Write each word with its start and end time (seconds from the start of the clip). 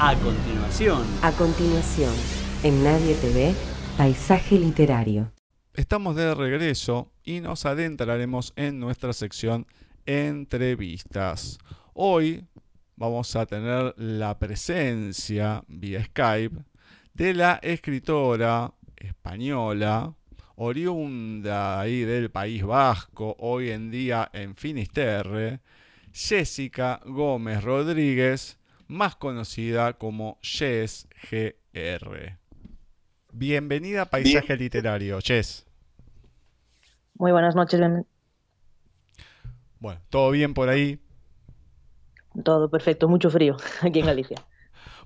A 0.00 0.14
continuación. 0.14 1.04
A 1.22 1.32
continuación, 1.32 2.14
en 2.62 2.84
Nadie 2.84 3.16
TV, 3.16 3.52
Paisaje 3.96 4.56
Literario. 4.56 5.32
Estamos 5.74 6.14
de 6.14 6.36
regreso 6.36 7.10
y 7.24 7.40
nos 7.40 7.66
adentraremos 7.66 8.52
en 8.54 8.78
nuestra 8.78 9.12
sección 9.12 9.66
entrevistas. 10.06 11.58
Hoy 11.94 12.44
vamos 12.94 13.34
a 13.34 13.44
tener 13.46 13.92
la 13.96 14.38
presencia 14.38 15.64
vía 15.66 16.04
Skype 16.04 16.62
de 17.14 17.34
la 17.34 17.58
escritora 17.60 18.72
española 18.96 20.14
oriunda 20.54 21.80
ahí 21.80 22.02
del 22.02 22.30
País 22.30 22.64
Vasco, 22.64 23.34
hoy 23.40 23.70
en 23.70 23.90
día 23.90 24.30
en 24.32 24.54
Finisterre, 24.54 25.58
Jessica 26.12 27.00
Gómez 27.04 27.64
Rodríguez, 27.64 28.57
más 28.88 29.16
conocida 29.16 29.92
como 29.92 30.38
Jess 30.42 31.06
GR. 31.30 32.38
Bienvenida 33.32 34.02
a 34.02 34.06
Paisaje 34.06 34.56
Literario, 34.56 35.18
Jess. 35.22 35.66
Muy 37.14 37.30
buenas 37.30 37.54
noches. 37.54 37.80
Bueno, 39.78 40.00
¿todo 40.08 40.30
bien 40.30 40.54
por 40.54 40.70
ahí? 40.70 40.98
Todo 42.42 42.70
perfecto, 42.70 43.08
mucho 43.08 43.30
frío 43.30 43.56
aquí 43.82 44.00
en 44.00 44.06
Galicia. 44.06 44.42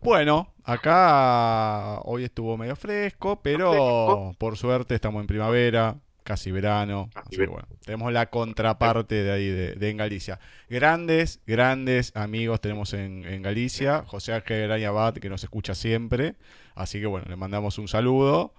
Bueno, 0.01 0.55
acá 0.65 2.01
hoy 2.03 2.25
estuvo 2.25 2.57
medio 2.57 2.77
fresco, 2.77 3.41
pero 3.43 4.33
por 4.39 4.57
suerte 4.57 4.95
estamos 4.95 5.21
en 5.21 5.27
primavera, 5.27 5.97
casi 6.23 6.51
verano. 6.51 7.11
Así 7.15 7.37
que 7.37 7.47
bueno, 7.47 7.67
tenemos 7.85 8.13
la 8.13 8.27
contraparte 8.27 9.23
de 9.23 9.33
ahí, 9.33 9.49
de, 9.49 9.91
en 9.91 9.97
Galicia. 9.97 10.39
Grandes, 10.69 11.41
grandes 11.47 12.15
amigos 12.17 12.61
tenemos 12.61 12.93
en, 12.95 13.43
Galicia. 13.43 14.05
José 14.07 14.33
Ángel 14.33 14.71
Abad, 14.85 15.15
que 15.15 15.29
nos 15.29 15.43
escucha 15.43 15.75
siempre. 15.75 16.37
Así 16.75 17.01
que 17.01 17.07
bueno, 17.07 17.27
le 17.29 17.37
mandamos 17.37 17.79
un 17.79 17.89
saludo. 17.89 18.55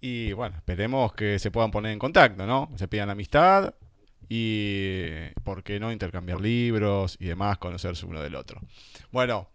Y 0.00 0.32
bueno, 0.32 0.56
esperemos 0.56 1.12
que 1.14 1.38
se 1.38 1.50
puedan 1.50 1.70
poner 1.70 1.92
en 1.92 1.98
contacto, 1.98 2.46
¿no? 2.46 2.70
Se 2.76 2.86
pidan 2.86 3.10
amistad 3.10 3.74
y, 4.28 5.06
¿por 5.44 5.62
qué 5.62 5.80
no?, 5.80 5.92
intercambiar 5.92 6.40
libros 6.40 7.16
y 7.20 7.26
demás, 7.26 7.58
conocerse 7.58 8.06
uno 8.06 8.20
del 8.20 8.34
otro. 8.34 8.60
Bueno, 9.10 9.48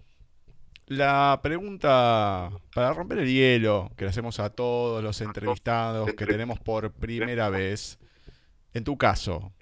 la 0.92 1.40
pregunta 1.42 2.52
para 2.76 2.92
romper 2.92 3.20
el 3.20 3.34
hielo 3.34 3.90
que 3.96 4.04
le 4.04 4.10
hacemos 4.10 4.42
a 4.42 4.50
todos 4.50 5.02
los 5.02 5.22
entrevistados 5.22 6.14
que 6.16 6.26
tenemos 6.26 6.60
por 6.60 6.92
primera 6.92 7.50
vez, 7.50 7.98
en 8.74 8.84
tu 8.84 8.98
caso, 8.98 9.54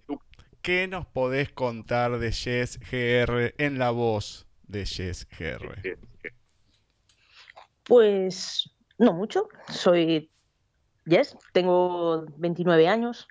¿qué 0.63 0.87
nos 0.87 1.05
podés 1.05 1.51
contar 1.51 2.17
de 2.17 2.31
Jess 2.31 2.79
GR 2.79 3.53
en 3.59 3.77
la 3.77 3.91
voz 3.91 4.47
de 4.63 4.87
Jess 4.87 5.27
GR? 5.37 5.79
Pues 7.83 8.67
no 8.97 9.13
mucho, 9.13 9.49
soy 9.71 10.31
Jess, 11.05 11.37
tengo 11.53 12.25
29 12.37 12.87
años 12.87 13.27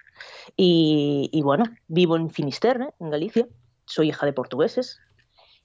y, 0.57 1.41
bueno, 1.43 1.65
vivo 1.89 2.15
en 2.15 2.31
Finisterre, 2.31 2.91
en 3.01 3.11
Galicia, 3.11 3.49
soy 3.87 4.11
hija 4.11 4.25
de 4.25 4.33
portugueses 4.33 5.01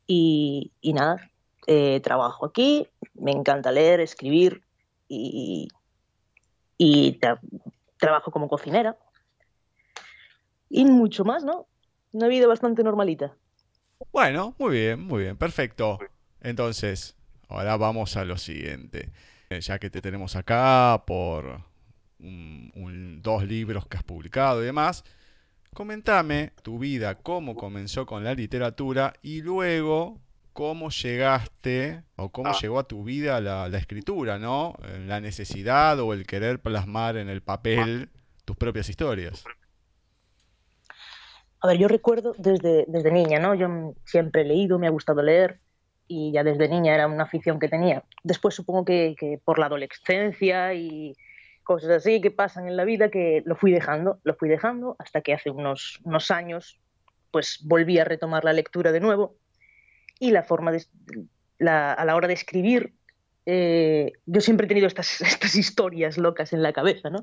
y 0.07 0.71
nada, 0.83 1.29
eh, 1.67 1.99
trabajo 2.01 2.45
aquí, 2.45 2.87
me 3.13 3.31
encanta 3.31 3.71
leer, 3.71 3.99
escribir 3.99 4.63
y, 5.07 5.69
trabajo 7.97 8.31
como 8.31 8.49
cocinera. 8.49 8.97
Y 10.69 10.85
mucho 10.85 11.23
más, 11.23 11.43
¿no? 11.43 11.67
Una 12.11 12.27
vida 12.27 12.47
bastante 12.47 12.83
normalita. 12.83 13.35
Bueno, 14.11 14.55
muy 14.57 14.71
bien, 14.71 14.99
muy 14.99 15.23
bien, 15.23 15.37
perfecto. 15.37 15.99
Entonces, 16.41 17.15
ahora 17.47 17.77
vamos 17.77 18.17
a 18.17 18.25
lo 18.25 18.37
siguiente. 18.37 19.11
Eh, 19.49 19.61
ya 19.61 19.79
que 19.79 19.89
te 19.89 20.01
tenemos 20.01 20.35
acá 20.35 21.03
por 21.05 21.61
dos 22.19 23.43
libros 23.43 23.85
que 23.87 23.97
has 23.97 24.03
publicado 24.03 24.61
y 24.61 24.65
demás, 24.65 25.03
comentame 25.73 26.51
tu 26.61 26.79
vida, 26.79 27.15
cómo 27.15 27.55
comenzó 27.55 28.05
con 28.05 28.23
la 28.23 28.33
literatura 28.33 29.13
y 29.21 29.41
luego 29.41 30.22
cómo 30.53 30.89
llegaste 30.89 32.03
o 32.15 32.29
cómo 32.29 32.51
ah. 32.51 32.57
llegó 32.61 32.79
a 32.79 32.87
tu 32.87 33.03
vida 33.03 33.41
la, 33.41 33.67
escritura, 33.77 34.39
¿no? 34.39 34.75
La 35.05 35.19
necesidad 35.19 35.99
o 35.99 36.13
el 36.13 36.25
querer 36.25 36.59
plasmar 36.59 37.17
en 37.17 37.29
el 37.29 37.41
papel 37.41 38.09
tus 38.45 38.55
propias 38.55 38.89
historias. 38.89 39.43
A 41.59 41.67
ver, 41.67 41.77
yo 41.77 41.87
recuerdo 41.87 42.33
desde, 42.37 42.85
desde 42.87 43.11
niña, 43.11 43.39
¿no? 43.39 43.55
Yo 43.55 43.95
siempre 44.05 44.41
he 44.41 44.45
leído, 44.45 44.79
me 44.79 44.87
ha 44.87 44.91
gustado 44.91 45.21
leer 45.21 45.59
y 46.07 46.31
ya 46.31 46.43
desde 46.43 46.67
niña 46.67 46.93
era 46.93 47.07
una 47.07 47.23
afición 47.23 47.59
que 47.59 47.69
tenía. 47.69 48.03
Después 48.23 48.53
supongo 48.53 48.85
que, 48.85 49.15
que 49.17 49.39
por 49.43 49.59
la 49.59 49.67
adolescencia 49.67 50.73
y 50.73 51.15
cosas 51.63 51.89
así 51.91 52.21
que 52.21 52.31
pasan 52.31 52.67
en 52.67 52.77
la 52.77 52.83
vida 52.83 53.09
que 53.09 53.41
lo 53.45 53.55
fui 53.55 53.71
dejando, 53.71 54.19
lo 54.23 54.35
fui 54.35 54.49
dejando 54.49 54.95
hasta 54.99 55.21
que 55.21 55.33
hace 55.33 55.49
unos, 55.49 55.99
unos 56.03 56.29
años 56.29 56.79
pues 57.31 57.61
volví 57.63 57.97
a 57.97 58.03
retomar 58.03 58.43
la 58.43 58.53
lectura 58.53 58.91
de 58.91 58.99
nuevo 58.99 59.37
y 60.23 60.31
la 60.31 60.43
forma 60.43 60.71
de, 60.71 60.85
a 61.69 62.05
la 62.05 62.15
hora 62.15 62.29
de 62.29 62.33
escribir, 62.33 62.93
eh, 63.45 64.13
yo 64.25 64.39
siempre 64.39 64.65
he 64.65 64.69
tenido 64.69 64.87
estas, 64.87 65.19
estas 65.21 65.55
historias 65.55 66.17
locas 66.17 66.53
en 66.53 66.63
la 66.63 66.71
cabeza, 66.71 67.09
¿no? 67.09 67.19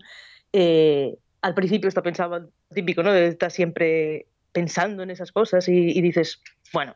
Eh, 0.53 1.17
al 1.41 1.55
principio 1.55 1.89
esto 1.89 2.03
pensaba, 2.03 2.47
típico, 2.75 3.03
¿no? 3.03 3.15
Estar 3.15 3.51
siempre 3.51 4.27
pensando 4.53 5.03
en 5.03 5.11
esas 5.11 5.33
cosas 5.33 5.67
y, 5.67 5.99
dices, 6.03 6.43
bueno, 6.75 6.95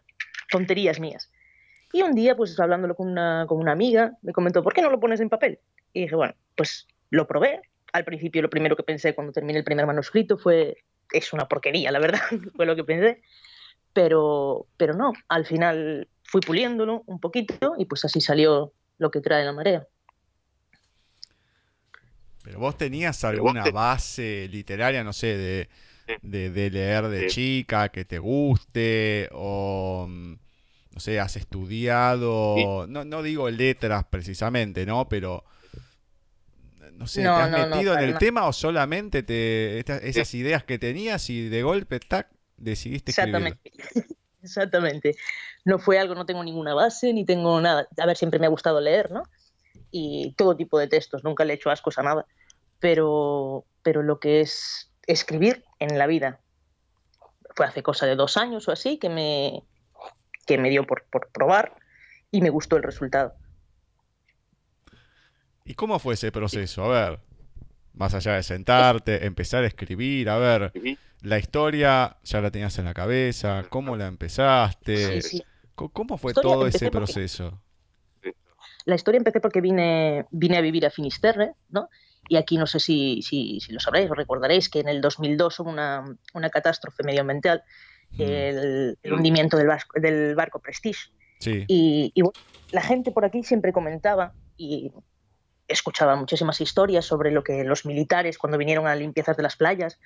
tonterías 0.50 1.00
mías. 1.00 1.32
Y 1.91 2.03
un 2.03 2.15
día, 2.15 2.36
pues 2.36 2.60
hablándolo 2.60 2.94
con 2.94 3.09
una, 3.09 3.47
con 3.48 3.59
una 3.59 3.72
amiga, 3.72 4.19
me 4.21 4.32
comentó, 4.32 4.62
¿por 4.62 4.75
qué 4.75 4.82
no 4.82 4.91
lo 4.91 5.00
pones 5.00 5.21
en 5.21 5.31
papel? 5.31 5.59
Y 5.94 6.03
dije, 6.03 6.16
bueno, 6.16 6.34
pues 6.54 6.86
lo 7.09 7.26
probé. 7.26 7.62
Al 7.94 8.04
principio 8.04 8.42
lo 8.42 8.50
primero 8.50 8.76
que 8.76 8.82
pensé 8.82 9.15
cuando 9.15 9.32
terminé 9.32 9.60
el 9.60 9.65
primer 9.65 9.86
manuscrito 9.86 10.36
fue, 10.36 10.76
es 11.12 11.32
una 11.32 11.48
porquería, 11.48 11.91
la 11.92 12.00
verdad, 12.00 12.21
fue 12.56 12.66
lo 12.66 12.76
que 12.76 12.84
pensé 12.84 13.22
pero, 13.94 14.66
pero 14.77 14.93
no, 14.93 15.12
al 15.28 15.47
final 15.47 16.09
fui 16.25 16.41
puliéndolo 16.41 17.05
un 17.06 17.21
poquito 17.21 17.75
y 17.78 17.87
pues 17.87 18.05
así 18.05 18.21
salió 18.21 18.75
lo 18.99 19.10
que 19.10 19.21
trae 19.21 19.44
la 19.44 19.53
marea. 19.53 19.87
Pero 22.43 22.59
vos 22.59 22.77
tenías 22.77 23.25
alguna 23.25 23.65
base 23.71 24.49
literaria, 24.50 25.03
no 25.03 25.15
sé, 25.15 25.69
de, 26.21 26.50
de, 26.50 26.71
leer 26.71 27.09
de 27.09 27.28
chica, 27.28 27.88
que 27.88 28.04
te 28.04 28.19
guste, 28.19 29.31
o 29.33 30.06
no 30.09 31.00
sé, 31.00 31.19
has 31.19 31.37
estudiado, 31.37 32.87
no, 32.87 33.04
no 33.04 33.22
digo 33.22 33.49
letras 33.49 34.04
precisamente, 34.10 34.84
¿no? 34.84 35.09
Pero, 35.09 35.44
no 36.93 37.06
sé, 37.06 37.22
¿te 37.22 37.28
has 37.28 37.71
metido 37.71 37.97
en 37.99 38.04
el 38.04 38.19
tema 38.19 38.47
o 38.47 38.53
solamente 38.53 39.22
te, 39.22 39.78
esas 39.78 40.34
ideas 40.34 40.65
que 40.65 40.78
tenías 40.78 41.31
y 41.31 41.49
de 41.49 41.62
golpe, 41.62 41.99
tac, 42.00 42.28
decidiste 42.56 43.10
Exactamente. 43.10 43.72
Exactamente. 44.42 45.16
No 45.65 45.78
fue 45.78 45.98
algo, 45.98 46.15
no 46.15 46.26
tengo 46.26 46.44
ninguna 46.44 46.75
base, 46.75 47.12
ni 47.15 47.25
tengo 47.25 47.60
nada. 47.60 47.88
A 47.97 48.06
ver, 48.06 48.16
siempre 48.16 48.38
me 48.38 48.47
ha 48.47 48.50
gustado 48.50 48.81
leer, 48.81 49.10
¿no? 49.10 49.22
Y 49.91 50.34
todo 50.37 50.54
tipo 50.54 50.78
de 50.78 50.87
textos, 50.87 51.25
nunca 51.25 51.44
le 51.44 51.54
he 51.54 51.56
hecho 51.56 51.70
ascos 51.70 51.98
a 51.98 52.03
nada. 52.03 52.26
Pero, 52.78 53.65
pero 53.82 54.03
lo 54.03 54.20
que 54.20 54.42
es 54.42 54.92
escribir 55.06 55.65
en 55.78 55.98
la 55.98 56.06
vida 56.06 56.41
fue 57.56 57.65
hace 57.66 57.82
cosa 57.82 58.04
de 58.04 58.16
dos 58.16 58.37
años 58.37 58.69
o 58.69 58.72
así 58.72 58.98
que 58.98 59.09
me, 59.09 59.62
que 60.47 60.59
me 60.59 60.69
dio 60.69 60.86
por, 60.86 61.04
por 61.10 61.31
probar 61.31 61.76
y 62.31 62.42
me 62.42 62.50
gustó 62.50 62.76
el 62.76 62.82
resultado. 62.82 63.34
¿Y 65.65 65.75
cómo 65.75 65.98
fue 65.98 66.15
ese 66.15 66.31
proceso? 66.31 66.84
A 66.84 66.88
ver, 66.88 67.21
más 67.94 68.15
allá 68.15 68.34
de 68.34 68.43
sentarte, 68.43 69.25
empezar 69.27 69.65
a 69.65 69.66
escribir, 69.66 70.28
a 70.28 70.38
ver, 70.38 70.72
la 71.22 71.38
historia 71.38 72.16
ya 72.22 72.41
la 72.41 72.50
tenías 72.50 72.78
en 72.78 72.84
la 72.84 72.94
cabeza, 72.94 73.65
cómo 73.69 73.97
la 73.97 74.06
empezaste, 74.06 75.21
cómo 75.75 76.19
fue 76.19 76.34
todo 76.34 76.66
ese 76.66 76.91
proceso. 76.91 77.60
La 78.84 78.97
historia 78.97 79.19
empecé 79.19 79.41
porque 79.41 79.60
vine, 79.60 80.27
vine 80.30 80.59
a 80.59 80.60
vivir 80.60 80.84
a 80.84 80.91
Finisterre, 80.91 81.54
¿no? 81.71 81.89
Y 82.28 82.36
aquí 82.36 82.59
no 82.59 82.66
sé 82.66 82.80
si, 82.80 83.22
si, 83.22 83.60
lo 83.71 83.80
sabréis 83.80 84.10
o 84.10 84.15
recordaréis 84.15 84.69
que 84.69 84.80
en 84.80 84.89
el 84.89 85.01
2002 85.01 85.60
hubo 85.60 85.71
una, 85.71 86.04
una 86.34 86.51
catástrofe 86.51 87.03
medioambiental, 87.03 87.63
mm. 88.13 88.22
el, 88.22 89.13
hundimiento 89.13 89.57
del, 89.57 89.71
del 89.97 90.34
barco 90.34 90.59
Prestige. 90.59 91.10
Y, 91.47 92.13
y 92.15 92.22
la 92.72 92.80
gente 92.80 93.10
por 93.10 93.24
aquí 93.24 93.42
siempre 93.42 93.72
comentaba, 93.72 94.33
y 94.57 94.91
escuchaba 95.69 96.16
muchísimas 96.16 96.61
historias 96.61 97.05
sobre 97.05 97.31
lo 97.31 97.43
que 97.43 97.65
los 97.65 97.87
militares, 97.87 98.39
cuando 98.39 98.59
vinieron 98.59 98.87
a 98.87 98.95
limpiezas 98.95 99.37
de 99.37 99.43
las 99.43 99.57
playas, 99.57 99.99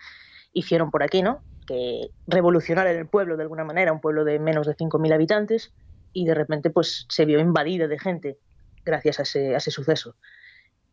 hicieron 0.53 0.91
por 0.91 1.03
aquí, 1.03 1.23
¿no? 1.23 1.43
Que 1.67 2.11
revolucionar 2.27 2.87
el 2.87 3.07
pueblo 3.07 3.37
de 3.37 3.43
alguna 3.43 3.65
manera, 3.65 3.93
un 3.93 4.01
pueblo 4.01 4.25
de 4.25 4.39
menos 4.39 4.67
de 4.67 4.77
5.000 4.77 5.13
habitantes, 5.13 5.73
y 6.13 6.25
de 6.25 6.35
repente 6.35 6.71
pues 6.71 7.07
se 7.09 7.25
vio 7.25 7.39
invadida 7.39 7.87
de 7.87 7.99
gente 7.99 8.39
gracias 8.85 9.19
a 9.19 9.23
ese, 9.23 9.55
a 9.55 9.59
ese 9.59 9.71
suceso. 9.71 10.17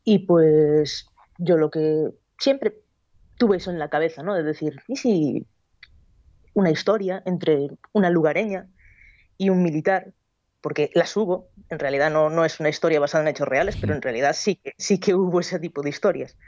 Y 0.03 0.19
pues 0.19 1.07
yo 1.37 1.57
lo 1.57 1.71
que 1.71 2.09
siempre 2.37 2.81
tuve 3.37 3.57
eso 3.57 3.71
en 3.71 3.79
la 3.79 3.89
cabeza, 3.89 4.23
¿no? 4.23 4.33
De 4.35 4.43
decir, 4.43 4.81
¿y 4.87 4.95
si 4.95 5.47
una 6.53 6.71
historia 6.71 7.21
entre 7.25 7.69
una 7.91 8.09
lugareña 8.09 8.69
y 9.37 9.49
un 9.49 9.61
militar 9.61 10.13
porque 10.65 10.89
las 10.95 11.15
hubo, 11.15 11.51
en 11.69 11.77
realidad 11.77 12.09
no, 12.09 12.31
no 12.31 12.43
es 12.43 12.59
una 12.59 12.69
historia 12.69 12.99
basada 12.99 13.21
en 13.23 13.27
hechos 13.27 13.47
reales, 13.47 13.77
pero 13.79 13.93
en 13.93 14.01
realidad 14.01 14.33
sí, 14.35 14.59
sí 14.79 14.99
que 14.99 15.13
hubo 15.13 15.39
ese 15.39 15.59
tipo 15.59 15.83
de 15.83 15.91
historias. 15.91 16.39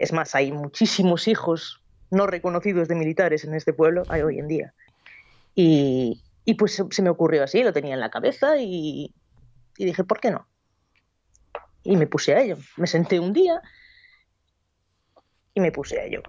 Es 0.00 0.12
más, 0.12 0.34
hay 0.34 0.50
muchísimos 0.50 1.28
hijos 1.28 1.80
no 2.10 2.26
reconocidos 2.26 2.88
de 2.88 2.96
militares 2.96 3.44
en 3.44 3.54
este 3.54 3.72
pueblo, 3.72 4.02
hay 4.08 4.22
hoy 4.22 4.40
en 4.40 4.48
día. 4.48 4.74
Y, 5.54 6.20
y 6.44 6.54
pues 6.54 6.82
se 6.90 7.02
me 7.02 7.10
ocurrió 7.10 7.44
así, 7.44 7.62
lo 7.62 7.72
tenía 7.72 7.94
en 7.94 8.00
la 8.00 8.10
cabeza 8.10 8.56
y, 8.58 9.14
y 9.78 9.84
dije, 9.84 10.02
¿por 10.02 10.18
qué 10.18 10.32
no? 10.32 10.48
Y 11.84 11.96
me 11.96 12.08
puse 12.08 12.34
a 12.34 12.40
ello. 12.40 12.56
Me 12.76 12.88
senté 12.88 13.20
un 13.20 13.32
día 13.32 13.62
y 15.54 15.60
me 15.60 15.70
puse 15.70 16.00
a 16.00 16.06
ello. 16.06 16.24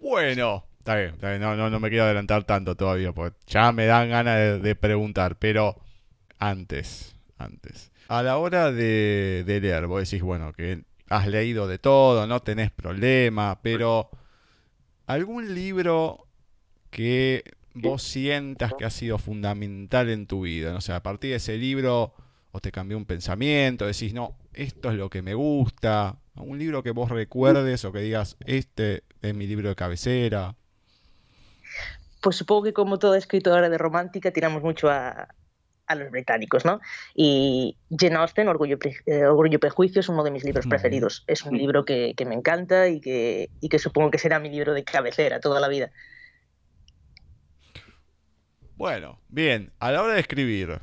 Bueno, 0.00 0.64
está 0.86 1.30
bien, 1.30 1.40
No, 1.40 1.56
no, 1.56 1.68
no, 1.68 1.80
me 1.80 1.88
quiero 1.88 2.04
adelantar 2.04 2.44
tanto 2.44 2.76
todavía, 2.76 3.12
porque 3.12 3.36
ya 3.46 3.72
me 3.72 3.86
dan 3.86 4.08
ganas 4.10 4.62
de, 4.62 4.74
preguntar, 4.76 5.36
pero 5.38 5.76
antes, 6.38 7.16
antes. 7.38 7.90
A 8.08 8.22
la 8.22 8.36
hora 8.38 8.70
de, 8.70 9.42
de, 9.44 9.60
leer, 9.60 9.86
vos 9.88 10.08
decís, 10.08 10.22
bueno, 10.22 10.52
que 10.52 10.84
has 11.08 11.26
leído 11.26 11.66
de 11.66 11.78
todo, 11.78 12.26
no 12.26 12.40
tenés 12.40 12.70
problema, 12.70 13.60
pero 13.62 14.10
algún 15.06 15.54
libro 15.54 16.28
que 16.90 17.42
vos 17.74 18.02
sientas 18.02 18.72
que 18.74 18.84
ha 18.84 18.90
sido 18.90 19.18
fundamental 19.18 20.08
en 20.08 20.26
tu 20.26 20.42
vida, 20.42 20.72
no 20.72 20.80
sé, 20.80 20.92
a 20.92 21.02
partir 21.02 21.30
de 21.30 21.36
ese 21.36 21.58
libro 21.58 22.14
o 22.52 22.60
te 22.60 22.70
cambió 22.70 22.96
un 22.96 23.06
pensamiento, 23.06 23.86
decís, 23.86 24.14
no, 24.14 24.36
esto 24.54 24.90
es 24.90 24.96
lo 24.96 25.10
que 25.10 25.20
me 25.20 25.34
gusta, 25.34 26.16
un 26.36 26.58
libro 26.58 26.82
que 26.82 26.92
vos 26.92 27.10
recuerdes 27.10 27.84
o 27.84 27.92
que 27.92 28.00
digas, 28.00 28.36
este 28.46 29.02
es 29.20 29.34
mi 29.34 29.46
libro 29.46 29.68
de 29.68 29.74
cabecera. 29.74 30.54
Pues 32.26 32.34
supongo 32.34 32.64
que 32.64 32.72
como 32.72 32.98
toda 32.98 33.18
escritora 33.18 33.68
de 33.68 33.78
romántica 33.78 34.32
tiramos 34.32 34.60
mucho 34.60 34.90
a, 34.90 35.28
a 35.86 35.94
los 35.94 36.10
británicos, 36.10 36.64
¿no? 36.64 36.80
Y 37.14 37.76
Jane 37.96 38.16
Austen, 38.16 38.48
Orgullo, 38.48 38.78
eh, 39.06 39.26
Orgullo 39.26 39.54
y 39.54 39.58
Prejuicio, 39.58 40.00
es 40.00 40.08
uno 40.08 40.24
de 40.24 40.32
mis 40.32 40.42
libros 40.42 40.66
preferidos. 40.66 41.22
Es 41.28 41.44
un 41.44 41.56
libro 41.56 41.84
que, 41.84 42.14
que 42.16 42.24
me 42.24 42.34
encanta 42.34 42.88
y 42.88 43.00
que, 43.00 43.48
y 43.60 43.68
que, 43.68 43.78
supongo 43.78 44.10
que 44.10 44.18
será 44.18 44.40
mi 44.40 44.50
libro 44.50 44.74
de 44.74 44.82
cabecera 44.82 45.38
toda 45.38 45.60
la 45.60 45.68
vida. 45.68 45.92
Bueno, 48.74 49.20
bien, 49.28 49.70
a 49.78 49.92
la 49.92 50.02
hora 50.02 50.14
de 50.14 50.20
escribir, 50.20 50.80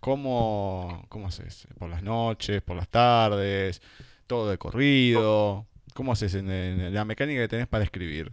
¿cómo, 0.00 1.04
cómo 1.10 1.26
haces? 1.26 1.68
¿Por 1.78 1.90
las 1.90 2.02
noches, 2.02 2.62
por 2.62 2.74
las 2.74 2.88
tardes, 2.88 3.82
todo 4.26 4.48
de 4.48 4.56
corrido? 4.56 5.66
¿Cómo 5.92 6.12
haces 6.12 6.34
en 6.36 6.94
la 6.94 7.04
mecánica 7.04 7.42
que 7.42 7.48
tenés 7.48 7.66
para 7.66 7.84
escribir? 7.84 8.32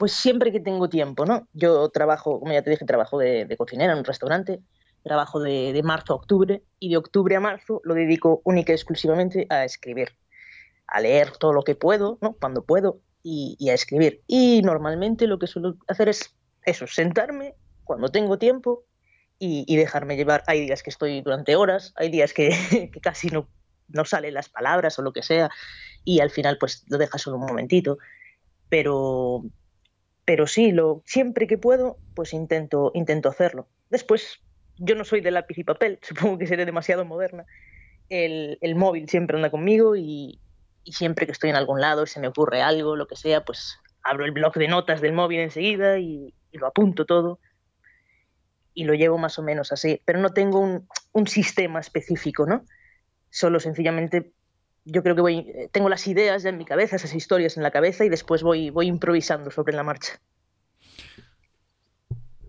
Pues 0.00 0.12
siempre 0.12 0.50
que 0.50 0.60
tengo 0.60 0.88
tiempo, 0.88 1.26
¿no? 1.26 1.46
Yo 1.52 1.90
trabajo, 1.90 2.40
como 2.40 2.54
ya 2.54 2.62
te 2.62 2.70
dije, 2.70 2.86
trabajo 2.86 3.18
de, 3.18 3.54
cocinera 3.58 3.92
en 3.92 3.98
un 3.98 4.04
restaurante, 4.06 4.62
trabajo 5.02 5.40
de, 5.40 5.78
marzo 5.84 6.14
a 6.14 6.16
octubre 6.16 6.62
y 6.78 6.88
de 6.88 6.96
octubre 6.96 7.36
a 7.36 7.40
marzo 7.40 7.82
lo 7.84 7.92
dedico 7.92 8.40
única 8.44 8.72
y 8.72 8.76
exclusivamente 8.76 9.46
a 9.50 9.66
escribir, 9.66 10.16
a 10.86 11.02
leer 11.02 11.32
todo 11.32 11.52
lo 11.52 11.64
que 11.64 11.74
puedo, 11.74 12.16
¿no? 12.22 12.32
Cuando 12.32 12.64
puedo 12.64 13.02
y, 13.22 13.68
a 13.68 13.74
escribir. 13.74 14.22
Y 14.26 14.62
normalmente 14.62 15.26
lo 15.26 15.38
que 15.38 15.46
suelo 15.46 15.76
hacer 15.86 16.08
es 16.08 16.34
eso, 16.64 16.86
sentarme 16.86 17.54
cuando 17.84 18.08
tengo 18.08 18.38
tiempo 18.38 18.84
y, 19.38 19.76
dejarme 19.76 20.16
llevar. 20.16 20.44
Hay 20.46 20.62
días 20.62 20.82
que 20.82 20.88
estoy 20.88 21.20
durante 21.20 21.56
horas, 21.56 21.92
hay 21.96 22.08
días 22.08 22.32
que, 22.32 22.48
que 22.90 23.00
casi 23.02 23.28
no, 23.28 23.50
no 23.88 24.06
salen 24.06 24.32
las 24.32 24.48
palabras 24.48 24.98
o 24.98 25.02
lo 25.02 25.12
que 25.12 25.22
sea 25.22 25.50
y 26.04 26.20
al 26.20 26.30
final 26.30 26.56
pues 26.58 26.86
lo 26.88 26.96
dejas 26.96 27.20
solo 27.20 27.36
un 27.36 27.44
momentito. 27.44 27.98
Pero, 28.70 29.42
pero 30.30 30.46
sí, 30.46 30.70
lo, 30.70 31.02
siempre 31.04 31.48
que 31.48 31.58
puedo, 31.58 31.98
pues 32.14 32.32
intento, 32.34 32.92
intento 32.94 33.28
hacerlo. 33.28 33.66
Después, 33.88 34.38
yo 34.76 34.94
no 34.94 35.04
soy 35.04 35.22
de 35.22 35.32
lápiz 35.32 35.58
y 35.58 35.64
papel, 35.64 35.98
supongo 36.02 36.38
que 36.38 36.46
seré 36.46 36.64
demasiado 36.64 37.04
moderna. 37.04 37.46
El, 38.08 38.56
el 38.60 38.76
móvil 38.76 39.08
siempre 39.08 39.36
anda 39.36 39.50
conmigo 39.50 39.96
y, 39.96 40.38
y, 40.84 40.92
siempre 40.92 41.26
que 41.26 41.32
estoy 41.32 41.50
en 41.50 41.56
algún 41.56 41.80
lado 41.80 42.04
y 42.04 42.06
se 42.06 42.20
me 42.20 42.28
ocurre 42.28 42.62
algo, 42.62 42.94
lo 42.94 43.08
que 43.08 43.16
sea, 43.16 43.44
pues 43.44 43.76
abro 44.04 44.24
el 44.24 44.30
blog 44.30 44.54
de 44.54 44.68
notas 44.68 45.00
del 45.00 45.14
móvil 45.14 45.40
enseguida 45.40 45.98
y, 45.98 46.32
y 46.52 46.58
lo 46.58 46.68
apunto 46.68 47.06
todo 47.06 47.40
y 48.72 48.84
lo 48.84 48.94
llevo 48.94 49.18
más 49.18 49.36
o 49.36 49.42
menos 49.42 49.72
así. 49.72 50.00
Pero 50.04 50.20
no 50.20 50.30
tengo 50.30 50.60
un, 50.60 50.86
un 51.10 51.26
sistema 51.26 51.80
específico, 51.80 52.46
¿no? 52.46 52.64
Solo 53.30 53.58
sencillamente 53.58 54.30
yo 54.84 55.02
creo 55.02 55.14
que 55.14 55.20
voy, 55.20 55.38
eh, 55.38 55.68
tengo 55.72 55.88
las 55.88 56.06
ideas 56.06 56.42
ya 56.42 56.50
en 56.50 56.58
mi 56.58 56.64
cabeza, 56.64 56.96
esas 56.96 57.14
historias 57.14 57.56
en 57.56 57.62
la 57.62 57.70
cabeza 57.70 58.04
y 58.04 58.08
después 58.08 58.42
voy, 58.42 58.70
voy 58.70 58.86
improvisando 58.86 59.50
sobre 59.50 59.74
la 59.74 59.82
marcha. 59.82 60.20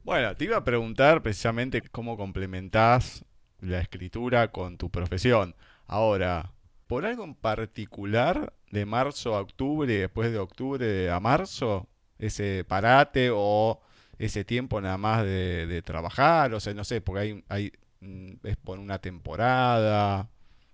Bueno, 0.04 0.36
te 0.36 0.46
iba 0.46 0.58
a 0.58 0.64
preguntar 0.64 1.22
precisamente 1.22 1.82
cómo 1.92 2.18
complementás 2.18 3.24
la 3.60 3.80
escritura 3.80 4.52
con 4.52 4.78
tu 4.78 4.90
profesión. 4.90 5.56
Ahora, 5.86 6.52
¿por 6.88 7.06
algo 7.06 7.24
en 7.24 7.36
particular 7.36 8.54
de 8.72 8.86
marzo 8.86 9.36
a 9.36 9.42
octubre 9.42 9.94
y 9.94 9.98
después 9.98 10.32
de 10.32 10.40
octubre 10.40 11.12
a 11.12 11.20
marzo? 11.20 11.88
¿Ese 12.18 12.66
parate 12.68 13.30
o 13.34 13.80
ese 14.18 14.44
tiempo 14.44 14.82
nada 14.82 14.98
más 14.98 15.24
de, 15.24 15.82
trabajar? 15.86 16.54
O 16.54 16.60
sea, 16.60 16.74
no 16.74 16.84
sé, 16.84 17.02
porque 17.02 17.44
hay, 17.48 17.72
mm, 18.02 18.34
es 18.44 18.58
por 18.58 18.80
una 18.80 19.00
temporada. 19.00 20.30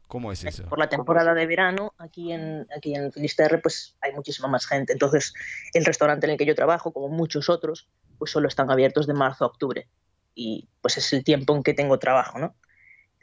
¿Cómo 0.07 0.31
es 0.31 0.45
eso? 0.45 0.63
Por 0.69 0.79
la 0.79 0.87
temporada 0.87 1.33
de 1.33 1.45
verano, 1.45 1.93
aquí 1.97 2.31
en, 2.31 2.65
aquí 2.75 2.95
en 2.95 3.11
Finisterre, 3.11 3.57
pues 3.57 3.97
hay 3.99 4.13
muchísima 4.13 4.47
más 4.47 4.65
gente. 4.65 4.93
Entonces, 4.93 5.33
el 5.73 5.83
restaurante 5.83 6.25
en 6.25 6.31
el 6.31 6.37
que 6.37 6.45
yo 6.45 6.55
trabajo, 6.55 6.93
como 6.93 7.09
muchos 7.09 7.49
otros, 7.49 7.89
pues 8.17 8.31
solo 8.31 8.47
están 8.47 8.71
abiertos 8.71 9.05
de 9.05 9.13
marzo 9.13 9.43
a 9.43 9.47
octubre. 9.47 9.89
Y 10.33 10.69
pues 10.81 10.97
es 10.97 11.11
el 11.11 11.25
tiempo 11.25 11.55
en 11.55 11.63
que 11.63 11.73
tengo 11.73 11.99
trabajo, 11.99 12.39
¿no? 12.39 12.55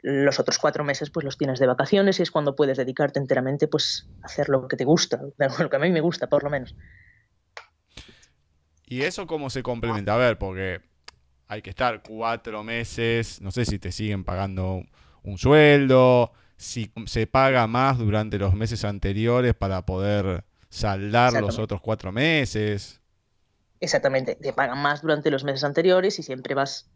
Los 0.01 0.39
otros 0.39 0.59
cuatro 0.59 0.83
meses, 0.83 1.09
pues 1.09 1.23
los 1.23 1.39
tienes 1.39 1.59
de 1.59 1.65
vacaciones 1.65 2.19
y 2.19 2.23
es 2.23 2.29
cuando 2.29 2.55
puedes 2.55 2.77
dedicarte 2.77 3.17
enteramente, 3.17 3.67
pues, 3.67 4.07
a 4.21 4.27
hacer 4.27 4.49
lo 4.49 4.67
que 4.67 4.77
te 4.77 4.85
gusta, 4.85 5.21
lo 5.59 5.69
que 5.69 5.75
a 5.75 5.79
mí 5.79 5.89
me 5.89 6.01
gusta, 6.01 6.27
por 6.27 6.43
lo 6.43 6.51
menos. 6.51 6.75
¿Y 8.85 9.01
eso 9.01 9.25
cómo 9.25 9.49
se 9.49 9.63
complementa? 9.63 10.13
A 10.13 10.17
ver, 10.17 10.37
porque 10.37 10.81
hay 11.47 11.63
que 11.63 11.71
estar 11.71 12.03
cuatro 12.03 12.63
meses, 12.63 13.41
no 13.41 13.49
sé 13.49 13.65
si 13.65 13.79
te 13.79 13.91
siguen 13.91 14.23
pagando 14.23 14.83
un 15.23 15.37
sueldo, 15.39 16.31
si 16.57 16.91
se 17.05 17.27
paga 17.27 17.67
más 17.67 17.97
durante 17.97 18.37
los 18.37 18.53
meses 18.53 18.85
anteriores 18.85 19.53
para 19.53 19.85
poder 19.85 20.43
saldar 20.69 21.33
los 21.33 21.59
otros 21.59 21.81
cuatro 21.81 22.11
meses. 22.11 23.01
Exactamente, 23.79 24.35
te 24.35 24.53
pagan 24.53 24.79
más 24.79 25.01
durante 25.01 25.29
los 25.31 25.43
meses 25.43 25.63
anteriores 25.63 26.17
y 26.19 26.23
siempre 26.23 26.55
vas 26.55 26.89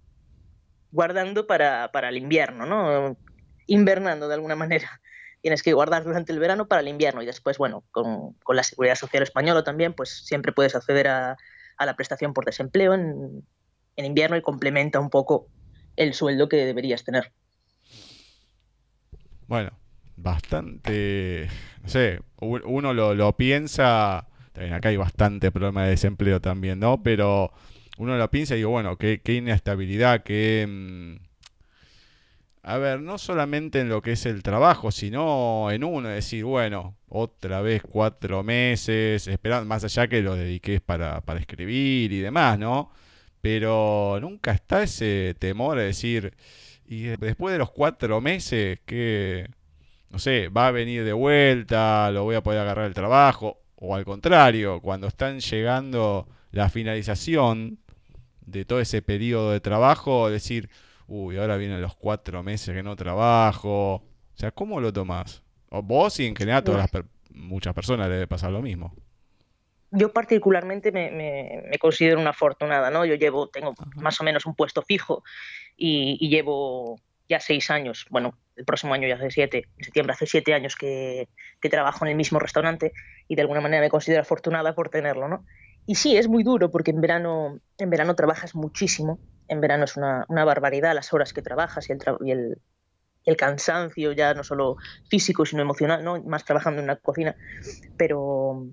guardando 0.91 1.45
para, 1.45 1.91
para 1.91 2.09
el 2.09 2.17
invierno, 2.17 2.65
¿no? 2.65 3.17
Invernando 3.67 4.27
de 4.27 4.33
alguna 4.33 4.55
manera. 4.55 5.01
Tienes 5.41 5.63
que 5.63 5.73
guardar 5.73 6.03
durante 6.03 6.33
el 6.33 6.39
verano 6.39 6.67
para 6.67 6.81
el 6.81 6.87
invierno 6.87 7.21
y 7.21 7.25
después, 7.25 7.57
bueno, 7.57 7.83
con, 7.91 8.33
con 8.43 8.55
la 8.55 8.63
Seguridad 8.63 8.95
Social 8.95 9.23
Española 9.23 9.63
también, 9.63 9.93
pues 9.93 10.25
siempre 10.25 10.51
puedes 10.51 10.75
acceder 10.75 11.07
a, 11.07 11.37
a 11.77 11.85
la 11.85 11.95
prestación 11.95 12.33
por 12.33 12.45
desempleo 12.45 12.93
en, 12.93 13.45
en 13.95 14.05
invierno 14.05 14.35
y 14.35 14.41
complementa 14.41 14.99
un 14.99 15.09
poco 15.09 15.47
el 15.95 16.13
sueldo 16.13 16.49
que 16.49 16.57
deberías 16.57 17.03
tener. 17.03 17.31
Bueno, 19.49 19.71
bastante, 20.15 21.47
no 21.81 21.89
sé, 21.89 22.21
uno 22.39 22.93
lo, 22.93 23.35
piensa, 23.35 24.27
también 24.53 24.75
acá 24.75 24.89
hay 24.89 24.97
bastante 24.97 25.51
problema 25.51 25.85
de 25.85 25.89
desempleo 25.89 26.39
también, 26.39 26.79
¿no? 26.79 27.01
Pero 27.01 27.51
uno 27.97 28.15
lo 28.15 28.29
piensa 28.29 28.53
y 28.53 28.57
digo, 28.57 28.69
bueno, 28.69 28.95
qué, 28.97 29.21
qué 29.23 29.33
inestabilidad, 29.33 30.21
qué... 30.21 30.67
Mm, 30.69 31.15
a 32.61 32.77
ver, 32.77 33.01
no 33.01 33.17
solamente 33.17 33.79
en 33.79 33.89
lo 33.89 34.03
que 34.03 34.11
es 34.11 34.27
el 34.27 34.43
trabajo, 34.43 34.91
sino 34.91 35.71
en 35.71 35.83
uno, 35.83 36.09
decir, 36.09 36.43
bueno, 36.43 36.95
otra 37.07 37.61
vez 37.61 37.81
cuatro 37.81 38.43
meses, 38.43 39.25
esperando, 39.27 39.65
más 39.65 39.83
allá 39.83 40.07
que 40.07 40.21
lo 40.21 40.35
dediques 40.35 40.79
para, 40.79 41.21
para 41.21 41.39
escribir 41.39 42.13
y 42.13 42.19
demás, 42.19 42.59
¿no? 42.59 42.91
Pero 43.41 44.19
nunca 44.21 44.51
está 44.51 44.83
ese 44.83 45.35
temor 45.39 45.79
de 45.79 45.85
decir, 45.85 46.35
y 46.91 47.03
después 47.03 47.53
de 47.53 47.59
los 47.59 47.69
cuatro 47.69 48.19
meses, 48.19 48.79
que, 48.83 49.47
no 50.09 50.17
sé, 50.17 50.47
va 50.49 50.65
a 50.65 50.71
venir 50.71 51.03
de 51.03 51.13
vuelta, 51.13 52.09
lo 52.09 52.23
voy 52.23 52.35
a 52.35 52.41
poder 52.41 52.61
agarrar 52.61 52.87
el 52.87 52.95
trabajo, 52.95 53.61
o 53.75 53.95
al 53.95 54.05
contrario, 54.05 54.81
cuando 54.81 55.05
están 55.05 55.39
llegando 55.39 56.27
la 56.49 56.67
finalización 56.67 57.77
de 58.41 58.65
todo 58.65 58.79
ese 58.79 59.03
periodo 59.03 59.51
de 59.51 59.59
trabajo, 59.59 60.31
decir, 60.31 60.71
uy, 61.05 61.37
ahora 61.37 61.57
vienen 61.57 61.79
los 61.79 61.95
cuatro 61.95 62.41
meses 62.41 62.73
que 62.73 62.81
no 62.81 62.95
trabajo. 62.95 63.97
O 63.97 64.03
sea, 64.33 64.49
¿cómo 64.49 64.81
lo 64.81 64.91
tomás? 64.91 65.43
O 65.69 65.83
vos 65.83 66.19
y 66.19 66.25
en 66.25 66.35
general 66.35 66.63
todas 66.63 66.91
las 66.91 67.03
muchas 67.29 67.75
personas 67.75 68.09
debe 68.09 68.25
pasar 68.25 68.49
lo 68.49 68.63
mismo. 68.63 68.95
Yo 69.91 70.11
particularmente 70.11 70.91
me, 70.91 71.11
me, 71.69 71.77
considero 71.77 72.19
una 72.19 72.31
afortunada, 72.31 72.89
¿no? 72.89 73.05
Yo 73.05 73.13
llevo, 73.13 73.47
tengo 73.47 73.75
más 73.95 74.19
o 74.19 74.23
menos 74.23 74.47
un 74.47 74.55
puesto 74.55 74.81
fijo 74.81 75.23
y, 75.79 76.29
llevo 76.29 76.99
ya 77.27 77.39
seis 77.39 77.69
años, 77.69 78.05
bueno, 78.09 78.37
el 78.55 78.65
próximo 78.65 78.93
año 78.93 79.07
ya 79.07 79.15
hace 79.15 79.31
siete, 79.31 79.69
en 79.77 79.83
septiembre 79.85 80.13
hace 80.13 80.25
siete 80.25 80.53
años 80.53 80.75
que, 80.75 81.29
trabajo 81.61 82.05
en 82.05 82.11
el 82.11 82.17
mismo 82.17 82.39
restaurante 82.39 82.91
y 83.27 83.35
de 83.35 83.41
alguna 83.41 83.61
manera 83.61 83.81
me 83.81 83.89
considero 83.89 84.21
afortunada 84.21 84.75
por 84.75 84.89
tenerlo, 84.89 85.27
¿no? 85.27 85.45
Y 85.85 85.95
sí, 85.95 86.17
es 86.17 86.27
muy 86.27 86.43
duro 86.43 86.69
porque 86.69 86.91
en 86.91 87.01
verano, 87.01 87.59
en 87.77 87.89
verano 87.89 88.15
trabajas 88.15 88.55
muchísimo, 88.55 89.19
en 89.47 89.61
verano 89.61 89.85
es 89.85 89.95
una, 89.95 90.25
barbaridad 90.27 90.93
las 90.93 91.13
horas 91.13 91.33
que 91.33 91.41
trabajas 91.41 91.89
y 91.89 91.93
el, 91.93 91.99
y 92.25 92.31
el, 92.31 92.61
el, 93.25 93.37
cansancio, 93.37 94.11
ya 94.11 94.33
no 94.33 94.43
solo 94.43 94.75
físico, 95.09 95.45
sino 95.45 95.61
emocional, 95.61 96.03
¿no? 96.03 96.21
más 96.23 96.45
trabajando 96.45 96.79
en 96.79 96.85
una 96.85 96.97
cocina, 96.97 97.35
pero, 97.97 98.67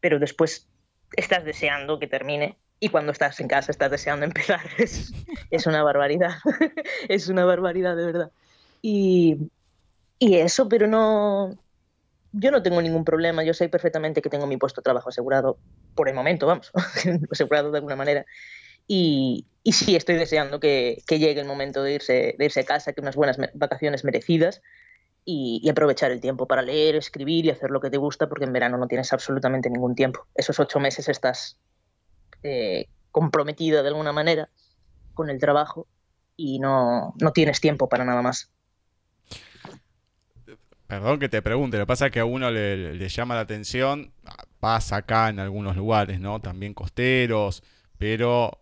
pero 0.00 0.18
después 0.18 0.68
estás 1.16 1.44
deseando 1.44 1.98
que 1.98 2.06
termine 2.06 2.58
y 2.78 2.88
cuando 2.88 3.12
estás 3.12 3.40
en 3.40 3.48
casa 3.48 3.70
estás 3.70 3.90
deseando 3.90 4.24
empezar. 4.24 4.60
Es, 4.78 5.12
es 5.50 5.66
una 5.66 5.82
barbaridad, 5.82 6.36
es 7.08 7.28
una 7.28 7.44
barbaridad 7.44 7.96
de 7.96 8.06
verdad. 8.06 8.30
Y, 8.82 9.50
y 10.18 10.36
eso, 10.36 10.68
pero 10.68 10.86
no, 10.86 11.56
yo 12.32 12.50
no 12.50 12.62
tengo 12.62 12.82
ningún 12.82 13.04
problema, 13.04 13.42
yo 13.44 13.54
sé 13.54 13.68
perfectamente 13.68 14.22
que 14.22 14.30
tengo 14.30 14.46
mi 14.46 14.56
puesto 14.56 14.80
de 14.80 14.84
trabajo 14.84 15.08
asegurado 15.08 15.58
por 15.94 16.08
el 16.08 16.14
momento, 16.14 16.46
vamos, 16.46 16.70
asegurado 17.30 17.70
de 17.70 17.78
alguna 17.78 17.96
manera. 17.96 18.26
Y, 18.86 19.46
y 19.64 19.72
sí, 19.72 19.96
estoy 19.96 20.16
deseando 20.16 20.60
que, 20.60 21.02
que, 21.06 21.18
llegue 21.18 21.40
el 21.40 21.46
momento 21.46 21.82
de 21.82 21.94
irse, 21.94 22.36
de 22.38 22.44
irse 22.44 22.60
a 22.60 22.64
casa, 22.64 22.92
que 22.92 23.00
unas 23.00 23.16
buenas 23.16 23.36
vacaciones 23.54 24.04
merecidas 24.04 24.62
y, 25.24 25.60
y, 25.64 25.68
aprovechar 25.68 26.12
el 26.12 26.20
tiempo 26.20 26.46
para 26.46 26.62
leer, 26.62 26.94
escribir 26.94 27.46
y 27.46 27.50
hacer 27.50 27.70
lo 27.70 27.80
que 27.80 27.90
te 27.90 27.96
gusta, 27.96 28.28
porque 28.28 28.44
en 28.44 28.52
verano 28.52 28.78
no 28.78 28.86
tienes 28.86 29.12
absolutamente 29.12 29.68
ningún 29.70 29.96
tiempo. 29.96 30.26
Esos 30.36 30.60
ocho 30.60 30.78
meses 30.78 31.08
estás 31.08 31.58
eh, 32.46 32.88
comprometida 33.10 33.82
de 33.82 33.88
alguna 33.88 34.12
manera 34.12 34.48
con 35.14 35.30
el 35.30 35.40
trabajo 35.40 35.86
y 36.36 36.58
no, 36.58 37.14
no 37.20 37.32
tienes 37.32 37.60
tiempo 37.60 37.88
para 37.88 38.04
nada 38.04 38.22
más. 38.22 38.50
Perdón 40.86 41.18
que 41.18 41.28
te 41.28 41.42
pregunte, 41.42 41.78
lo 41.78 41.82
que 41.82 41.88
pasa 41.88 42.06
es 42.06 42.12
que 42.12 42.20
a 42.20 42.24
uno 42.24 42.50
le, 42.50 43.08
llama 43.08 43.34
la 43.34 43.40
atención, 43.40 44.12
pasa 44.60 44.96
acá 44.96 45.28
en 45.28 45.40
algunos 45.40 45.74
lugares, 45.74 46.20
¿no? 46.20 46.40
También 46.40 46.74
costeros, 46.74 47.64
pero 47.98 48.60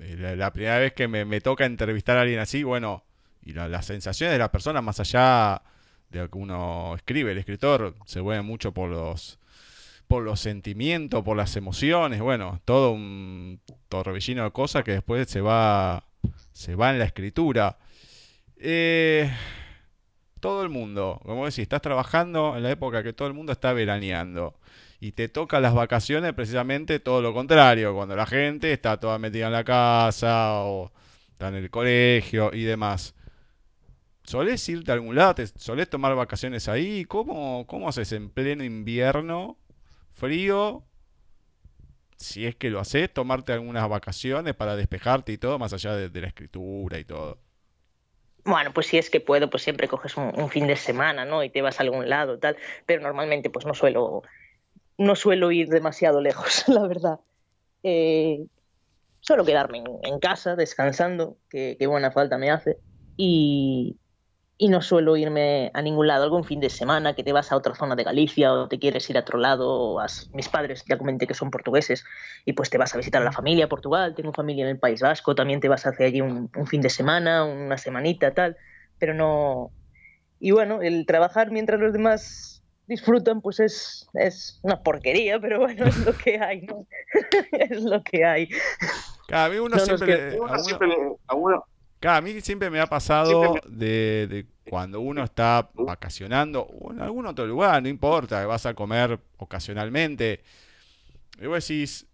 eh, 0.00 0.34
la, 0.36 0.52
primera 0.52 0.78
vez 0.78 0.94
que 0.94 1.06
me, 1.06 1.40
toca 1.40 1.64
entrevistar 1.64 2.18
a 2.18 2.22
alguien 2.22 2.40
así, 2.40 2.64
bueno, 2.64 3.04
y 3.42 3.52
las 3.52 3.86
sensaciones 3.86 4.32
de 4.32 4.38
la 4.38 4.50
persona, 4.50 4.82
más 4.82 4.98
allá 4.98 5.62
de 6.10 6.20
lo 6.20 6.30
que 6.30 6.38
uno 6.38 6.96
escribe, 6.96 7.30
el 7.30 7.38
escritor 7.38 7.94
se 8.04 8.20
mueve 8.20 8.42
mucho 8.42 8.72
por 8.72 8.90
los 8.90 9.37
por 10.08 10.24
los 10.24 10.40
sentimientos, 10.40 11.22
por 11.22 11.36
las 11.36 11.54
emociones, 11.56 12.20
bueno, 12.20 12.60
todo 12.64 12.92
un 12.92 13.60
torbellino 13.88 14.44
de 14.44 14.50
cosas 14.50 14.82
que 14.82 14.92
después 14.92 15.28
se 15.28 15.40
va 15.40 16.04
se 16.52 16.74
va 16.74 16.90
en 16.90 16.98
la 16.98 17.04
escritura. 17.04 17.78
Eh, 18.56 19.30
todo 20.40 20.62
el 20.62 20.68
mundo, 20.68 21.20
como 21.24 21.44
decís, 21.44 21.60
estás 21.60 21.82
trabajando 21.82 22.56
en 22.56 22.64
la 22.64 22.70
época 22.70 23.02
que 23.02 23.12
todo 23.12 23.28
el 23.28 23.34
mundo 23.34 23.52
está 23.52 23.72
veraneando. 23.72 24.58
Y 25.00 25.12
te 25.12 25.28
toca 25.28 25.60
las 25.60 25.74
vacaciones 25.74 26.32
precisamente 26.32 26.98
todo 26.98 27.22
lo 27.22 27.32
contrario, 27.32 27.94
cuando 27.94 28.16
la 28.16 28.26
gente 28.26 28.72
está 28.72 28.98
toda 28.98 29.18
metida 29.18 29.46
en 29.46 29.52
la 29.52 29.62
casa 29.62 30.62
o 30.62 30.90
está 31.30 31.48
en 31.48 31.54
el 31.56 31.70
colegio 31.70 32.50
y 32.52 32.64
demás. 32.64 33.14
¿Solés 34.24 34.68
irte 34.68 34.90
a 34.90 34.94
algún 34.94 35.14
lado? 35.14 35.36
¿Solés 35.56 35.88
tomar 35.88 36.14
vacaciones 36.16 36.68
ahí? 36.68 37.04
¿Cómo, 37.04 37.66
cómo 37.66 37.88
haces 37.88 38.12
en 38.12 38.30
pleno 38.30 38.64
invierno, 38.64 39.56
frío? 40.18 40.84
Si 42.16 42.46
es 42.46 42.56
que 42.56 42.70
lo 42.70 42.80
haces, 42.80 43.12
tomarte 43.12 43.52
algunas 43.52 43.88
vacaciones 43.88 44.54
para 44.54 44.76
despejarte 44.76 45.32
y 45.32 45.38
todo, 45.38 45.58
más 45.58 45.72
allá 45.72 45.94
de 45.94 46.20
la 46.20 46.26
escritura 46.26 46.98
y 46.98 47.04
todo. 47.04 47.38
Bueno, 48.48 48.72
pues 48.72 48.86
si 48.86 48.96
es 48.96 49.10
que 49.10 49.20
puedo, 49.20 49.50
pues 49.50 49.62
siempre 49.62 49.88
coges 49.88 50.16
un, 50.16 50.48
fin 50.48 50.66
de 50.66 50.76
semana, 50.76 51.26
¿no? 51.26 51.44
Y 51.44 51.50
te 51.50 51.60
vas 51.60 51.80
a 51.80 51.82
algún 51.82 52.08
lado, 52.08 52.38
tal. 52.38 52.56
Pero 52.86 53.02
normalmente, 53.02 53.50
pues 53.50 53.66
no 53.66 53.74
suelo, 53.74 54.22
no 54.96 55.16
suelo 55.16 55.52
ir 55.52 55.68
demasiado 55.68 56.22
lejos, 56.22 56.64
la 56.68 56.86
verdad. 56.86 57.20
Eh, 57.82 58.46
suelo 59.20 59.44
quedarme 59.44 59.84
en, 60.02 60.18
casa, 60.18 60.56
descansando, 60.56 61.36
que, 61.50 61.76
que, 61.78 61.86
buena 61.86 62.10
falta 62.10 62.38
me 62.38 62.50
hace. 62.50 62.78
Y, 63.18 63.98
y 64.60 64.68
no 64.68 64.82
suelo 64.82 65.16
irme 65.16 65.70
a 65.72 65.82
ningún 65.82 66.08
lado, 66.08 66.24
algún 66.24 66.42
fin 66.42 66.58
de 66.58 66.68
semana 66.68 67.14
que 67.14 67.22
te 67.22 67.32
vas 67.32 67.52
a 67.52 67.56
otra 67.56 67.76
zona 67.76 67.94
de 67.94 68.02
Galicia 68.02 68.52
o 68.52 68.68
te 68.68 68.80
quieres 68.80 69.08
ir 69.08 69.16
a 69.16 69.20
otro 69.20 69.38
lado, 69.38 69.70
o 69.70 70.04
mis 70.32 70.48
padres 70.48 70.84
ya 70.88 70.98
comenté 70.98 71.28
que 71.28 71.34
son 71.34 71.52
portugueses 71.52 72.04
y 72.44 72.54
pues 72.54 72.68
te 72.68 72.76
vas 72.76 72.92
a 72.92 72.98
visitar 72.98 73.22
a 73.22 73.24
la 73.24 73.30
familia 73.30 73.66
a 73.66 73.68
Portugal, 73.68 74.16
tengo 74.16 74.32
familia 74.32 74.64
en 74.64 74.70
el 74.70 74.78
País 74.78 75.00
Vasco, 75.00 75.36
también 75.36 75.60
te 75.60 75.68
vas 75.68 75.86
a 75.86 75.90
hacer 75.90 76.06
allí 76.06 76.20
un, 76.20 76.50
fin 76.66 76.80
de 76.80 76.90
semana, 76.90 77.44
una 77.44 77.78
semanita, 77.78 78.34
tal, 78.34 78.56
pero 78.98 79.14
no... 79.14 79.70
Y 80.40 80.50
bueno, 80.50 80.82
el 80.82 81.06
trabajar 81.06 81.52
mientras 81.52 81.80
los 81.80 81.92
demás 81.92 82.64
disfrutan, 82.88 83.40
pues 83.40 83.60
es, 83.60 84.08
es 84.14 84.58
una 84.62 84.82
porquería, 84.82 85.38
pero 85.38 85.60
bueno, 85.60 85.86
es 85.86 86.04
lo 86.04 86.12
que 86.14 86.40
hay, 86.40 86.62
¿no? 86.62 86.84
es 87.52 87.82
lo 87.82 88.02
que 88.02 88.24
hay. 88.24 88.48
Cada 89.28 89.48
vez 89.48 89.60
uno 89.60 89.78
siempre... 89.78 90.36
a 91.28 91.34
mí 92.22 92.40
siempre 92.40 92.70
me 92.70 92.80
ha 92.80 92.86
pasado 92.86 93.56
de, 93.66 94.46
cuando 94.68 95.00
uno 95.00 95.24
está 95.24 95.68
vacacionando 95.74 96.62
o 96.62 96.92
en 96.92 97.00
algún 97.00 97.26
otro 97.26 97.46
lugar, 97.46 97.82
no 97.82 97.88
importa, 97.88 98.44
vas 98.46 98.66
a 98.66 98.74
comer 98.74 99.18
ocasionalmente. 99.36 100.42
Y 101.40 101.46
vos 101.46 101.66
decís, 101.66 102.06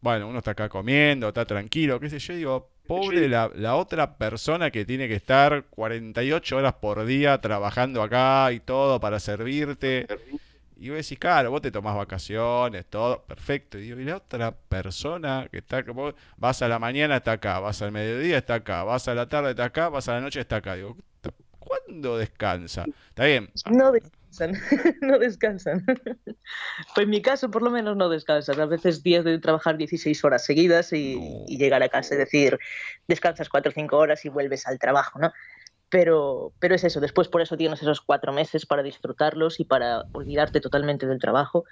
bueno, 0.00 0.28
uno 0.28 0.38
está 0.38 0.52
acá 0.52 0.68
comiendo, 0.68 1.28
está 1.28 1.44
tranquilo, 1.44 2.00
qué 2.00 2.10
sé 2.10 2.18
yo, 2.18 2.34
digo, 2.34 2.70
pobre 2.86 3.28
la, 3.28 3.50
la, 3.54 3.76
otra 3.76 4.16
persona 4.16 4.70
que 4.70 4.84
tiene 4.84 5.08
que 5.08 5.14
estar 5.14 5.66
48 5.70 6.56
horas 6.56 6.74
por 6.74 7.04
día 7.04 7.40
trabajando 7.40 8.02
acá 8.02 8.52
y 8.52 8.60
todo 8.60 9.00
para 9.00 9.20
servirte. 9.20 10.06
Y 10.80 10.88
vos 10.88 10.96
decís, 10.96 11.18
claro, 11.18 11.50
vos 11.50 11.60
te 11.60 11.70
tomás 11.70 11.94
vacaciones, 11.94 12.86
todo, 12.86 13.22
perfecto. 13.26 13.76
Y 13.76 13.82
digo, 13.82 14.00
y 14.00 14.04
la 14.04 14.16
otra 14.16 14.50
persona 14.52 15.46
que 15.50 15.58
está, 15.58 15.82
vos 15.82 16.14
vas 16.38 16.62
a 16.62 16.68
la 16.68 16.78
mañana, 16.78 17.18
está 17.18 17.32
acá, 17.32 17.60
vas 17.60 17.82
al 17.82 17.92
mediodía, 17.92 18.38
está 18.38 18.54
acá, 18.54 18.82
vas 18.82 19.06
a 19.06 19.14
la 19.14 19.28
tarde, 19.28 19.50
está 19.50 19.64
acá, 19.64 19.90
vas 19.90 20.08
a 20.08 20.14
la 20.14 20.22
noche, 20.22 20.40
está 20.40 20.56
acá. 20.56 20.76
Digo, 20.76 20.96
¿cuándo 21.58 22.16
descansa? 22.16 22.86
Está 23.10 23.26
bien. 23.26 23.50
No 23.70 23.92
descansan, 23.92 24.52
no 25.02 25.18
descansan. 25.18 25.84
Pues 25.84 27.04
en 27.04 27.10
mi 27.10 27.20
caso, 27.20 27.50
por 27.50 27.60
lo 27.60 27.70
menos, 27.70 27.94
no 27.98 28.08
descansan. 28.08 28.58
A 28.58 28.64
veces 28.64 29.02
días 29.02 29.22
de 29.22 29.38
trabajar 29.38 29.76
16 29.76 30.24
horas 30.24 30.46
seguidas 30.46 30.94
y, 30.94 31.20
y 31.46 31.58
llegar 31.58 31.82
a 31.82 31.90
casa 31.90 32.14
y 32.14 32.18
decir, 32.18 32.58
descansas 33.06 33.50
4 33.50 33.68
o 33.68 33.74
5 33.74 33.98
horas 33.98 34.24
y 34.24 34.30
vuelves 34.30 34.66
al 34.66 34.78
trabajo, 34.78 35.18
¿no? 35.18 35.30
Pero, 35.90 36.52
pero 36.60 36.74
es 36.74 36.84
eso, 36.84 37.00
después 37.00 37.28
por 37.28 37.42
eso 37.42 37.56
tienes 37.56 37.82
esos 37.82 38.00
cuatro 38.00 38.32
meses 38.32 38.64
para 38.64 38.82
disfrutarlos 38.82 39.58
y 39.58 39.64
para 39.64 40.06
olvidarte 40.12 40.60
totalmente 40.60 41.06
del 41.06 41.18
trabajo 41.18 41.64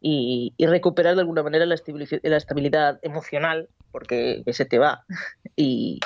y, 0.00 0.54
recuperar 0.58 1.14
de 1.14 1.20
alguna 1.20 1.42
manera 1.42 1.66
la 1.66 1.74
estabilidad, 1.74 2.98
emocional, 3.02 3.68
porque 3.92 4.42
se 4.52 4.64
te 4.64 4.78
va, 4.78 5.04
y, 5.56 6.00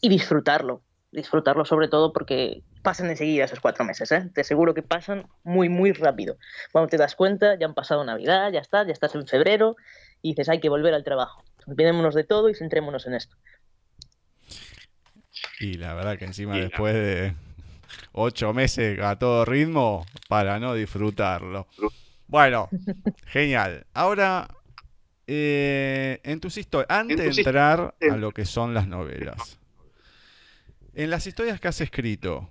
y 0.00 0.08
disfrutarlo, 0.08 0.82
disfrutarlo 1.12 1.64
sobre 1.64 1.88
todo 1.88 2.12
porque 2.12 2.62
pasan 2.84 3.08
enseguida 3.08 3.46
esos 3.46 3.60
cuatro 3.60 3.84
meses, 3.84 4.12
¿eh? 4.12 4.30
te 4.34 4.42
aseguro 4.42 4.74
que 4.74 4.82
pasan 4.82 5.26
muy, 5.42 5.70
muy 5.70 5.92
rápido. 5.92 6.36
Cuando 6.70 6.88
te 6.88 6.98
das 6.98 7.14
cuenta, 7.14 7.58
ya 7.58 7.66
han 7.66 7.72
pasado 7.72 8.04
Navidad, 8.04 8.52
ya 8.52 8.60
está, 8.60 8.84
ya 8.84 8.92
estás 8.92 9.14
en 9.14 9.26
febrero 9.26 9.76
y 10.20 10.32
dices, 10.32 10.50
hay 10.50 10.60
que 10.60 10.68
volver 10.68 10.92
al 10.92 11.02
trabajo. 11.02 11.42
Olvidémonos 11.66 12.14
de 12.14 12.24
todo 12.24 12.50
y 12.50 12.54
centrémonos 12.54 13.06
en 13.06 13.14
esto. 13.14 13.36
Y 15.64 15.78
la 15.78 15.94
verdad 15.94 16.18
que 16.18 16.26
encima 16.26 16.58
después 16.58 16.92
de 16.92 17.32
ocho 18.12 18.52
meses 18.52 19.00
a 19.00 19.18
todo 19.18 19.46
ritmo, 19.46 20.04
para 20.28 20.58
no 20.58 20.74
disfrutarlo. 20.74 21.66
Bueno, 22.26 22.68
genial. 23.28 23.86
Ahora, 23.94 24.46
eh, 25.26 26.20
en 26.22 26.40
tus 26.40 26.58
historias, 26.58 26.90
antes 26.90 27.16
de 27.16 27.40
entrar 27.42 27.94
a 27.98 28.16
lo 28.18 28.32
que 28.32 28.44
son 28.44 28.74
las 28.74 28.86
novelas, 28.86 29.58
en 30.92 31.08
las 31.08 31.26
historias 31.26 31.58
que 31.60 31.68
has 31.68 31.80
escrito, 31.80 32.50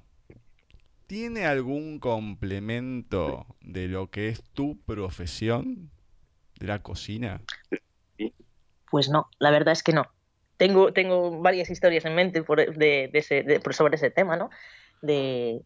¿tiene 1.05 1.45
algún 1.45 1.99
complemento 1.99 3.45
de 3.61 3.89
lo 3.89 4.09
que 4.09 4.29
es 4.29 4.41
tu 4.41 4.81
profesión 4.87 5.91
de 6.59 6.65
la 6.65 6.81
cocina? 6.81 7.41
Pues 8.89 9.07
no, 9.07 9.29
la 9.37 9.51
verdad 9.51 9.73
es 9.73 9.83
que 9.83 9.93
no 9.93 10.07
tengo, 10.57 10.93
tengo 10.93 11.41
varias 11.41 11.69
historias 11.69 12.05
en 12.05 12.15
mente 12.15 12.43
por, 12.43 12.75
de, 12.75 13.09
ese, 13.13 13.45
sobre 13.71 13.95
ese 13.95 14.11
tema, 14.11 14.37
¿no? 14.37 14.49
De, 15.01 15.61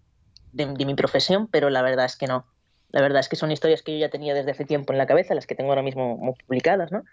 de, 0.53 0.85
mi 0.85 0.95
profesión, 0.95 1.47
pero 1.47 1.69
la 1.69 1.81
verdad 1.81 2.05
es 2.05 2.15
que 2.15 2.27
no. 2.27 2.45
La 2.89 3.01
verdad 3.01 3.19
es 3.19 3.29
que 3.29 3.35
son 3.35 3.51
historias 3.51 3.83
que 3.83 3.93
yo 3.93 3.99
ya 3.99 4.09
tenía 4.09 4.33
desde 4.33 4.51
hace 4.51 4.65
tiempo 4.65 4.93
en 4.93 4.97
la 4.97 5.05
cabeza, 5.05 5.35
las 5.35 5.45
que 5.45 5.55
tengo 5.55 5.71
ahora 5.71 5.81
mismo 5.81 6.35
publicadas, 6.45 6.91
¿no? 6.91 7.03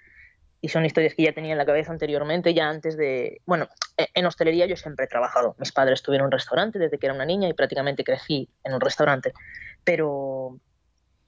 Y 0.60 0.68
son 0.68 0.86
historias 0.86 1.14
que 1.14 1.24
ya 1.24 1.32
tenía 1.32 1.52
en 1.52 1.58
la 1.58 1.66
cabeza 1.66 1.92
anteriormente, 1.92 2.54
ya 2.54 2.70
antes 2.70 2.96
de... 2.96 3.42
Bueno, 3.44 3.68
e, 3.98 4.06
en 4.14 4.24
hostelería 4.24 4.64
yo 4.64 4.76
siempre 4.76 5.04
he 5.04 5.08
trabajado. 5.08 5.56
Mis 5.58 5.72
padres 5.72 6.02
tuvieron 6.02 6.26
un 6.26 6.32
restaurante 6.32 6.78
desde 6.78 6.98
que 6.98 7.06
era 7.06 7.14
una 7.14 7.26
niña 7.26 7.48
y 7.48 7.52
prácticamente 7.52 8.02
crecí 8.02 8.48
en 8.62 8.72
un 8.72 8.80
restaurante. 8.80 9.34
Pero, 9.82 10.58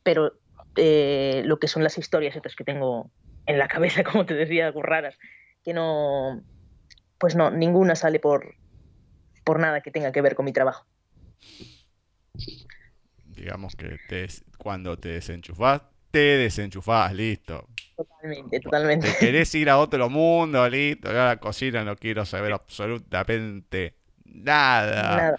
pero 0.02 0.32
eh, 0.76 1.42
lo 1.44 1.58
que 1.58 1.68
son 1.68 1.82
las 1.82 1.98
historias 1.98 2.34
estas 2.34 2.54
que 2.54 2.64
tengo 2.64 3.10
en 3.46 3.58
la 3.58 3.68
cabeza, 3.68 4.04
como 4.10 4.24
te 4.24 4.34
decía, 4.34 4.68
algo 4.68 4.82
raras, 4.82 5.18
que 5.66 5.74
no, 5.74 6.44
pues 7.18 7.34
no, 7.34 7.50
ninguna 7.50 7.96
sale 7.96 8.20
por, 8.20 8.54
por 9.42 9.58
nada 9.58 9.80
que 9.80 9.90
tenga 9.90 10.12
que 10.12 10.22
ver 10.22 10.36
con 10.36 10.44
mi 10.44 10.52
trabajo. 10.52 10.86
Digamos 13.24 13.74
que 13.74 13.98
te, 14.08 14.28
cuando 14.58 14.96
te 14.96 15.08
desenchufás, 15.08 15.82
te 16.12 16.20
desenchufás, 16.20 17.12
listo. 17.12 17.66
Totalmente, 17.96 18.60
totalmente. 18.60 19.10
Te 19.10 19.18
querés 19.18 19.52
ir 19.56 19.68
a 19.68 19.78
otro 19.78 20.08
mundo, 20.08 20.68
listo. 20.68 21.12
Yo 21.12 21.20
a 21.20 21.26
la 21.26 21.40
cocina 21.40 21.82
no 21.82 21.96
quiero 21.96 22.24
saber 22.24 22.52
absolutamente 22.52 23.96
nada. 24.24 25.16
Nada. 25.16 25.36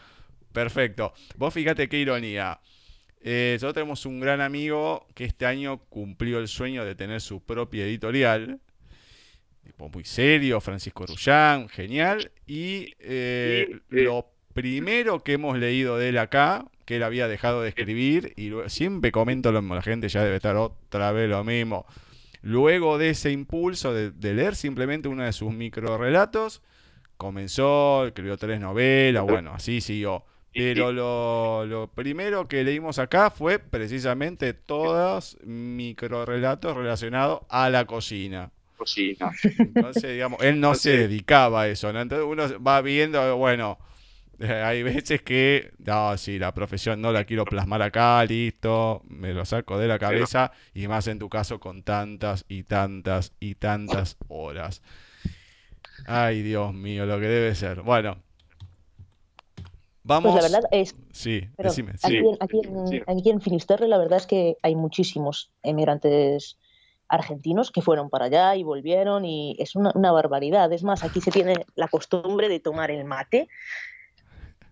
Perfecto. 0.51 1.13
Vos 1.37 1.53
fíjate 1.53 1.87
qué 1.87 1.99
ironía. 1.99 2.59
Eh, 3.21 3.51
nosotros 3.53 3.75
tenemos 3.75 4.05
un 4.05 4.19
gran 4.19 4.41
amigo 4.41 5.07
que 5.15 5.23
este 5.23 5.45
año 5.45 5.77
cumplió 5.87 6.39
el 6.39 6.49
sueño 6.49 6.83
de 6.83 6.95
tener 6.95 7.21
su 7.21 7.41
propia 7.41 7.85
editorial. 7.85 8.59
Tipo 9.67 9.89
muy 9.89 10.05
serio, 10.05 10.61
Francisco 10.61 11.05
Rullán, 11.05 11.67
genial. 11.67 12.31
Y 12.45 12.93
eh, 12.99 13.67
Sí, 13.69 13.79
sí. 13.89 14.01
lo 14.03 14.31
primero 14.53 15.23
que 15.23 15.33
hemos 15.33 15.57
leído 15.57 15.97
de 15.97 16.09
él 16.09 16.17
acá, 16.17 16.65
que 16.85 16.95
él 16.95 17.03
había 17.03 17.27
dejado 17.27 17.61
de 17.61 17.69
escribir, 17.69 18.31
y 18.37 18.47
luego- 18.47 18.69
siempre 18.69 19.11
comento 19.11 19.51
lo 19.51 19.61
mismo, 19.61 19.75
la 19.75 19.81
gente 19.81 20.07
ya 20.07 20.23
debe 20.23 20.37
estar 20.37 20.55
otra 20.55 21.11
vez 21.11 21.29
lo 21.29 21.43
mismo. 21.43 21.85
Luego 22.41 22.97
de 22.97 23.09
ese 23.09 23.31
impulso 23.31 23.93
de, 23.93 24.11
de 24.11 24.33
leer 24.33 24.55
simplemente 24.55 25.09
uno 25.09 25.23
de 25.23 25.33
sus 25.33 25.51
microrelatos, 25.53 26.61
comenzó, 27.17 28.05
escribió 28.07 28.37
tres 28.37 28.61
novelas, 28.61 29.23
bueno, 29.23 29.51
así 29.53 29.81
siguió. 29.81 30.23
Pero 30.53 30.93
lo, 30.93 31.65
lo 31.65 31.91
primero 31.91 32.47
que 32.47 32.63
leímos 32.63 32.99
acá 32.99 33.29
fue 33.31 33.59
precisamente 33.59 34.53
todos 34.53 35.37
microrelatos 35.43 36.75
relacionados 36.75 37.41
a 37.49 37.69
la 37.69 37.85
cocina. 37.85 38.51
Cocina. 38.77 39.31
Entonces, 39.57 40.13
digamos, 40.13 40.41
él 40.41 40.59
no 40.59 40.75
se 40.75 40.97
dedicaba 40.97 41.63
a 41.63 41.67
eso, 41.67 41.91
¿no? 41.91 42.01
Entonces 42.01 42.27
uno 42.29 42.63
va 42.63 42.81
viendo, 42.81 43.35
bueno, 43.37 43.77
eh, 44.39 44.53
hay 44.53 44.83
veces 44.83 45.21
que, 45.23 45.71
no, 45.79 46.15
sí, 46.17 46.37
la 46.37 46.53
profesión 46.53 47.01
no 47.01 47.11
la 47.11 47.25
quiero 47.25 47.43
plasmar 47.45 47.81
acá, 47.81 48.23
listo, 48.23 49.01
me 49.07 49.33
lo 49.33 49.45
saco 49.45 49.79
de 49.79 49.87
la 49.87 49.97
cabeza, 49.97 50.51
y 50.73 50.87
más 50.87 51.07
en 51.07 51.17
tu 51.17 51.27
caso 51.27 51.59
con 51.59 51.81
tantas 51.83 52.45
y 52.47 52.63
tantas 52.63 53.33
y 53.39 53.55
tantas 53.55 54.17
horas. 54.27 54.81
Ay, 56.05 56.43
Dios 56.43 56.73
mío, 56.73 57.05
lo 57.05 57.19
que 57.19 57.25
debe 57.27 57.55
ser. 57.55 57.81
Bueno, 57.81 58.17
vamos. 60.03 60.33
Pues 60.33 60.43
la 60.43 60.49
verdad 60.49 60.69
es, 60.71 60.95
Sí, 61.11 61.47
pero 61.57 61.69
decime. 61.69 61.93
aquí, 62.03 62.07
sí, 62.07 62.17
en, 62.17 62.37
aquí, 62.39 62.61
en, 62.63 63.03
aquí 63.07 63.29
en 63.31 63.41
Finisterre 63.41 63.87
la 63.87 63.97
verdad 63.97 64.19
es 64.19 64.27
que 64.27 64.55
hay 64.61 64.75
muchísimos 64.75 65.51
emigrantes 65.63 66.59
argentinos 67.09 67.71
que 67.71 67.81
fueron 67.81 68.09
para 68.09 68.25
allá 68.25 68.55
y 68.55 68.63
volvieron 68.63 69.25
y 69.25 69.55
es 69.59 69.75
una, 69.75 69.91
una 69.95 70.11
barbaridad. 70.11 70.71
Es 70.73 70.83
más, 70.83 71.03
aquí 71.03 71.21
se 71.21 71.31
tiene 71.31 71.65
la 71.75 71.87
costumbre 71.87 72.49
de 72.49 72.59
tomar 72.59 72.91
el 72.91 73.05
mate 73.05 73.47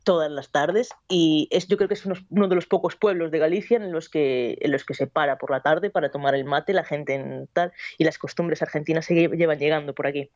todas 0.03 0.29
las 0.29 0.51
tardes 0.51 0.89
y 1.09 1.47
es, 1.49 1.67
yo 1.67 1.77
creo 1.77 1.87
que 1.87 1.95
es 1.95 2.05
uno, 2.05 2.15
uno 2.29 2.47
de 2.47 2.55
los 2.55 2.67
pocos 2.67 2.95
pueblos 2.95 3.31
de 3.31 3.39
Galicia 3.39 3.77
en 3.77 3.91
los, 3.91 4.07
que, 4.07 4.55
en 4.61 4.71
los 4.71 4.85
que 4.85 4.93
se 4.93 5.07
para 5.07 5.37
por 5.37 5.49
la 5.49 5.61
tarde 5.61 5.89
para 5.89 6.11
tomar 6.11 6.35
el 6.35 6.45
mate 6.45 6.73
la 6.73 6.83
gente 6.83 7.15
en 7.15 7.47
tal 7.53 7.73
y 7.97 8.03
las 8.03 8.19
costumbres 8.19 8.61
argentinas 8.61 9.05
se 9.05 9.15
lle- 9.15 9.35
llevan 9.35 9.57
llegando 9.57 9.95
por 9.95 10.05
aquí. 10.05 10.29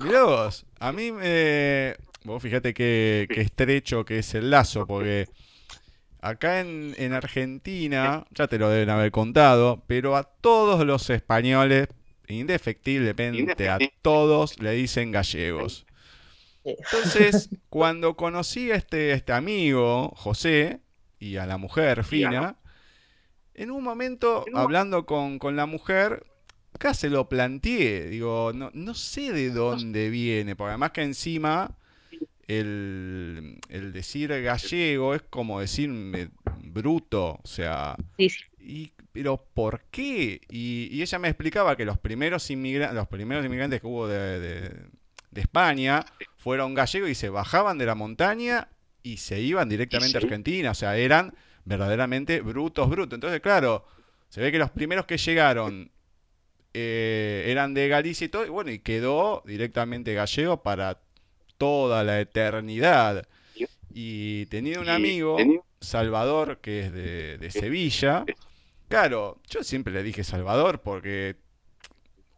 Mirá 0.00 0.24
vos, 0.24 0.66
a 0.80 0.92
mí 0.92 1.12
me... 1.12 1.94
Vos 2.24 2.42
fíjate 2.42 2.74
qué, 2.74 3.28
qué 3.32 3.42
estrecho 3.42 4.04
que 4.04 4.18
es 4.18 4.34
el 4.34 4.50
lazo, 4.50 4.86
porque 4.86 5.28
acá 6.28 6.60
en, 6.60 6.94
en 6.98 7.12
Argentina, 7.12 8.26
ya 8.30 8.46
te 8.48 8.58
lo 8.58 8.68
deben 8.70 8.90
haber 8.90 9.10
contado, 9.10 9.84
pero 9.86 10.16
a 10.16 10.24
todos 10.24 10.84
los 10.86 11.08
españoles, 11.10 11.88
indefectiblemente 12.28 13.68
a 13.68 13.78
todos 14.02 14.58
le 14.60 14.72
dicen 14.72 15.12
gallegos. 15.12 15.86
Eh, 16.64 16.76
Entonces, 16.78 17.50
cuando 17.68 18.16
conocí 18.16 18.70
a 18.70 18.76
este, 18.76 19.12
este 19.12 19.32
amigo, 19.32 20.12
José, 20.16 20.80
y 21.18 21.36
a 21.36 21.46
la 21.46 21.56
mujer, 21.56 22.04
Fina, 22.04 22.56
en 23.54 23.70
un 23.70 23.82
momento, 23.82 24.44
hablando 24.54 25.06
con, 25.06 25.38
con 25.38 25.56
la 25.56 25.66
mujer, 25.66 26.26
acá 26.72 26.92
se 26.94 27.08
lo 27.08 27.28
planteé. 27.28 28.08
Digo, 28.08 28.52
no, 28.54 28.70
no 28.74 28.94
sé 28.94 29.32
de 29.32 29.50
dónde 29.50 30.10
viene, 30.10 30.56
porque 30.56 30.70
además 30.70 30.90
que 30.92 31.02
encima 31.02 31.76
el, 32.48 33.58
el 33.68 33.92
decir 33.92 34.28
gallego 34.42 35.14
es 35.14 35.22
como 35.22 35.60
decir 35.60 35.88
me- 35.90 36.30
bruto, 36.62 37.40
o 37.42 37.46
sea, 37.46 37.96
sí, 38.18 38.28
sí. 38.30 38.44
y, 38.60 38.92
pero 39.12 39.36
¿por 39.54 39.82
qué? 39.90 40.40
Y, 40.50 40.88
y 40.92 41.02
ella 41.02 41.18
me 41.18 41.28
explicaba 41.28 41.76
que 41.76 41.84
los 41.84 41.98
primeros, 41.98 42.50
inmigra- 42.50 42.92
los 42.92 43.08
primeros 43.08 43.44
inmigrantes 43.44 43.80
que 43.80 43.86
hubo 43.86 44.06
de, 44.08 44.40
de- 44.40 44.86
de 45.30 45.40
España 45.40 46.04
fueron 46.36 46.74
gallegos 46.74 47.10
y 47.10 47.14
se 47.14 47.28
bajaban 47.28 47.78
de 47.78 47.86
la 47.86 47.94
montaña 47.94 48.68
y 49.02 49.18
se 49.18 49.40
iban 49.40 49.68
directamente 49.68 50.16
a. 50.18 50.20
Argentina. 50.20 50.70
O 50.70 50.74
sea, 50.74 50.96
eran 50.96 51.34
verdaderamente 51.64 52.40
brutos, 52.40 52.88
brutos. 52.88 53.16
Entonces, 53.16 53.40
claro, 53.40 53.86
se 54.28 54.40
ve 54.40 54.50
que 54.52 54.58
los 54.58 54.70
primeros 54.70 55.04
que 55.06 55.18
llegaron 55.18 55.90
eh, 56.74 57.44
eran 57.48 57.74
de 57.74 57.88
Galicia 57.88 58.24
y 58.26 58.28
todo, 58.28 58.44
y 58.46 58.50
bueno, 58.50 58.70
y 58.70 58.78
quedó 58.80 59.42
directamente 59.46 60.14
gallego 60.14 60.62
para 60.62 61.00
toda 61.58 62.04
la 62.04 62.20
eternidad. 62.20 63.26
Y 63.92 64.46
tenía 64.46 64.78
un 64.80 64.88
amigo, 64.88 65.38
Salvador, 65.80 66.58
que 66.60 66.80
es 66.80 66.92
de, 66.92 67.38
de 67.38 67.50
Sevilla. 67.50 68.24
Claro, 68.88 69.40
yo 69.48 69.62
siempre 69.64 69.92
le 69.92 70.02
dije 70.02 70.22
Salvador 70.24 70.80
porque 70.82 71.36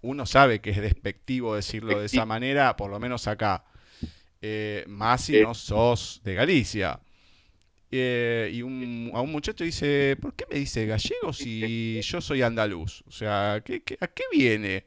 uno 0.02 0.24
sabe 0.26 0.60
que 0.60 0.70
es 0.70 0.80
despectivo 0.80 1.54
decirlo 1.56 1.98
de 1.98 2.06
esa 2.06 2.24
manera, 2.24 2.76
por 2.76 2.90
lo 2.90 3.00
menos 3.00 3.26
acá. 3.26 3.64
Eh, 4.40 4.84
más 4.86 5.24
si 5.24 5.32
no 5.42 5.54
sos 5.54 6.20
de 6.24 6.34
Galicia. 6.34 7.00
Eh, 7.90 8.50
y 8.52 8.62
un- 8.62 9.10
a 9.14 9.20
un 9.22 9.32
muchacho 9.32 9.64
dice, 9.64 10.16
¿por 10.20 10.34
qué 10.34 10.44
me 10.50 10.58
dice 10.58 10.84
gallego 10.86 11.32
si 11.32 11.98
yo 12.02 12.20
soy 12.20 12.42
andaluz? 12.42 13.02
O 13.08 13.10
sea, 13.10 13.62
¿qué- 13.64 13.82
qué- 13.82 13.96
¿a 14.00 14.06
qué 14.08 14.24
viene? 14.30 14.84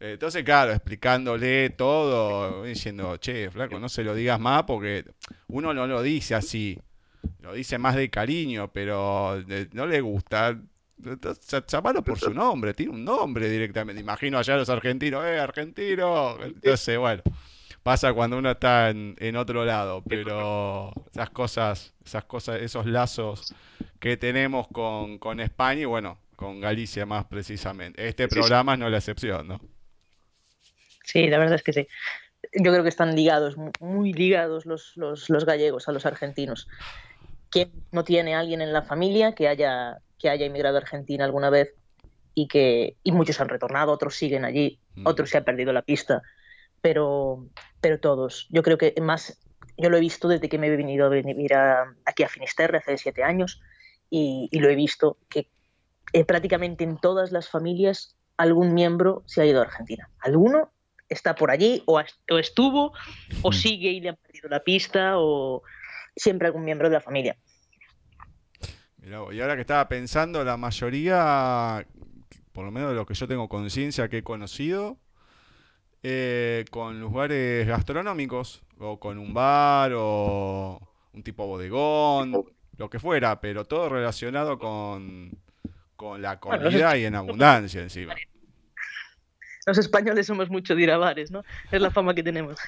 Eh, 0.00 0.12
Entonces, 0.14 0.42
claro, 0.44 0.72
explicándole 0.72 1.70
todo, 1.70 2.64
diciendo, 2.64 3.16
che, 3.18 3.50
flaco, 3.50 3.78
no 3.78 3.88
se 3.88 4.02
lo 4.02 4.14
digas 4.14 4.40
más 4.40 4.64
porque 4.64 5.04
uno 5.48 5.74
no 5.74 5.86
lo 5.86 6.02
dice 6.02 6.34
así, 6.34 6.78
lo 7.40 7.52
dice 7.52 7.78
más 7.78 7.94
de 7.96 8.10
cariño, 8.10 8.70
pero 8.72 9.38
eh, 9.48 9.68
no 9.72 9.86
le 9.86 10.00
gusta. 10.00 10.58
Llamalo 11.68 12.02
por 12.04 12.18
su 12.18 12.32
nombre, 12.34 12.74
tiene 12.74 12.92
un 12.92 13.04
nombre 13.04 13.48
directamente. 13.48 14.02
Imagino 14.02 14.38
allá 14.38 14.56
los 14.56 14.68
argentinos, 14.68 15.24
¡eh, 15.24 15.38
argentino! 15.38 16.36
Entonces, 16.42 16.98
bueno, 16.98 17.22
pasa 17.82 18.12
cuando 18.12 18.36
uno 18.38 18.50
está 18.50 18.90
en, 18.90 19.16
en 19.18 19.36
otro 19.36 19.64
lado, 19.64 20.02
pero 20.06 20.92
esas 21.10 21.30
cosas, 21.30 21.94
esas 22.04 22.24
cosas, 22.24 22.60
esos 22.60 22.84
lazos 22.86 23.54
que 23.98 24.16
tenemos 24.18 24.66
con, 24.68 25.18
con 25.18 25.40
España 25.40 25.82
y 25.82 25.84
bueno, 25.86 26.18
con 26.36 26.60
Galicia 26.60 27.06
más 27.06 27.24
precisamente. 27.26 28.06
Este 28.06 28.28
programa 28.28 28.76
no 28.76 28.86
es 28.86 28.92
la 28.92 28.98
excepción, 28.98 29.48
¿no? 29.48 29.60
Sí, 31.12 31.26
la 31.28 31.38
verdad 31.38 31.56
es 31.56 31.62
que 31.62 31.72
sí. 31.72 31.86
Yo 32.52 32.70
creo 32.72 32.82
que 32.82 32.88
están 32.88 33.14
ligados, 33.16 33.56
mu- 33.56 33.72
muy 33.80 34.12
ligados 34.12 34.64
los, 34.66 34.92
los, 34.96 35.28
los 35.28 35.44
gallegos 35.44 35.88
a 35.88 35.92
los 35.92 36.06
argentinos. 36.06 36.68
¿Quién 37.50 37.84
no 37.90 38.04
tiene 38.04 38.34
alguien 38.34 38.60
en 38.62 38.72
la 38.72 38.82
familia 38.82 39.34
que 39.34 39.48
haya, 39.48 39.98
que 40.18 40.30
haya 40.30 40.46
emigrado 40.46 40.76
a 40.76 40.80
Argentina 40.80 41.24
alguna 41.24 41.50
vez 41.50 41.74
y 42.34 42.46
que 42.46 42.96
y 43.02 43.12
muchos 43.12 43.40
han 43.40 43.48
retornado, 43.48 43.92
otros 43.92 44.14
siguen 44.16 44.44
allí, 44.44 44.80
Mm. 44.94 45.06
otros 45.06 45.30
se 45.30 45.38
han 45.38 45.44
perdido 45.44 45.72
la 45.72 45.82
pista, 45.82 46.22
pero, 46.80 47.48
pero 47.80 47.98
todos. 48.00 48.46
Yo 48.50 48.62
creo 48.62 48.78
que 48.78 48.94
más, 49.00 49.38
yo 49.76 49.90
lo 49.90 49.96
he 49.96 50.00
visto 50.00 50.28
desde 50.28 50.48
que 50.48 50.58
me 50.58 50.68
he 50.68 50.76
venido 50.76 51.06
a 51.06 51.08
vivir 51.08 51.54
a- 51.54 51.92
aquí 52.04 52.22
a 52.22 52.28
Finisterre 52.28 52.78
hace 52.78 52.96
siete 52.98 53.22
años 53.24 53.60
y, 54.08 54.48
y 54.52 54.60
lo 54.60 54.68
he 54.68 54.74
visto 54.76 55.18
que 55.28 55.50
eh, 56.12 56.24
prácticamente 56.24 56.84
en 56.84 56.98
todas 56.98 57.32
las 57.32 57.48
familias 57.48 58.16
algún 58.36 58.74
miembro 58.74 59.22
se 59.26 59.42
ha 59.42 59.46
ido 59.46 59.60
a 59.60 59.64
Argentina. 59.64 60.08
Alguno 60.20 60.72
está 61.10 61.34
por 61.34 61.50
allí 61.50 61.82
o, 61.86 62.00
o 62.30 62.38
estuvo 62.38 62.92
o 63.42 63.50
Mm. 63.50 63.52
sigue 63.52 63.90
y 63.90 64.00
le 64.00 64.10
han 64.10 64.16
perdido 64.16 64.48
la 64.48 64.60
pista 64.60 65.14
o 65.18 65.62
siempre 66.16 66.46
algún 66.46 66.64
miembro 66.64 66.88
de 66.88 66.94
la 66.94 67.00
familia. 67.02 67.36
Mirá 68.98 69.20
vos, 69.20 69.34
y 69.34 69.40
ahora 69.40 69.54
que 69.54 69.62
estaba 69.62 69.88
pensando, 69.88 70.44
la 70.44 70.56
mayoría, 70.56 71.86
por 72.52 72.64
lo 72.64 72.70
menos 72.70 72.90
de 72.90 72.96
lo 72.96 73.06
que 73.06 73.14
yo 73.14 73.26
tengo 73.26 73.48
conciencia 73.48 74.08
que 74.08 74.18
he 74.18 74.22
conocido, 74.22 74.98
eh, 76.02 76.64
con 76.70 77.00
lugares 77.00 77.66
gastronómicos, 77.66 78.62
o 78.78 78.98
con 79.00 79.18
un 79.18 79.34
bar, 79.34 79.92
o 79.94 80.80
un 81.12 81.22
tipo 81.22 81.46
bodegón, 81.46 82.44
lo 82.76 82.90
que 82.90 82.98
fuera, 82.98 83.40
pero 83.40 83.64
todo 83.66 83.88
relacionado 83.88 84.58
con, 84.58 85.30
con 85.96 86.22
la 86.22 86.36
Bueno, 86.36 86.64
comida 86.64 86.96
y 86.96 87.04
en 87.06 87.14
abundancia 87.14 87.82
encima. 87.82 88.14
Los 89.70 89.78
españoles 89.78 90.26
somos 90.26 90.50
mucho 90.50 90.74
de 90.74 90.82
ir 90.82 90.90
a 90.90 90.98
bares, 90.98 91.30
¿no? 91.30 91.42
Es 91.70 91.80
la 91.80 91.90
fama 91.90 92.14
que 92.14 92.22
tenemos. 92.22 92.58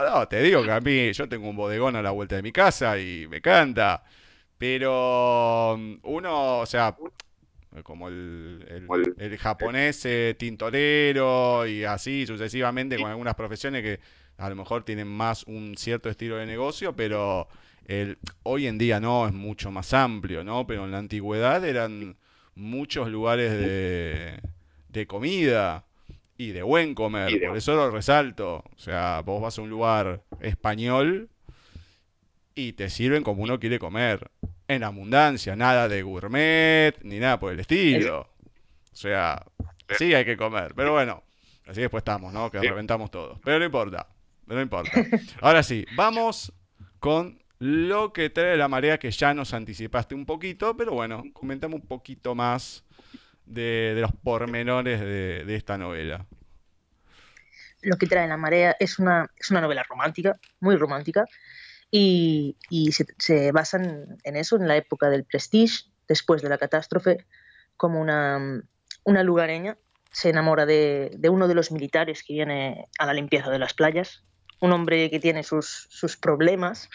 No, 0.00 0.10
no, 0.20 0.28
te 0.28 0.42
digo 0.42 0.62
que 0.64 0.70
a 0.72 0.80
mí, 0.80 1.12
yo 1.12 1.28
tengo 1.28 1.48
un 1.48 1.56
bodegón 1.56 1.94
a 1.96 2.02
la 2.02 2.10
vuelta 2.10 2.36
de 2.36 2.42
mi 2.42 2.52
casa 2.52 2.98
y 2.98 3.26
me 3.28 3.40
canta. 3.40 4.02
Pero 4.56 5.76
mm, 5.78 5.94
uno, 6.04 6.58
o 6.60 6.66
sea, 6.66 6.96
como 7.82 8.08
el, 8.08 8.64
el- 8.68 8.86
Como 8.86 8.96
el- 9.00 9.14
el 9.18 9.38
japonés 9.38 10.04
eh, 10.06 10.34
tintorero 10.38 11.66
y 11.66 11.84
así 11.84 12.26
sucesivamente 12.26 12.96
con 12.98 13.10
algunas 13.10 13.34
profesiones 13.34 13.82
que 13.82 14.00
a 14.38 14.48
lo 14.48 14.56
mejor 14.56 14.84
tienen 14.84 15.08
más 15.08 15.44
un 15.44 15.76
cierto 15.76 16.08
estilo 16.08 16.36
de 16.36 16.46
negocio, 16.46 16.96
pero 16.96 17.48
el, 17.86 18.18
hoy 18.44 18.66
en 18.66 18.78
día 18.78 19.00
no, 19.00 19.26
es 19.26 19.32
mucho 19.34 19.70
más 19.70 19.92
amplio, 19.94 20.44
¿no? 20.44 20.66
Pero 20.66 20.84
en 20.84 20.92
la 20.92 20.98
antigüedad 20.98 21.64
eran 21.64 22.16
muchos 22.54 23.08
lugares 23.08 23.52
de, 23.52 24.40
de 24.88 25.06
comida 25.06 25.84
y 26.36 26.52
de 26.52 26.62
buen 26.62 26.94
comer. 26.94 27.40
Por 27.46 27.56
eso 27.56 27.74
lo 27.74 27.90
resalto. 27.90 28.64
O 28.74 28.78
sea, 28.78 29.22
vos 29.24 29.42
vas 29.42 29.58
a 29.58 29.62
un 29.62 29.70
lugar 29.70 30.22
español 30.40 31.28
y 32.54 32.72
te 32.72 32.90
sirven 32.90 33.22
como 33.22 33.42
uno 33.42 33.58
quiere 33.60 33.78
comer. 33.78 34.30
En 34.68 34.84
abundancia, 34.84 35.56
nada 35.56 35.88
de 35.88 36.02
gourmet 36.02 36.94
ni 37.02 37.18
nada 37.18 37.40
por 37.40 37.52
el 37.52 37.60
estilo. 37.60 38.28
O 38.92 38.96
sea, 38.96 39.44
sí 39.98 40.14
hay 40.14 40.24
que 40.24 40.36
comer. 40.36 40.74
Pero 40.74 40.92
bueno, 40.92 41.22
así 41.66 41.80
después 41.80 42.02
estamos, 42.02 42.32
¿no? 42.32 42.50
Que 42.50 42.60
reventamos 42.60 43.10
todos. 43.10 43.38
Pero 43.44 43.58
no 43.58 43.64
importa. 43.64 44.08
No 44.46 44.60
importa. 44.60 44.90
Ahora 45.40 45.62
sí, 45.62 45.86
vamos 45.94 46.52
con 46.98 47.38
lo 47.58 48.12
que 48.12 48.30
trae 48.30 48.56
la 48.56 48.68
marea 48.68 48.98
que 48.98 49.10
ya 49.10 49.34
nos 49.34 49.52
anticipaste 49.52 50.14
un 50.14 50.24
poquito, 50.24 50.76
pero 50.76 50.92
bueno, 50.92 51.24
comentamos 51.32 51.80
un 51.80 51.86
poquito 51.86 52.34
más 52.34 52.84
de, 53.48 53.96
los 53.98 54.12
pormenores 54.12 55.00
de, 55.00 55.54
esta 55.54 55.78
novela. 55.78 56.26
Lo 57.82 57.96
que 57.96 58.06
trae 58.06 58.26
la 58.28 58.36
marea 58.36 58.76
es 58.78 58.98
una, 58.98 59.30
es 59.36 59.50
una 59.50 59.60
novela 59.60 59.82
romántica, 59.82 60.38
muy 60.60 60.76
romántica, 60.76 61.24
y, 61.90 62.56
se, 63.18 63.52
basa 63.52 63.78
en, 63.78 64.36
eso, 64.36 64.56
en 64.56 64.68
la 64.68 64.76
época 64.76 65.08
del 65.10 65.24
prestige, 65.24 65.84
después 66.06 66.42
de 66.42 66.48
la 66.48 66.58
catástrofe, 66.58 67.24
como 67.76 68.00
una, 68.00 68.62
una 69.04 69.22
lugareña 69.22 69.78
se 70.10 70.30
enamora 70.30 70.66
de, 70.66 71.12
de, 71.16 71.28
uno 71.28 71.48
de 71.48 71.54
los 71.54 71.70
militares 71.70 72.22
que 72.22 72.32
viene 72.32 72.88
a 72.98 73.06
la 73.06 73.12
limpieza 73.14 73.50
de 73.50 73.58
las 73.58 73.74
playas, 73.74 74.24
un 74.60 74.72
hombre 74.72 75.10
que 75.10 75.20
tiene 75.20 75.42
sus, 75.42 75.86
sus 75.90 76.16
problemas, 76.16 76.88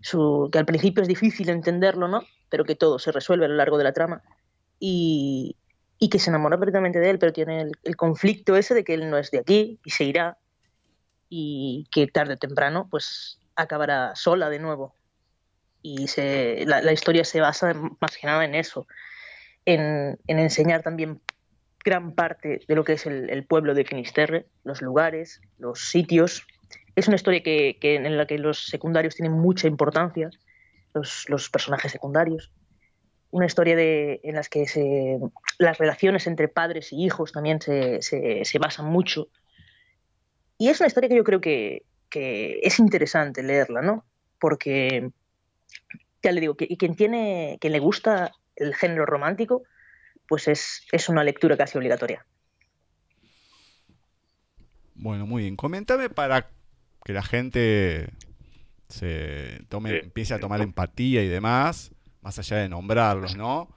su, 0.00 0.48
que 0.50 0.58
al 0.58 0.66
principio 0.66 1.02
es 1.02 1.08
difícil 1.08 1.48
entenderlo, 1.50 2.08
¿no? 2.08 2.22
Pero 2.48 2.64
que 2.64 2.76
todo 2.76 2.98
se 2.98 3.12
resuelve 3.12 3.44
a 3.44 3.48
lo 3.48 3.56
largo 3.56 3.78
de 3.78 3.84
la 3.84 3.92
trama. 3.92 4.22
Y, 4.78 5.56
y 5.98 6.08
que 6.08 6.18
se 6.18 6.30
enamora 6.30 6.58
perfectamente 6.58 7.00
de 7.00 7.10
él, 7.10 7.18
pero 7.18 7.32
tiene 7.32 7.70
el, 7.82 7.96
conflicto 7.96 8.56
ese 8.56 8.74
de 8.74 8.84
que 8.84 8.94
él 8.94 9.08
no 9.08 9.16
es 9.16 9.30
de 9.30 9.38
aquí 9.38 9.80
y 9.84 9.90
se 9.90 10.04
irá 10.04 10.38
y 11.28 11.88
que 11.90 12.06
tarde 12.06 12.34
o 12.34 12.36
temprano 12.36 12.88
pues 12.90 13.40
acabará 13.54 14.14
sola 14.14 14.50
de 14.50 14.58
nuevo. 14.58 14.94
Y 15.82 16.06
la, 16.66 16.92
historia 16.92 17.24
se 17.24 17.40
basa 17.40 17.72
más 17.74 18.16
que 18.20 18.26
nada 18.26 18.44
en 18.44 18.56
eso, 18.56 18.88
en, 19.64 20.18
en, 20.26 20.38
enseñar 20.38 20.82
también 20.82 21.20
gran 21.84 22.12
parte 22.12 22.60
de 22.66 22.74
lo 22.74 22.82
que 22.82 22.94
es 22.94 23.06
el, 23.06 23.44
pueblo 23.44 23.72
de 23.72 23.84
Finisterre, 23.84 24.46
los 24.64 24.82
lugares, 24.82 25.40
los 25.58 25.88
sitios. 25.88 26.44
Es 26.96 27.06
una 27.06 27.14
historia 27.14 27.42
que, 27.42 27.78
en 27.80 28.16
la 28.16 28.26
que 28.26 28.38
los 28.38 28.66
secundarios 28.66 29.14
tienen 29.14 29.32
mucha 29.32 29.68
importancia, 29.68 30.30
los 30.92 31.50
personajes 31.50 31.92
secundarios 31.92 32.50
una 33.30 33.46
historia 33.46 33.76
de, 33.76 34.20
en 34.22 34.34
las 34.34 34.48
que 34.48 34.66
se, 34.66 35.18
las 35.58 35.78
relaciones 35.78 36.26
entre 36.26 36.48
padres 36.48 36.92
y 36.92 37.04
hijos 37.04 37.32
también 37.32 37.60
se, 37.60 38.00
se, 38.02 38.58
basan 38.58 38.86
mucho. 38.86 39.28
Y 40.58 40.68
es 40.68 40.80
una 40.80 40.86
historia 40.86 41.08
que 41.08 41.16
yo 41.16 41.24
creo 41.24 41.40
que, 41.40 41.84
que, 42.08 42.60
es 42.62 42.78
interesante 42.78 43.42
leerla, 43.42 43.82
¿no? 43.82 44.04
Porque, 44.38 45.10
ya 46.22 46.32
le 46.32 46.40
digo, 46.40 46.56
que, 46.56 46.68
quien, 46.76 46.94
tiene, 46.94 47.58
quien 47.60 47.72
le 47.72 47.78
gusta 47.78 48.32
el 48.54 48.74
género 48.74 49.06
romántico, 49.06 49.64
pues 50.28 50.48
es, 50.48 50.86
es 50.92 51.08
una 51.08 51.24
lectura 51.24 51.56
casi 51.56 51.76
obligatoria. 51.76 52.24
Bueno, 54.94 55.26
muy 55.26 55.42
bien. 55.42 55.56
Coméntame 55.56 56.08
para 56.08 56.48
que 57.04 57.12
la 57.12 57.22
gente 57.22 58.08
se 58.88 59.60
tome, 59.68 59.98
empiece 59.98 60.32
a 60.32 60.40
tomar 60.40 60.62
empatía 60.62 61.22
y 61.22 61.28
demás 61.28 61.92
más 62.26 62.40
allá 62.40 62.56
de 62.56 62.68
nombrarlos, 62.68 63.36
¿no? 63.36 63.68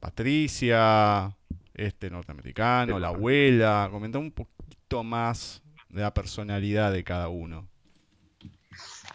Patricia, 0.00 1.34
este 1.72 2.10
norteamericano, 2.10 2.98
la 2.98 3.08
abuela, 3.08 3.88
comenta 3.90 4.18
un 4.18 4.32
poquito 4.32 5.02
más 5.02 5.62
de 5.88 6.02
la 6.02 6.12
personalidad 6.12 6.92
de 6.92 7.02
cada 7.04 7.28
uno. 7.30 7.66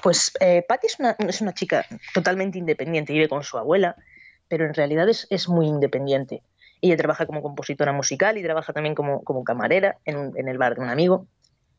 Pues 0.02 0.32
eh, 0.40 0.66
Patty 0.68 0.88
es 0.88 1.00
una, 1.00 1.12
es 1.20 1.42
una, 1.42 1.54
chica 1.54 1.86
totalmente 2.12 2.58
independiente, 2.58 3.14
vive 3.14 3.30
con 3.30 3.44
su 3.44 3.56
abuela, 3.60 3.98
pero 4.48 4.66
en 4.66 4.74
realidad 4.74 5.08
es, 5.10 5.28
es, 5.30 5.48
muy 5.48 5.68
independiente. 5.68 6.42
Ella 6.82 6.98
trabaja 6.98 7.28
como 7.28 7.44
compositora 7.44 7.94
musical 7.94 8.36
y 8.40 8.44
trabaja 8.44 8.74
también 8.74 8.96
como, 8.96 9.24
como 9.24 9.44
camarera 9.44 10.00
en, 10.06 10.32
en, 10.36 10.48
el 10.48 10.58
bar 10.58 10.74
de 10.74 10.82
un 10.82 10.90
amigo. 10.90 11.28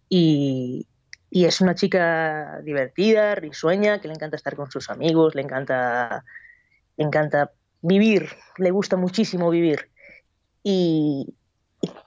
Y, 0.09 0.87
y, 1.31 1.47
es 1.47 1.61
una 1.61 1.75
chica 1.75 2.61
divertida, 2.63 3.35
risueña, 3.35 4.01
que 4.01 4.07
le 4.07 4.15
encanta 4.15 4.37
estar 4.37 4.55
con 4.55 4.71
sus 4.71 4.89
amigos, 4.89 5.35
le 5.35 5.43
encanta 5.43 6.25
encanta 6.97 7.53
vivir, 7.83 8.29
le 8.59 8.71
gusta 8.71 8.97
muchísimo 8.97 9.51
vivir. 9.51 9.91
Y, 10.63 11.35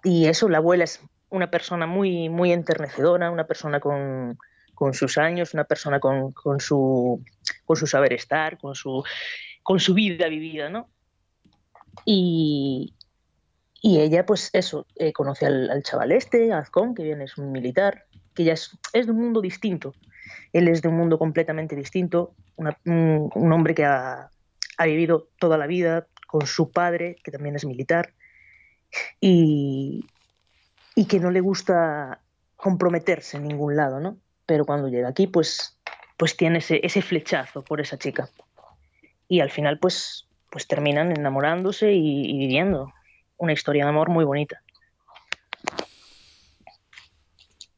y, 0.04 0.26
eso, 0.26 0.50
la 0.50 0.58
abuela 0.58 0.84
es 0.84 1.02
una 1.30 1.50
persona 1.50 1.88
muy, 1.88 2.30
muy 2.30 2.52
enternecedora, 2.52 3.32
una 3.32 3.48
persona 3.48 3.80
con, 3.80 4.38
con 4.74 4.94
sus 4.94 5.18
años, 5.18 5.54
una 5.54 5.64
persona 5.64 6.00
con, 6.00 6.32
con, 6.32 6.60
su, 6.60 7.24
con 7.66 7.78
su 7.78 7.88
saber 7.88 8.14
estar, 8.14 8.58
con 8.58 8.76
su, 8.76 9.04
con 9.64 9.80
su 9.80 9.94
vida 9.94 10.28
vivida, 10.28 10.70
¿no? 10.70 10.90
Y, 12.06 12.94
y 13.82 14.00
ella, 14.00 14.26
pues 14.26 14.50
eso, 14.54 14.86
eh, 14.96 15.14
conoce 15.14 15.46
al, 15.46 15.84
chaval 15.84 16.12
este, 16.12 16.52
Azcón, 16.52 16.94
que 16.94 17.04
viene, 17.04 17.26
es 17.26 17.38
un 17.38 17.52
militar, 17.52 18.06
que 18.34 18.44
ya 18.44 18.54
es, 18.54 18.78
es, 18.94 19.06
de 19.06 19.12
un 19.12 19.20
mundo 19.20 19.42
distinto. 19.42 19.94
Él 20.52 20.68
es 20.68 20.82
de 20.82 20.90
un 20.90 20.98
mundo 20.98 21.18
completamente 21.18 21.76
distinto, 21.76 22.34
un, 22.56 22.74
un, 23.34 23.54
hombre 23.54 23.74
que 23.74 23.86
ha, 23.86 24.30
ha 24.80 24.86
vivido 24.86 25.28
toda 25.38 25.58
la 25.58 25.68
vida 25.68 26.08
con 26.26 26.48
su 26.48 26.72
padre, 26.72 27.18
que 27.22 27.32
también 27.32 27.56
es 27.56 27.66
militar, 27.66 28.14
y, 29.20 30.06
y 30.96 31.06
que 31.06 31.20
no 31.20 31.32
le 31.32 31.42
gusta 31.42 32.22
comprometerse 32.56 33.38
en 33.38 33.48
ningún 33.48 33.76
lado, 33.76 34.00
¿no? 34.00 34.18
Pero 34.46 34.66
cuando 34.66 34.88
llega 34.88 35.10
aquí, 35.10 35.28
pues, 35.28 35.78
pues 36.18 36.38
tiene 36.38 36.60
ese, 36.60 36.80
ese 36.82 37.02
flechazo 37.02 37.62
por 37.62 37.82
esa 37.82 37.98
chica. 37.98 38.30
Y 39.28 39.42
al 39.42 39.52
final, 39.52 39.80
pues, 39.80 40.28
pues 40.50 40.66
terminan 40.66 41.12
enamorándose 41.12 41.92
y, 41.92 42.38
viviendo 42.38 42.94
una 43.38 43.52
historia 43.52 43.84
de 43.84 43.90
amor 43.90 44.10
muy 44.10 44.24
bonita. 44.24 44.62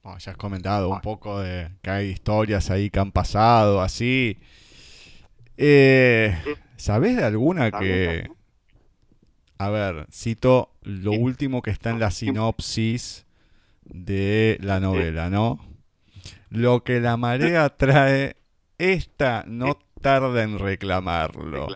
ya 0.03 0.31
has 0.31 0.37
comentado 0.37 0.89
un 0.89 1.01
poco 1.01 1.39
de 1.39 1.71
que 1.81 1.89
hay 1.89 2.09
historias 2.09 2.69
ahí 2.69 2.91
que 2.91 2.99
han 2.99 3.11
pasado 3.11 3.81
así. 3.81 4.39
Eh, 5.57 6.35
¿Sabes 6.81 7.15
de 7.15 7.23
alguna 7.23 7.69
que... 7.69 8.27
A 9.59 9.69
ver, 9.69 10.07
cito 10.11 10.73
lo 10.81 11.11
último 11.11 11.61
que 11.61 11.69
está 11.69 11.91
en 11.91 11.99
la 11.99 12.09
sinopsis 12.09 13.27
de 13.83 14.57
la 14.61 14.79
novela, 14.79 15.29
¿no? 15.29 15.63
Lo 16.49 16.83
que 16.83 16.99
la 16.99 17.17
marea 17.17 17.69
trae, 17.69 18.35
esta 18.79 19.43
no 19.45 19.77
tarda 20.01 20.41
en 20.41 20.57
reclamarlo. 20.57 21.67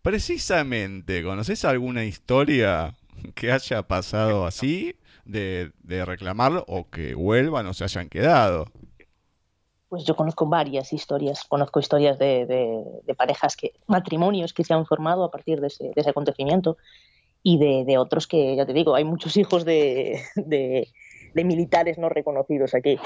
Precisamente, 0.00 1.22
¿conoces 1.22 1.66
alguna 1.66 2.04
historia 2.04 2.96
que 3.34 3.52
haya 3.52 3.82
pasado 3.82 4.46
así 4.46 4.96
de, 5.26 5.72
de 5.82 6.06
reclamarlo 6.06 6.64
o 6.66 6.88
que 6.88 7.14
vuelvan 7.14 7.66
o 7.66 7.74
se 7.74 7.84
hayan 7.84 8.08
quedado? 8.08 8.72
Pues 9.88 10.04
yo 10.04 10.16
conozco 10.16 10.46
varias 10.46 10.92
historias, 10.92 11.44
conozco 11.44 11.80
historias 11.80 12.18
de, 12.18 13.14
parejas, 13.16 13.56
que 13.56 13.72
matrimonios 13.86 14.52
que 14.52 14.64
se 14.64 14.74
han 14.74 14.86
formado 14.86 15.24
a 15.24 15.30
partir 15.30 15.60
de 15.60 15.68
ese, 15.68 16.10
acontecimiento 16.10 16.76
y 17.42 17.58
de, 17.58 17.98
otros 17.98 18.26
que, 18.26 18.54
ya 18.56 18.66
te 18.66 18.72
digo, 18.72 18.94
hay 18.94 19.04
muchos 19.04 19.36
hijos 19.36 19.64
de, 19.64 20.20
militares 21.34 21.98
no 21.98 22.08
reconocidos 22.08 22.74
aquí. 22.74 22.98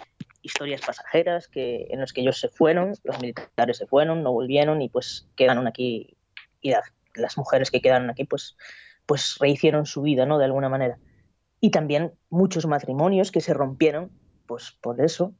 Historias 0.42 0.80
pasajeras 0.80 1.46
que, 1.46 1.86
en 1.90 2.00
los 2.00 2.12
que 2.12 2.22
ellos 2.22 2.40
se 2.40 2.48
fueron, 2.48 2.94
los 3.04 3.20
militares 3.20 3.76
se 3.76 3.86
fueron, 3.86 4.22
no 4.22 4.32
volvieron 4.32 4.82
y 4.82 4.88
pues 4.88 5.28
quedaron 5.36 5.66
aquí 5.68 6.16
y 6.60 6.72
las 7.14 7.36
mujeres 7.36 7.70
que 7.70 7.80
quedaron 7.80 8.10
aquí 8.10 8.24
pues, 8.24 8.56
pues 9.06 9.36
rehicieron 9.38 9.86
su 9.86 10.02
vida, 10.02 10.26
¿no? 10.26 10.38
De 10.38 10.46
alguna 10.46 10.68
manera. 10.68 10.98
Y 11.60 11.70
también 11.70 12.12
muchos 12.28 12.66
matrimonios 12.66 13.30
que 13.30 13.40
se 13.40 13.54
rompieron 13.54 14.10
pues 14.46 14.76
por 14.80 15.00
eso 15.00 15.34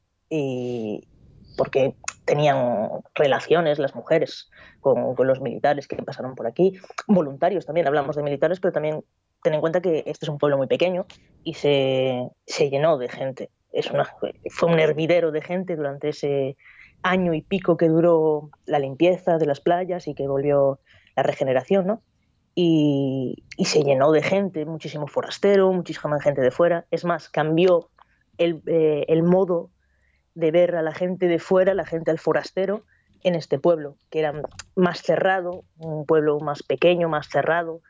porque 1.62 1.94
tenían 2.24 2.90
relaciones 3.14 3.78
las 3.78 3.94
mujeres 3.94 4.50
con, 4.80 5.14
los 5.16 5.40
militares 5.40 5.86
que 5.86 5.94
pasaron 6.02 6.34
por 6.34 6.48
aquí, 6.48 6.76
voluntarios 7.06 7.66
también, 7.66 7.86
hablamos 7.86 8.16
de 8.16 8.24
militares, 8.24 8.58
pero 8.58 8.72
también 8.72 9.04
ten 9.44 9.54
en 9.54 9.60
cuenta 9.60 9.80
que 9.80 10.02
este 10.06 10.26
es 10.26 10.28
un 10.28 10.38
pueblo 10.38 10.56
muy 10.56 10.66
pequeño 10.66 11.06
y 11.44 11.54
se, 11.54 12.28
se 12.46 12.68
llenó 12.68 12.98
de 12.98 13.08
gente. 13.08 13.50
Es 13.70 13.92
una, 13.92 14.12
fue 14.50 14.72
un 14.72 14.80
hervidero 14.80 15.30
de 15.30 15.40
gente 15.40 15.76
durante 15.76 16.08
ese 16.08 16.56
año 17.04 17.32
y 17.32 17.42
pico 17.42 17.76
que 17.76 17.86
duró 17.86 18.50
la 18.66 18.80
limpieza 18.80 19.38
de 19.38 19.46
las 19.46 19.60
playas 19.60 20.08
y 20.08 20.14
que 20.16 20.26
volvió 20.26 20.80
la 21.14 21.22
regeneración, 21.22 21.86
¿no? 21.86 22.02
Y, 22.56 23.44
y 23.56 23.66
se 23.66 23.84
llenó 23.84 24.10
de 24.10 24.22
gente, 24.22 24.64
muchísimo 24.64 25.06
forastero, 25.06 25.72
muchísima 25.72 26.20
gente 26.20 26.40
de 26.40 26.50
fuera. 26.50 26.86
Es 26.90 27.04
más, 27.04 27.28
cambió 27.28 27.88
el, 28.36 28.62
eh, 28.66 29.04
el 29.06 29.22
modo 29.22 29.70
de 30.34 30.50
ver 30.50 30.76
a 30.76 30.82
la 30.82 30.92
gente 30.92 31.28
de 31.28 31.38
fuera, 31.38 31.74
la 31.74 31.86
gente 31.86 32.10
al 32.10 32.18
forastero, 32.18 32.84
en 33.22 33.34
este 33.34 33.58
pueblo, 33.58 33.96
que 34.10 34.18
era 34.18 34.34
más 34.74 35.02
cerrado, 35.02 35.64
un 35.78 36.06
pueblo 36.06 36.40
más 36.40 36.62
pequeño, 36.62 37.08
más 37.08 37.28
cerrado, 37.28 37.80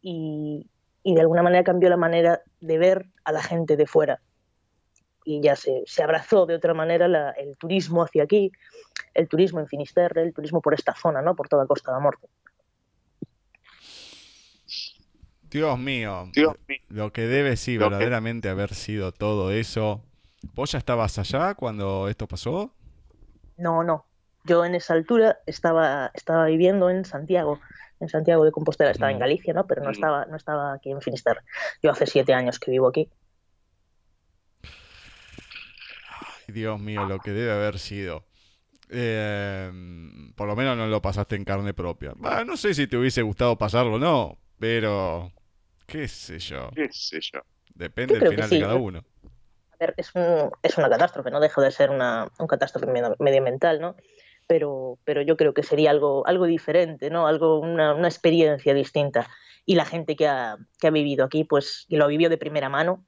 y, 0.00 0.68
de 1.04 1.20
alguna 1.20 1.42
manera 1.42 1.64
cambió 1.64 1.88
la 1.88 1.96
manera 1.96 2.42
de 2.60 2.78
ver 2.78 3.06
a 3.24 3.32
la 3.32 3.42
gente 3.42 3.76
de 3.76 3.86
fuera. 3.86 4.20
Y 5.24 5.42
ya 5.42 5.56
se, 5.56 5.82
se 5.86 6.02
abrazó 6.02 6.46
de 6.46 6.54
otra 6.54 6.72
manera 6.72 7.30
el 7.32 7.56
turismo 7.56 8.02
hacia 8.02 8.22
aquí, 8.22 8.52
el 9.14 9.28
turismo 9.28 9.60
en 9.60 9.66
Finisterre, 9.66 10.22
el 10.22 10.32
turismo 10.32 10.60
por 10.62 10.72
esta 10.72 10.94
zona, 10.94 11.20
¿no? 11.20 11.34
por 11.36 11.48
toda 11.48 11.66
Costa 11.66 11.94
de 11.94 12.00
Morte. 12.00 12.28
Dios 15.50 15.78
mío, 15.78 16.30
lo 16.88 17.12
que 17.12 17.22
debe 17.22 17.56
sí 17.56 17.76
verdaderamente 17.76 18.48
haber 18.48 18.72
sido 18.74 19.12
todo 19.12 19.50
eso. 19.50 20.04
¿Vos 20.54 20.72
ya 20.72 20.78
estabas 20.78 21.18
allá 21.18 21.54
cuando 21.54 22.08
esto 22.08 22.26
pasó? 22.26 22.72
No, 23.56 23.84
no. 23.84 24.06
Yo 24.44 24.64
en 24.64 24.74
esa 24.74 24.94
altura 24.94 25.40
estaba, 25.46 26.10
estaba 26.14 26.46
viviendo 26.46 26.88
en 26.88 27.04
Santiago, 27.04 27.60
en 28.00 28.08
Santiago 28.08 28.44
de 28.44 28.52
Compostela. 28.52 28.90
Estaba 28.90 29.10
en 29.10 29.18
mm. 29.18 29.20
Galicia, 29.20 29.54
¿no? 29.54 29.66
Pero 29.66 29.82
no 29.82 29.90
mm. 29.90 29.92
estaba, 29.92 30.26
no 30.26 30.36
estaba 30.36 30.72
aquí 30.74 30.90
en 30.90 31.02
Finisterre. 31.02 31.42
Yo 31.82 31.90
hace 31.90 32.06
siete 32.06 32.32
años 32.32 32.58
que 32.58 32.70
vivo 32.70 32.88
aquí. 32.88 33.10
Ay, 34.62 36.54
Dios 36.54 36.80
mío, 36.80 37.04
lo 37.04 37.18
que 37.18 37.32
debe 37.32 37.52
haber 37.52 37.78
sido. 37.78 38.24
Eh, 38.88 39.70
por 40.34 40.48
lo 40.48 40.56
menos 40.56 40.76
no 40.76 40.86
lo 40.86 41.00
pasaste 41.00 41.36
en 41.36 41.44
carne 41.44 41.74
propia. 41.74 42.12
no 42.44 42.56
sé 42.56 42.74
si 42.74 42.86
te 42.86 42.96
hubiese 42.96 43.22
gustado 43.22 43.56
pasarlo 43.56 43.94
o 43.94 43.98
no, 43.98 44.38
pero 44.58 45.32
qué 45.86 46.08
sé 46.08 46.38
yo. 46.38 46.70
¿Qué 46.74 46.88
sé 46.90 47.20
yo? 47.20 47.40
Depende 47.74 48.18
del 48.18 48.30
final 48.30 48.50
de 48.50 48.60
cada 48.60 48.74
uno. 48.74 48.98
A 48.98 49.19
es, 49.96 50.12
es 50.62 50.78
una 50.78 50.88
catástrofe, 50.88 51.30
no 51.30 51.40
deja 51.40 51.60
de 51.60 51.70
ser 51.70 51.90
una, 51.90 52.28
un 52.38 52.46
catástrofe 52.46 52.86
medioambiental, 52.86 53.80
¿no? 53.80 53.96
Pero, 54.46 54.98
pero 55.04 55.22
yo 55.22 55.36
creo 55.36 55.54
que 55.54 55.62
sería 55.62 55.90
algo, 55.90 56.26
algo 56.26 56.46
diferente, 56.46 57.10
¿no? 57.10 57.26
Algo, 57.26 57.60
una, 57.60 57.94
una 57.94 58.08
experiencia 58.08 58.74
distinta. 58.74 59.28
Y 59.64 59.76
la 59.76 59.84
gente 59.84 60.16
que 60.16 60.26
ha, 60.26 60.58
que 60.78 60.88
ha 60.88 60.90
vivido 60.90 61.24
aquí, 61.24 61.44
pues, 61.44 61.86
y 61.88 61.96
lo 61.96 62.08
vivió 62.08 62.28
de 62.28 62.38
primera 62.38 62.68
mano, 62.68 63.04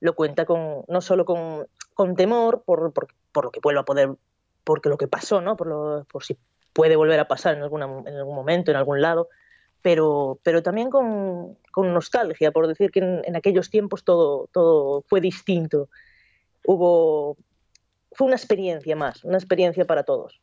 lo 0.00 0.14
cuenta 0.14 0.46
con, 0.46 0.84
no 0.88 1.00
solo 1.00 1.24
con, 1.24 1.66
con 1.94 2.16
temor 2.16 2.62
por, 2.64 2.92
por, 2.92 3.08
por, 3.32 3.44
lo 3.44 3.50
que 3.50 3.60
vuelva 3.60 3.82
a 3.82 3.84
poder 3.84 4.10
porque 4.64 4.88
lo 4.88 4.98
que 4.98 5.08
pasó, 5.08 5.40
¿no? 5.40 5.56
Por, 5.56 5.68
lo, 5.68 6.04
por 6.10 6.24
si 6.24 6.38
puede 6.72 6.96
volver 6.96 7.20
a 7.20 7.28
pasar 7.28 7.56
en, 7.56 7.62
alguna, 7.62 7.86
en 8.06 8.16
algún 8.16 8.34
momento, 8.34 8.70
en 8.70 8.76
algún 8.76 9.00
lado, 9.00 9.28
pero, 9.82 10.38
pero 10.42 10.62
también 10.62 10.90
con, 10.90 11.58
con 11.72 11.92
nostalgia, 11.92 12.52
por 12.52 12.66
decir 12.66 12.90
que 12.90 13.00
en, 13.00 13.36
aquellos 13.36 13.70
tiempos 13.70 14.04
todo, 14.04 14.48
todo 14.52 15.02
fue 15.08 15.20
distinto. 15.20 15.88
Hubo, 16.64 17.36
fue 18.12 18.26
una 18.26 18.36
experiencia 18.36 18.96
más, 18.96 19.24
una 19.24 19.38
experiencia 19.38 19.84
para 19.84 20.04
todos. 20.04 20.40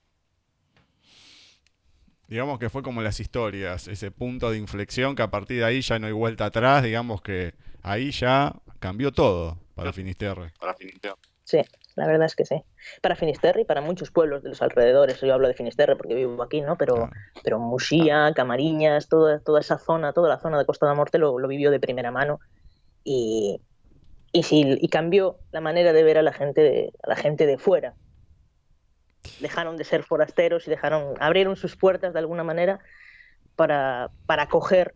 Digamos 2.28 2.60
que 2.60 2.70
fue 2.70 2.84
como 2.84 3.02
las 3.02 3.20
historias, 3.20 3.88
ese 3.88 4.12
punto 4.12 4.52
de 4.52 4.58
inflexión 4.58 5.16
que 5.16 5.22
a 5.22 5.32
partir 5.32 5.60
de 5.60 5.66
ahí 5.66 5.82
ya 5.82 5.98
no 5.98 6.08
hay 6.08 6.14
vuelta 6.14 6.46
atrás, 6.46 6.84
digamos 6.84 7.22
que 7.22 7.54
ahí 7.84 8.12
ya 8.12 8.54
cambió 8.80 9.12
todo 9.12 9.58
para 9.76 9.94
Finisterre. 9.94 10.52
Para 10.60 10.74
Finisterre. 10.74 11.16
Sí, 11.46 11.62
la 11.96 12.06
verdad 12.06 12.26
es 12.26 12.36
que 12.36 12.46
sí. 12.46 12.62
Para 13.02 13.16
Finisterre 13.16 13.62
y 13.62 13.66
para 13.66 13.80
muchos 13.80 14.12
pueblos 14.12 14.44
de 14.44 14.50
los 14.50 14.62
alrededores. 14.62 15.22
Yo 15.22 15.34
hablo 15.34 15.48
de 15.48 15.54
Finisterre 15.54 15.96
porque 15.96 16.14
vivo 16.14 16.44
aquí, 16.44 16.60
¿no? 16.60 16.78
Pero, 16.78 17.10
pero 17.42 17.60
Musía, 17.60 18.34
Camariñas, 18.36 19.08
toda, 19.08 19.40
toda 19.40 19.62
esa 19.62 19.78
zona, 19.78 20.12
toda 20.12 20.28
la 20.28 20.40
zona 20.40 20.60
de 20.60 20.66
Costa 20.66 20.90
de 20.90 20.96
Morte 20.96 21.18
lo, 21.18 21.40
lo 21.40 21.48
vivió 21.48 21.72
de 21.72 21.80
primera 21.80 22.12
mano. 22.12 22.42
Y, 23.06 23.62
y, 24.32 24.88
cambió 24.90 25.40
la 25.52 25.62
manera 25.62 25.94
de 25.94 26.04
ver 26.04 26.18
a 26.18 26.22
la 26.22 26.34
gente 26.34 26.62
de, 26.62 26.94
a 27.04 27.10
la 27.10 27.16
gente 27.16 27.46
de 27.46 27.58
fuera. 27.58 27.96
Dejaron 29.40 29.78
de 29.78 29.84
ser 29.84 30.04
forasteros 30.04 30.68
y 30.68 30.70
dejaron, 30.70 31.16
abrieron 31.20 31.56
sus 31.56 31.76
puertas 31.76 32.14
de 32.14 32.20
alguna 32.20 32.44
manera 32.44 32.80
para, 33.56 34.12
para 34.26 34.44
acoger 34.44 34.96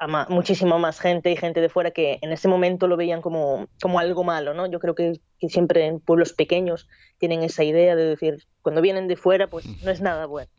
a 0.00 0.26
muchísima 0.30 0.78
más 0.78 0.98
gente 0.98 1.30
y 1.30 1.36
gente 1.36 1.60
de 1.60 1.68
fuera 1.68 1.90
que 1.90 2.18
en 2.22 2.32
ese 2.32 2.48
momento 2.48 2.88
lo 2.88 2.96
veían 2.96 3.20
como, 3.20 3.68
como 3.82 3.98
algo 3.98 4.24
malo, 4.24 4.54
¿no? 4.54 4.66
Yo 4.66 4.80
creo 4.80 4.94
que, 4.94 5.20
siempre 5.46 5.84
en 5.84 6.00
pueblos 6.00 6.32
pequeños 6.32 6.88
tienen 7.18 7.42
esa 7.42 7.64
idea 7.64 7.94
de 7.94 8.06
decir, 8.06 8.46
cuando 8.62 8.80
vienen 8.80 9.08
de 9.08 9.16
fuera, 9.16 9.48
pues 9.48 9.66
no 9.84 9.90
es 9.90 10.00
nada 10.00 10.24
bueno. 10.24 10.50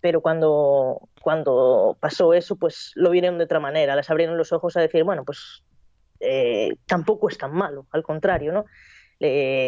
Pero 0.00 0.20
cuando, 0.22 1.08
cuando 1.22 1.96
pasó 2.00 2.34
eso, 2.34 2.56
pues 2.56 2.90
lo 2.96 3.10
vieron 3.10 3.38
de 3.38 3.44
otra 3.44 3.60
manera, 3.60 3.94
les 3.94 4.10
abrieron 4.10 4.36
los 4.36 4.52
ojos 4.52 4.76
a 4.76 4.80
decir, 4.80 5.04
bueno, 5.04 5.24
pues 5.24 5.62
eh, 6.20 6.76
tampoco 6.86 7.28
es 7.28 7.38
tan 7.38 7.52
malo, 7.52 7.86
al 7.90 8.02
contrario, 8.02 8.52
¿no? 8.52 8.64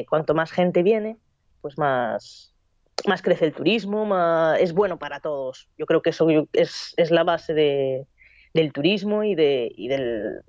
cuanto 0.08 0.34
más 0.34 0.50
gente 0.50 0.82
viene, 0.82 1.18
pues 1.60 1.76
más, 1.76 2.54
más 3.06 3.20
crece 3.20 3.44
el 3.44 3.52
turismo, 3.52 4.06
más, 4.06 4.58
es 4.58 4.72
bueno 4.72 4.98
para 4.98 5.20
todos. 5.20 5.68
Yo 5.76 5.84
creo 5.84 6.00
que 6.00 6.08
eso 6.10 6.26
es, 6.54 6.94
es 6.96 7.10
la 7.10 7.22
base 7.22 7.52
de, 7.52 8.06
del 8.54 8.72
turismo 8.72 9.24
y 9.24 9.34
de, 9.34 9.70
y 9.76 9.88
del, 9.88 10.42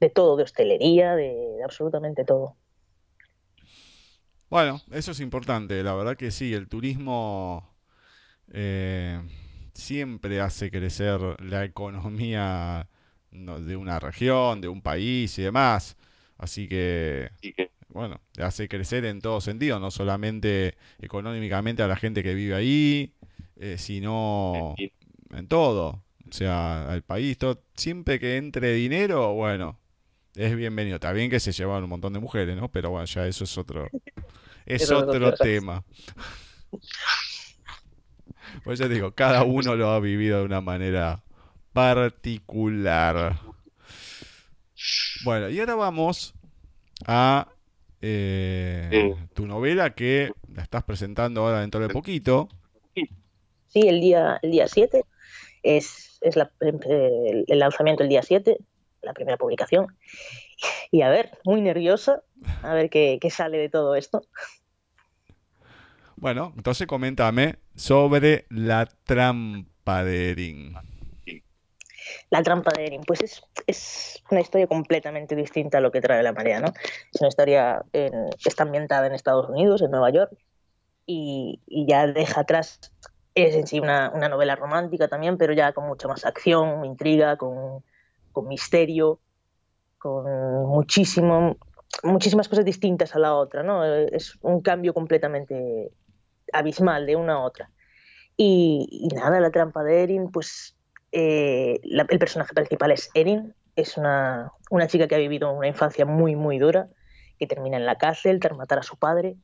de 0.00 0.10
todo, 0.10 0.36
de 0.36 0.44
hostelería, 0.44 1.14
de, 1.14 1.58
absolutamente 1.64 2.24
todo. 2.24 2.56
Bueno, 4.50 4.80
eso 4.92 5.10
es 5.10 5.20
importante, 5.20 5.82
la 5.82 5.94
verdad 5.94 6.16
que 6.16 6.30
sí, 6.30 6.54
el 6.54 6.68
turismo 6.68 7.76
eh, 8.50 9.20
siempre 9.74 10.40
hace 10.40 10.70
crecer 10.70 11.20
la 11.42 11.64
economía 11.64 12.88
de 13.30 13.76
una 13.76 13.98
región, 13.98 14.60
de 14.60 14.68
un 14.68 14.82
país 14.82 15.38
y 15.38 15.42
demás. 15.42 15.96
Así 16.36 16.68
que, 16.68 17.30
bueno, 17.88 18.20
hace 18.38 18.68
crecer 18.68 19.04
en 19.04 19.20
todo 19.20 19.40
sentido, 19.40 19.80
no 19.80 19.90
solamente 19.90 20.76
económicamente 21.00 21.82
a 21.82 21.88
la 21.88 21.96
gente 21.96 22.22
que 22.22 22.34
vive 22.34 22.54
ahí, 22.54 23.14
eh, 23.56 23.76
sino 23.78 24.74
en 25.30 25.48
todo. 25.48 26.04
O 26.28 26.32
sea, 26.32 26.90
al 26.90 27.02
país, 27.02 27.38
todo, 27.38 27.62
siempre 27.74 28.20
que 28.20 28.36
entre 28.36 28.72
dinero, 28.74 29.32
bueno, 29.34 29.78
es 30.34 30.54
bienvenido. 30.54 30.96
Está 30.96 31.12
bien 31.12 31.30
que 31.30 31.40
se 31.40 31.52
llevan 31.52 31.82
un 31.82 31.90
montón 31.90 32.12
de 32.12 32.20
mujeres, 32.20 32.56
¿no? 32.56 32.70
Pero 32.70 32.90
bueno, 32.90 33.06
ya 33.06 33.26
eso 33.26 33.44
es 33.44 33.58
otro, 33.58 33.88
es 34.66 34.90
otro 34.90 35.34
tema. 35.34 35.84
Pues 38.64 38.78
ya 38.78 38.88
digo, 38.88 39.12
cada 39.12 39.44
uno 39.44 39.76
lo 39.76 39.90
ha 39.90 40.00
vivido 40.00 40.38
de 40.38 40.44
una 40.44 40.60
manera 40.60 41.22
particular. 41.78 43.38
Bueno, 45.24 45.48
y 45.48 45.60
ahora 45.60 45.76
vamos 45.76 46.34
a 47.06 47.46
eh, 48.02 49.14
tu 49.32 49.46
novela 49.46 49.94
que 49.94 50.32
la 50.52 50.64
estás 50.64 50.82
presentando 50.82 51.42
ahora 51.42 51.60
dentro 51.60 51.80
de 51.80 51.88
poquito. 51.88 52.48
Sí, 53.68 53.86
el 53.86 54.00
día, 54.00 54.40
el 54.42 54.50
día 54.50 54.66
7 54.66 55.04
es, 55.62 56.18
es 56.20 56.36
el, 56.58 57.44
lanzamiento 57.46 58.02
el 58.02 58.08
día 58.08 58.22
7, 58.22 58.56
la 59.02 59.12
primera 59.12 59.36
publicación. 59.36 59.86
Y 60.90 61.02
a 61.02 61.10
ver, 61.10 61.38
muy 61.44 61.60
nerviosa, 61.60 62.24
a 62.64 62.74
ver 62.74 62.90
qué, 62.90 63.20
sale 63.30 63.56
de 63.56 63.68
todo 63.68 63.94
esto. 63.94 64.22
Bueno, 66.16 66.52
entonces 66.56 66.88
coméntame 66.88 67.60
sobre 67.76 68.46
la 68.48 68.86
trampa 69.04 70.02
de 70.02 70.30
Erin. 70.30 70.87
La 72.30 72.42
trampa 72.42 72.70
de 72.76 72.86
Erin, 72.86 73.02
pues 73.06 73.22
es, 73.22 73.42
es, 73.66 74.22
una 74.30 74.40
historia 74.40 74.66
completamente 74.66 75.34
distinta 75.34 75.78
a 75.78 75.80
lo 75.80 75.90
que 75.90 76.00
trae 76.00 76.22
la 76.22 76.32
marea, 76.32 76.60
¿no? 76.60 76.72
Es 77.12 77.20
una 77.20 77.28
historia 77.28 77.82
que 77.92 78.10
está 78.44 78.64
ambientada 78.64 79.06
en 79.06 79.14
Estados 79.14 79.48
Unidos, 79.48 79.82
en 79.82 79.90
Nueva 79.90 80.10
York, 80.10 80.32
y, 81.06 81.60
y 81.66 81.86
ya 81.86 82.06
deja 82.06 82.42
atrás 82.42 82.92
es 83.46 83.54
en 83.54 83.66
sí 83.66 83.80
una, 83.80 84.10
novela 84.10 84.56
romántica 84.56 85.08
también, 85.08 85.38
pero 85.38 85.52
ya 85.52 85.72
con 85.72 85.86
mucha 85.86 86.08
más 86.08 86.24
acción, 86.24 86.84
intriga, 86.84 87.36
con, 87.36 87.82
misterio, 88.46 89.20
con 89.98 90.24
muchísimo, 90.66 91.56
muchísimas 92.04 92.48
cosas 92.48 92.64
distintas 92.64 93.16
a 93.16 93.18
la 93.18 93.34
otra, 93.34 93.64
¿no? 93.64 93.84
Es 93.84 94.38
un 94.42 94.60
cambio 94.60 94.94
completamente 94.94 95.90
abismal 96.52 97.04
de 97.06 97.16
una 97.16 97.34
a 97.34 97.40
otra. 97.40 97.70
Y, 98.36 99.08
nada, 99.12 99.40
la 99.40 99.50
trampa 99.50 99.82
de 99.82 100.04
Erin, 100.04 100.30
pues 100.30 100.76
eh, 101.12 101.80
el 101.82 102.18
personaje 102.18 102.54
principal 102.54 102.90
es 102.92 103.10
Erin, 103.14 103.54
es 103.76 103.96
una, 103.96 104.52
chica 104.88 105.06
que 105.06 105.14
ha 105.14 105.18
vivido 105.18 105.52
una 105.52 105.68
infancia 105.68 106.04
muy, 106.04 106.36
muy 106.36 106.58
dura, 106.58 106.88
que 107.38 107.46
termina 107.46 107.76
en 107.76 107.86
la 107.86 107.96
cárcel 107.96 108.40
tras 108.40 108.56
matar 108.56 108.80
a 108.80 108.82
su 108.82 108.96
padre 108.96 109.36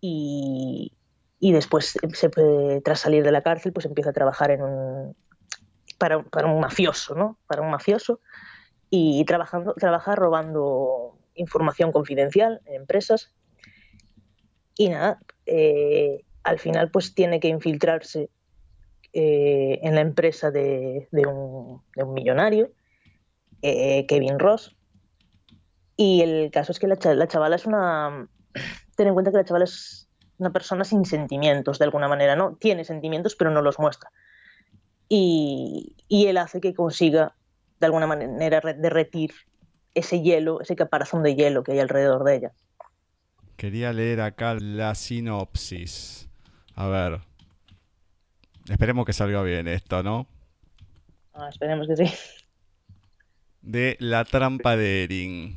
y, 0.00 0.92
después, 1.40 1.96
tras 2.84 3.00
salir 3.00 3.22
de 3.22 3.32
la 3.32 3.42
cárcel, 3.42 3.72
pues 3.72 3.86
empieza 3.86 4.10
a 4.10 4.12
trabajar 4.12 4.58
para, 5.98 6.18
un 6.18 6.60
mafioso, 6.60 7.14
¿no? 7.14 7.38
Para 7.46 7.62
un 7.62 7.70
mafioso 7.70 8.20
y 8.90 9.24
trabajando, 9.24 9.74
trabaja 9.74 10.16
robando 10.16 11.16
información 11.34 11.92
confidencial 11.92 12.60
en 12.66 12.74
empresas. 12.74 13.32
Y 14.76 14.88
nada, 14.88 15.20
eh, 15.46 16.24
al 16.42 16.58
final 16.58 16.90
pues 16.90 17.14
tiene 17.14 17.38
que 17.38 17.48
infiltrarse 17.48 18.30
eh, 19.12 19.80
en 19.82 19.94
la 19.94 20.00
empresa 20.00 20.50
de, 20.50 21.08
un, 21.26 21.82
millonario, 22.12 22.70
eh, 23.62 24.06
Kevin 24.06 24.38
Ross. 24.38 24.76
Y 25.96 26.22
el 26.22 26.50
caso 26.50 26.72
es 26.72 26.78
que 26.78 26.86
la, 26.86 26.96
la 27.14 27.28
chavala 27.28 27.56
es 27.56 27.66
una... 27.66 28.28
Ten 28.96 29.08
en 29.08 29.14
cuenta 29.14 29.30
que 29.30 29.38
la 29.38 29.44
chavala 29.44 29.64
es 29.64 30.08
una 30.38 30.50
persona 30.50 30.84
sin 30.84 31.04
sentimientos 31.04 31.78
de 31.78 31.84
alguna 31.84 32.08
manera, 32.08 32.36
¿no? 32.36 32.56
Tiene 32.56 32.84
sentimientos 32.84 33.36
pero 33.36 33.50
no 33.50 33.62
los 33.62 33.78
muestra. 33.78 34.10
y, 35.08 35.94
él 36.08 36.36
hace 36.38 36.60
que 36.60 36.74
consiga 36.74 37.34
de 37.80 37.86
alguna 37.86 38.06
manera 38.06 38.60
derretir 38.60 39.32
ese 39.94 40.22
hielo, 40.22 40.60
ese 40.60 40.76
caparazón 40.76 41.22
de 41.22 41.34
hielo 41.34 41.62
que 41.62 41.72
hay 41.72 41.80
alrededor 41.80 42.24
de 42.24 42.36
ella. 42.36 42.52
Quería 43.56 43.92
leer 43.92 44.20
acá 44.20 44.54
la 44.54 44.94
sinopsis. 44.94 46.28
A 46.74 46.88
ver. 46.88 47.29
Esperemos 48.68 49.06
que 49.06 49.12
salga 49.12 49.42
bien 49.42 49.68
esto, 49.68 50.02
¿no? 50.02 50.26
Ah, 51.32 51.48
esperemos 51.48 51.86
que 51.86 51.96
sí. 51.96 52.14
De 53.62 53.96
La 54.00 54.24
trampa 54.24 54.76
de 54.76 55.04
Erin. 55.04 55.56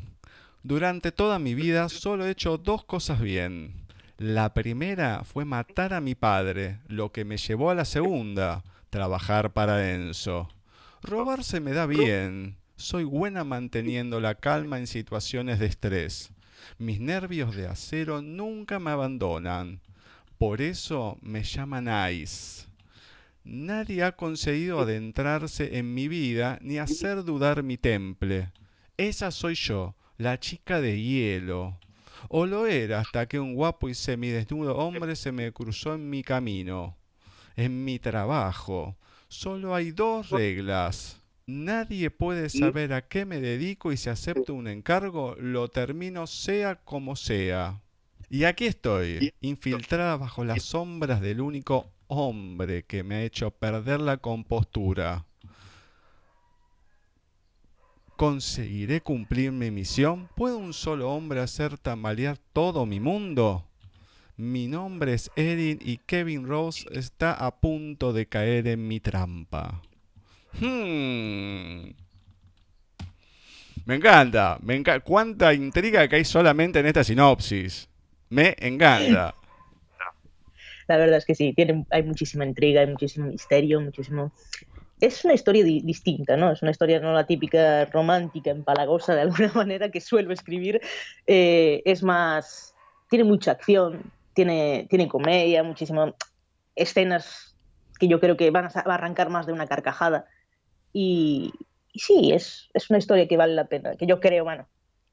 Durante 0.62 1.12
toda 1.12 1.40
mi 1.40 1.56
vida 1.56 1.90
solo 1.90 2.26
he 2.26 2.32
hecho 2.32 2.58
dos 2.58 2.86
cosas 2.86 3.20
bien. 3.20 3.84
La 4.18 4.54
primera 4.54 5.24
fue 5.24 5.44
matar 5.44 5.94
a 5.94 6.00
mi 6.00 6.16
padre, 6.16 6.80
lo 6.88 7.12
que 7.12 7.26
me 7.26 7.38
llevó 7.38 7.70
a 7.70 7.76
la 7.76 7.84
segunda, 7.84 8.64
trabajar 8.90 9.52
para 9.52 9.94
Enzo. 9.94 10.50
Robarse 11.02 11.60
me 11.60 11.74
da 11.74 11.86
bien. 11.86 12.56
Soy 12.78 13.04
buena 13.04 13.44
manteniendo 13.44 14.22
la 14.22 14.36
calma 14.36 14.80
en 14.80 14.88
situaciones 14.88 15.60
de 15.60 15.66
estrés. 15.66 16.32
Mis 16.78 17.00
nervios 17.00 17.56
de 17.56 17.68
acero 17.68 18.22
nunca 18.22 18.80
me 18.80 18.92
abandonan. 18.92 19.82
Por 20.38 20.62
eso 20.62 21.18
me 21.22 21.44
llaman 21.44 21.90
Ice. 22.14 22.68
Nadie 23.44 24.04
ha 24.04 24.14
conseguido 24.14 24.80
adentrarse 24.80 25.78
en 25.78 25.94
mi 25.94 26.08
vida 26.08 26.60
ni 26.62 26.78
hacer 26.78 27.24
dudar 27.24 27.62
mi 27.62 27.78
temple. 27.78 28.52
Esa 28.96 29.32
soy 29.32 29.56
yo, 29.56 29.96
la 30.18 30.40
chica 30.40 30.80
de 30.80 31.02
hielo. 31.02 31.78
O 32.30 32.46
lo 32.46 32.68
era 32.68 33.00
hasta 33.02 33.28
que 33.28 33.40
un 33.40 33.54
guapo 33.54 33.90
y 33.90 33.96
semidesnudo 33.96 34.78
hombre 34.78 35.18
se 35.18 35.34
me 35.34 35.52
cruzó 35.52 35.94
en 35.94 36.10
mi 36.10 36.24
camino. 36.24 36.96
En 37.58 37.84
mi 37.84 38.00
trabajo. 38.00 38.96
Solo 39.28 39.76
hay 39.76 39.92
dos 39.92 40.30
reglas. 40.30 41.22
Nadie 41.46 42.10
puede 42.10 42.50
saber 42.50 42.94
a 42.94 43.08
qué 43.08 43.26
me 43.26 43.42
dedico 43.42 43.92
y 43.92 43.98
si 43.98 44.10
acepto 44.10 44.54
un 44.54 44.68
encargo, 44.70 45.36
lo 45.38 45.68
termino 45.68 46.28
sea 46.28 46.76
como 46.76 47.18
sea. 47.18 47.82
Y 48.30 48.46
aquí 48.46 48.66
estoy, 48.66 49.34
infiltrada 49.42 50.16
bajo 50.16 50.46
las 50.46 50.64
sombras 50.64 51.20
del 51.20 51.42
único 51.42 51.92
hombre 52.16 52.84
que 52.84 53.04
me 53.04 53.16
ha 53.16 53.24
hecho 53.24 53.52
perder 53.52 54.02
la 54.02 54.18
compostura. 54.18 55.26
¿Conseguiré 58.16 59.02
cumplir 59.02 59.52
mi 59.52 59.72
misión? 59.72 60.30
¿Puede 60.36 60.56
un 60.56 60.74
solo 60.74 61.12
hombre 61.12 61.42
hacer 61.42 61.78
tambalear 61.78 62.38
todo 62.54 62.86
mi 62.86 63.00
mundo? 63.00 63.66
Mi 64.38 64.68
nombre 64.68 65.14
es 65.14 65.32
Erin 65.36 65.80
y 65.82 65.98
Kevin 65.98 66.48
Rose 66.48 66.88
está 66.92 67.34
a 67.34 67.60
punto 67.60 68.14
de 68.14 68.28
caer 68.28 68.68
en 68.68 68.88
mi 68.88 69.00
trampa. 69.00 69.82
Hmm. 70.60 71.94
Me 73.86 73.96
encanta, 73.96 74.58
me 74.62 74.76
encanta. 74.76 75.04
Cuánta 75.04 75.54
intriga 75.54 76.08
que 76.08 76.16
hay 76.18 76.26
solamente 76.26 76.80
en 76.80 76.86
esta 76.86 77.04
sinopsis. 77.04 77.90
Me 78.30 78.56
encanta. 78.60 79.36
La 80.94 81.00
verdad 81.00 81.18
es 81.18 81.26
que 81.26 81.34
sí, 81.34 81.54
tiene, 81.56 81.86
hay 81.90 82.04
muchísima 82.04 82.46
intriga, 82.46 82.82
hay 82.82 82.88
muchísimo 82.88 83.26
misterio, 83.28 83.82
muchísimo 83.82 84.32
es 85.02 85.26
una 85.26 85.34
historia 85.34 85.64
distinta, 85.64 86.38
¿no? 86.38 86.52
Es 86.52 86.62
una 86.62 86.72
historia 86.72 87.00
no 87.00 87.12
la 87.14 87.26
típica 87.26 87.86
romántica, 87.86 88.52
empalagosa 88.52 89.16
de 89.16 89.22
alguna 89.22 89.52
manera 89.56 89.90
que 89.90 90.00
suelo 90.00 90.32
escribir. 90.32 90.80
Eh, 91.28 91.82
es 91.84 92.04
más, 92.04 92.74
tiene 93.10 93.26
mucha 93.26 93.52
acción, 93.52 94.14
tiene, 94.34 94.88
tiene 94.90 95.08
comedia, 95.08 95.64
muchísimas 95.64 96.14
escenas 96.76 97.56
que 98.00 98.08
yo 98.08 98.20
creo 98.20 98.38
que 98.38 98.50
van 98.52 98.66
a, 98.66 98.70
arrancar 98.70 99.30
más 99.30 99.46
de 99.46 99.54
una 99.54 99.68
carcajada. 99.68 100.26
Y, 100.94 101.52
sí, 101.94 102.32
es, 102.32 102.70
es, 102.74 102.90
una 102.90 103.00
historia 103.00 103.28
que 103.28 103.36
vale 103.36 103.56
la 103.56 103.66
pena, 103.66 103.96
que 103.96 104.06
yo 104.06 104.20
creo, 104.20 104.44
bueno, 104.44 104.68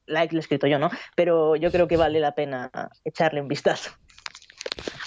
la 0.06 0.24
he 0.24 0.38
escrito 0.38 0.66
yo, 0.66 0.78
¿no? 0.78 0.90
Pero 1.16 1.56
yo 1.56 1.72
creo 1.72 1.88
que 1.88 1.96
vale 1.96 2.20
la 2.20 2.34
pena 2.34 2.70
echarle 3.04 3.40
un 3.40 3.48
vistazo. 3.48 3.90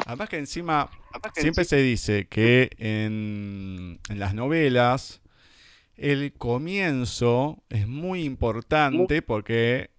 Además 0.06 0.30
que 0.30 0.38
encima 0.38 0.90
siempre 1.36 1.64
se 1.66 1.78
dice 1.78 2.28
que 2.28 2.70
en, 2.78 4.00
las 4.10 4.34
novelas 4.34 5.22
el 5.96 6.34
comienzo 6.34 7.64
es 7.70 7.88
muy 7.88 8.24
importante 8.24 9.22
porque 9.22 9.92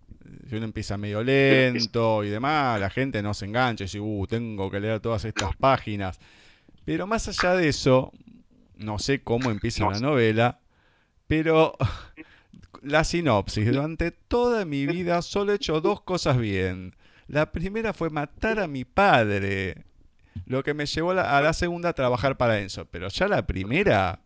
si 0.48 0.56
uno 0.56 0.64
empieza 0.64 0.98
medio 0.98 1.22
lento 1.22 2.24
y 2.24 2.28
demás, 2.28 2.80
la 2.80 2.90
gente 2.90 3.22
no 3.22 3.32
se 3.34 3.46
engancha 3.46 3.84
y 3.84 3.86
dice, 3.86 4.00
uh, 4.00 4.26
tengo 4.26 4.70
que 4.70 4.80
leer 4.80 5.00
todas 5.00 5.24
estas 5.24 5.56
páginas. 5.56 6.18
Pero 6.84 7.06
más 7.06 7.28
allá 7.28 7.54
de 7.54 7.68
eso, 7.68 8.12
no 8.76 8.98
sé 8.98 9.22
cómo 9.22 9.50
empieza 9.50 9.88
la 9.88 10.00
novela, 10.00 10.60
pero 11.26 11.76
la 12.82 13.04
sinopsis, 13.04 13.66
durante 13.66 14.10
toda 14.10 14.64
mi 14.64 14.86
vida 14.86 15.22
solo 15.22 15.52
he 15.52 15.56
hecho 15.56 15.80
dos 15.80 16.02
cosas 16.02 16.36
bien. 16.38 16.94
La 17.26 17.52
primera 17.52 17.94
fue 17.94 18.10
matar 18.10 18.60
a 18.60 18.68
mi 18.68 18.84
padre 18.84 19.84
lo 20.46 20.62
que 20.62 20.74
me 20.74 20.86
llevó 20.86 21.12
a 21.12 21.40
la, 21.40 21.52
segunda 21.52 21.90
a 21.90 21.92
trabajar 21.92 22.36
para 22.36 22.58
Enzo. 22.60 22.86
Pero 22.86 23.08
ya 23.08 23.28
la 23.28 23.46
primera, 23.46 24.20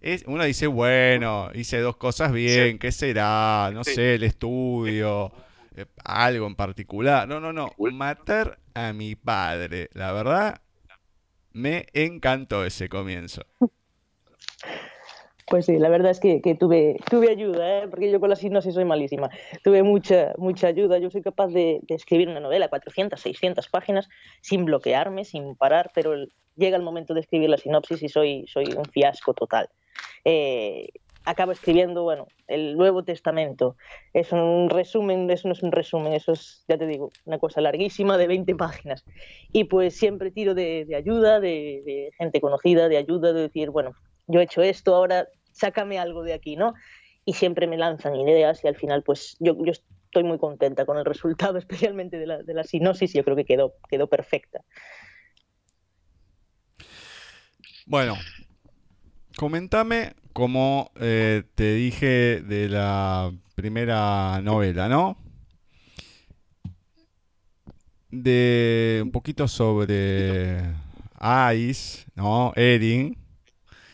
es, 0.00 0.24
uno 0.26 0.44
dice, 0.44 0.66
bueno, 0.66 1.50
hice 1.54 1.78
dos 1.80 1.96
cosas 1.96 2.32
bien, 2.32 2.78
¿qué 2.78 2.92
será? 2.92 3.70
No 3.72 3.84
sé, 3.84 4.14
el 4.14 4.22
estudio, 4.22 5.32
eh, 5.76 5.86
algo 6.04 6.46
en 6.46 6.54
particular. 6.54 7.28
No, 7.28 7.40
no, 7.40 7.52
no, 7.52 7.72
matar 7.92 8.58
a 8.74 8.92
mi 8.92 9.14
padre. 9.14 9.90
La 9.92 10.12
verdad, 10.12 10.60
me 11.52 11.86
encantó 11.92 12.64
ese 12.64 12.88
comienzo. 12.88 13.44
Pues 15.50 15.66
sí, 15.66 15.80
la 15.80 15.88
verdad 15.88 16.12
es 16.12 16.20
que, 16.20 16.40
tuve, 16.54 16.96
tuve 17.10 17.28
ayuda, 17.28 17.80
¿eh? 17.80 17.88
porque 17.88 18.08
yo 18.08 18.20
con 18.20 18.30
la 18.30 18.36
sinopsis 18.36 18.72
soy 18.72 18.84
malísima. 18.84 19.30
Tuve 19.64 19.82
mucha, 19.82 20.32
mucha 20.38 20.68
ayuda. 20.68 20.98
Yo 20.98 21.10
soy 21.10 21.22
capaz 21.22 21.48
de, 21.48 21.80
escribir 21.88 22.28
una 22.28 22.38
novela, 22.38 22.68
400, 22.68 23.20
600 23.20 23.68
páginas, 23.68 24.08
sin 24.42 24.64
bloquearme, 24.64 25.24
sin 25.24 25.56
parar, 25.56 25.90
pero 25.92 26.14
llega 26.54 26.76
el 26.76 26.84
momento 26.84 27.14
de 27.14 27.20
escribir 27.22 27.50
la 27.50 27.56
sinopsis 27.56 28.00
y 28.00 28.08
soy, 28.08 28.46
soy 28.46 28.66
un 28.76 28.84
fiasco 28.84 29.34
total. 29.34 29.68
Eh, 30.24 30.86
acabo 31.24 31.50
escribiendo, 31.50 32.04
bueno, 32.04 32.28
el 32.46 32.76
Nuevo 32.76 33.02
Testamento. 33.02 33.74
Es 34.12 34.30
un 34.30 34.70
resumen, 34.70 35.28
eso 35.32 35.48
no 35.48 35.54
es 35.54 35.64
un 35.64 35.72
resumen, 35.72 36.12
eso 36.12 36.30
es, 36.30 36.64
ya 36.68 36.78
te 36.78 36.86
digo, 36.86 37.10
una 37.24 37.40
cosa 37.40 37.60
larguísima 37.60 38.18
de 38.18 38.28
20 38.28 38.54
páginas. 38.54 39.04
Y 39.50 39.64
pues 39.64 39.96
siempre 39.96 40.30
tiro 40.30 40.54
de, 40.54 40.86
ayuda, 40.96 41.40
de, 41.40 41.82
de, 41.84 42.10
gente 42.16 42.40
conocida, 42.40 42.88
de 42.88 42.98
ayuda, 42.98 43.32
de 43.32 43.40
decir, 43.40 43.70
bueno, 43.70 43.96
yo 44.28 44.38
he 44.38 44.44
hecho 44.44 44.62
esto, 44.62 44.94
ahora 44.94 45.26
sácame 45.60 45.98
algo 45.98 46.22
de 46.22 46.32
aquí, 46.32 46.56
¿no? 46.56 46.74
Y 47.24 47.34
siempre 47.34 47.66
me 47.66 47.76
lanzan 47.76 48.16
ideas 48.16 48.64
y 48.64 48.68
al 48.68 48.76
final, 48.76 49.02
pues 49.02 49.36
yo, 49.38 49.56
yo 49.64 49.72
estoy 49.72 50.24
muy 50.24 50.38
contenta 50.38 50.86
con 50.86 50.98
el 50.98 51.04
resultado, 51.04 51.58
especialmente 51.58 52.18
de 52.18 52.26
la, 52.26 52.42
de 52.42 52.54
la 52.54 52.64
sinopsis, 52.64 53.12
yo 53.12 53.22
creo 53.24 53.36
que 53.36 53.44
quedó, 53.44 53.74
quedó 53.88 54.08
perfecta. 54.08 54.62
Bueno, 57.86 58.16
comentame 59.36 60.14
como 60.32 60.92
eh, 61.00 61.42
te 61.54 61.74
dije 61.74 62.40
de 62.40 62.68
la 62.68 63.32
primera 63.54 64.40
novela, 64.42 64.88
¿no? 64.88 65.16
De 68.10 69.00
un 69.02 69.10
poquito 69.10 69.48
sobre 69.48 70.62
Ice, 71.54 72.06
¿no? 72.14 72.52
Erin, 72.56 73.16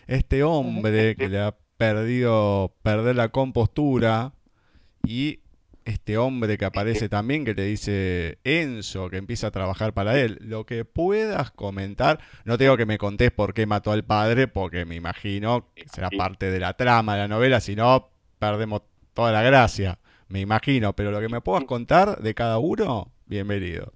este 0.07 0.42
hombre 0.42 1.16
que 1.16 1.29
le 1.29 1.40
ha 1.40 1.57
perdido 1.77 2.75
perder 2.83 3.16
la 3.16 3.29
compostura 3.29 4.33
y 5.05 5.40
este 5.85 6.19
hombre 6.19 6.59
que 6.59 6.64
aparece 6.64 7.09
también 7.09 7.45
que 7.45 7.55
le 7.55 7.64
dice 7.64 8.38
Enzo 8.42 9.09
que 9.09 9.19
empieza 9.19 9.49
a 9.49 9.51
trabajar 9.53 9.95
para 9.95 10.19
él. 10.19 10.38
Lo 10.40 10.66
que 10.66 10.85
puedas 10.85 11.53
comentar, 11.53 12.19
no 12.45 12.59
tengo 12.59 12.77
que 12.77 12.87
me 12.87 12.99
contés 12.99 13.31
por 13.31 13.55
qué 13.55 13.66
mató 13.66 13.92
al 13.92 14.05
padre, 14.05 14.49
porque 14.49 14.85
me 14.85 14.97
imagino 14.97 15.69
que 15.75 15.88
será 15.88 16.11
parte 16.11 16.51
de 16.51 16.59
la 16.59 16.75
trama 16.75 17.14
de 17.14 17.21
la 17.21 17.29
novela, 17.29 17.61
si 17.61 17.76
no 17.76 18.11
perdemos 18.39 18.83
toda 19.14 19.31
la 19.31 19.43
gracia, 19.43 19.99
me 20.28 20.41
imagino, 20.41 20.95
pero 20.95 21.12
lo 21.12 21.20
que 21.20 21.28
me 21.28 21.41
puedas 21.41 21.64
contar 21.64 22.20
de 22.20 22.35
cada 22.35 22.59
uno, 22.59 23.12
bienvenido. 23.26 23.93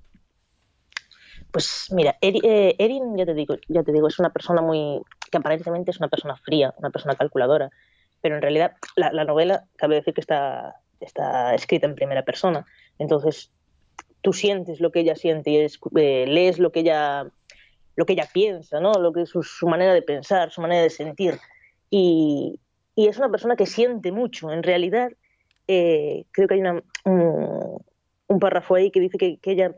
Pues 1.50 1.88
mira, 1.90 2.16
eh, 2.20 2.76
Erin, 2.78 3.16
ya 3.16 3.26
te 3.26 3.34
digo, 3.34 3.56
ya 3.68 3.82
te 3.82 3.92
digo, 3.92 4.06
es 4.06 4.18
una 4.20 4.30
persona 4.30 4.62
muy 4.62 5.02
que 5.30 5.38
aparentemente 5.38 5.90
es 5.90 5.98
una 5.98 6.08
persona 6.08 6.36
fría, 6.36 6.74
una 6.78 6.90
persona 6.90 7.14
calculadora, 7.14 7.70
pero 8.20 8.36
en 8.36 8.42
realidad 8.42 8.76
la, 8.96 9.24
novela 9.24 9.64
cabe 9.76 9.96
decir 9.96 10.14
que 10.14 10.20
está, 10.20 10.76
está 11.00 11.54
escrita 11.54 11.86
en 11.86 11.94
primera 11.94 12.24
persona, 12.24 12.66
entonces 12.98 13.50
tú 14.22 14.32
sientes 14.32 14.80
lo 14.80 14.90
que 14.90 15.00
ella 15.00 15.16
siente 15.16 15.50
y 15.50 15.56
eh, 15.58 16.26
lees 16.26 16.58
lo 16.58 16.72
que 16.72 16.80
ella 16.80 17.30
lo 17.96 18.06
que 18.06 18.14
ella 18.14 18.28
piensa, 18.32 18.80
¿no? 18.80 18.92
Lo 18.94 19.12
que 19.12 19.22
es 19.22 19.28
su, 19.28 19.66
manera 19.68 19.92
de 19.92 20.00
pensar, 20.00 20.50
su 20.50 20.62
manera 20.62 20.82
de 20.82 20.88
sentir. 20.88 21.38
Y, 21.90 22.58
es 22.96 23.18
una 23.18 23.30
persona 23.30 23.56
que 23.56 23.66
siente 23.66 24.10
mucho. 24.10 24.50
En 24.50 24.62
realidad, 24.62 25.10
eh, 25.68 26.24
creo 26.30 26.48
que 26.48 26.54
hay 26.54 26.60
una, 26.60 26.82
un, 27.04 28.40
párrafo 28.40 28.74
ahí 28.74 28.90
que 28.90 29.00
dice 29.00 29.18
que, 29.18 29.38
ella 29.42 29.74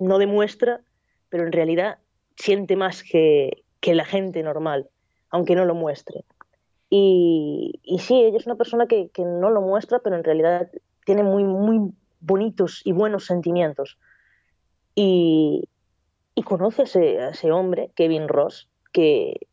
no 0.00 0.18
demuestra, 0.18 0.80
pero 1.28 1.44
en 1.44 1.52
realidad 1.52 1.98
siente 2.36 2.74
más 2.74 3.04
que, 3.04 3.62
que 3.82 3.94
la 3.94 4.06
gente 4.06 4.42
normal. 4.42 4.88
aunque 5.34 5.56
no 5.56 5.64
lo 5.64 5.74
muestre. 5.74 6.24
Y, 6.90 7.80
sí, 7.98 8.22
ella 8.22 8.36
es 8.36 8.44
una 8.44 8.56
persona 8.56 8.86
que, 8.86 9.10
no 9.16 9.48
lo 9.48 9.62
muestra, 9.62 9.98
pero 10.00 10.14
en 10.14 10.24
realidad 10.24 10.70
tiene 11.06 11.22
muy, 11.22 11.42
muy 11.42 11.90
bonitos 12.20 12.82
y 12.84 12.92
buenos 12.92 13.24
sentimientos. 13.24 13.98
Y, 14.94 15.68
conoce 16.44 16.82
a 16.82 17.30
ese, 17.30 17.50
hombre, 17.50 17.90
Kevin 17.94 18.28
Ross, 18.28 18.68
que, 18.92 19.48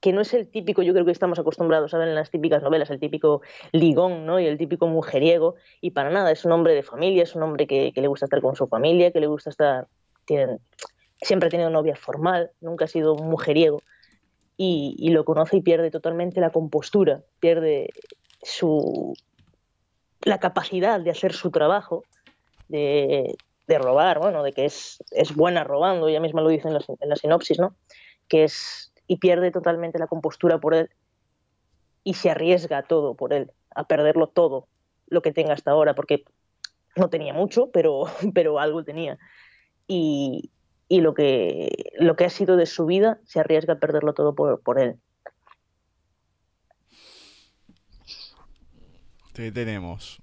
que 0.00 0.12
no 0.12 0.22
es 0.22 0.34
el 0.34 0.48
típico, 0.48 0.82
yo 0.82 0.92
creo 0.92 1.04
que 1.04 1.12
estamos 1.12 1.38
acostumbrados 1.38 1.94
a 1.94 1.98
ver 1.98 2.08
en 2.08 2.16
las 2.16 2.32
típicas 2.32 2.64
novelas, 2.64 2.90
el 2.90 2.98
típico 2.98 3.42
ligón, 3.70 4.26
¿no? 4.26 4.40
Y 4.40 4.46
el 4.46 4.58
típico 4.58 4.88
mujeriego, 4.88 5.54
y 5.80 5.92
para 5.92 6.10
nada, 6.10 6.32
es 6.32 6.44
un 6.44 6.50
hombre 6.50 6.74
de 6.74 6.82
familia, 6.82 7.22
es 7.22 7.36
un 7.36 7.44
hombre 7.44 7.68
que, 7.68 7.92
que 7.92 8.00
le 8.00 8.08
gusta 8.08 8.26
estar 8.26 8.42
con 8.42 8.56
su 8.56 8.66
familia, 8.66 9.12
que 9.12 9.20
le 9.20 9.28
gusta 9.28 9.50
estar, 9.50 9.86
tienen, 10.24 10.58
siempre 11.20 11.48
ha 11.48 11.50
tenido 11.50 11.70
novia 11.70 11.96
formal, 11.96 12.50
nunca 12.60 12.84
ha 12.86 12.88
sido 12.88 13.16
mujeriego, 13.16 13.82
y, 14.56 15.10
lo 15.10 15.24
conoce 15.24 15.58
y 15.58 15.62
pierde 15.62 15.90
totalmente 15.90 16.40
la 16.40 16.50
compostura, 16.50 17.22
pierde 17.40 17.90
su 18.42 19.14
la 20.22 20.38
capacidad 20.38 20.98
de 21.00 21.10
hacer 21.10 21.34
su 21.34 21.50
trabajo, 21.50 22.04
de, 22.68 23.36
robar, 23.68 24.18
bueno, 24.18 24.42
de 24.42 24.52
que 24.52 24.64
es, 24.64 25.02
es, 25.10 25.34
buena 25.34 25.62
robando, 25.62 26.08
ella 26.08 26.20
misma 26.20 26.40
lo 26.40 26.48
dice 26.48 26.68
en 26.68 26.74
la, 26.74 26.80
en 27.00 27.08
la 27.08 27.16
sinopsis, 27.16 27.58
¿no? 27.58 27.76
Que 28.28 28.44
es, 28.44 28.92
y 29.06 29.18
pierde 29.18 29.50
totalmente 29.50 29.98
la 29.98 30.06
compostura 30.06 30.58
por 30.58 30.74
él 30.74 30.90
y 32.02 32.14
se 32.14 32.30
arriesga 32.30 32.82
todo 32.82 33.14
por 33.14 33.32
él, 33.32 33.52
a 33.74 33.84
perderlo 33.84 34.26
todo, 34.26 34.66
lo 35.06 35.22
que 35.22 35.32
tenga 35.32 35.52
hasta 35.52 35.70
ahora, 35.70 35.94
porque 35.94 36.24
no 36.96 37.08
tenía 37.10 37.34
mucho, 37.34 37.70
pero, 37.70 38.04
pero 38.34 38.58
algo 38.58 38.82
tenía. 38.84 39.18
Y, 39.86 40.50
y 40.88 41.00
lo 41.00 41.14
que, 41.14 41.92
lo 41.98 42.16
que 42.16 42.24
ha 42.24 42.30
sido 42.30 42.56
de 42.56 42.66
su 42.66 42.86
vida 42.86 43.18
se 43.24 43.40
arriesga 43.40 43.74
a 43.74 43.78
perderlo 43.78 44.14
todo 44.14 44.34
por, 44.34 44.60
por 44.60 44.78
él. 44.78 44.96
tenemos 49.52 50.18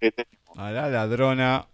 a 0.55 0.71
la 0.71 0.89
ladrona 0.89 1.67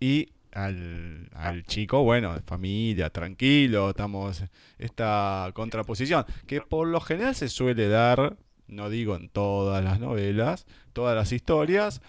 y 0.00 0.32
al, 0.52 1.30
al, 1.32 1.64
chico, 1.64 2.02
bueno, 2.02 2.34
de 2.34 2.40
familia, 2.40 3.10
tranquilo, 3.10 3.90
estamos 3.90 4.42
esta 4.78 5.50
contraposición, 5.54 6.24
que 6.46 6.60
por 6.60 6.88
lo 6.88 7.00
general 7.00 7.34
se 7.34 7.48
suele 7.48 7.88
dar, 7.88 8.36
no 8.66 8.90
digo 8.90 9.14
en 9.14 9.28
todas 9.28 9.82
las 9.82 10.00
novelas, 10.00 10.66
todas 10.92 11.14
las 11.14 11.32
historias, 11.32 12.02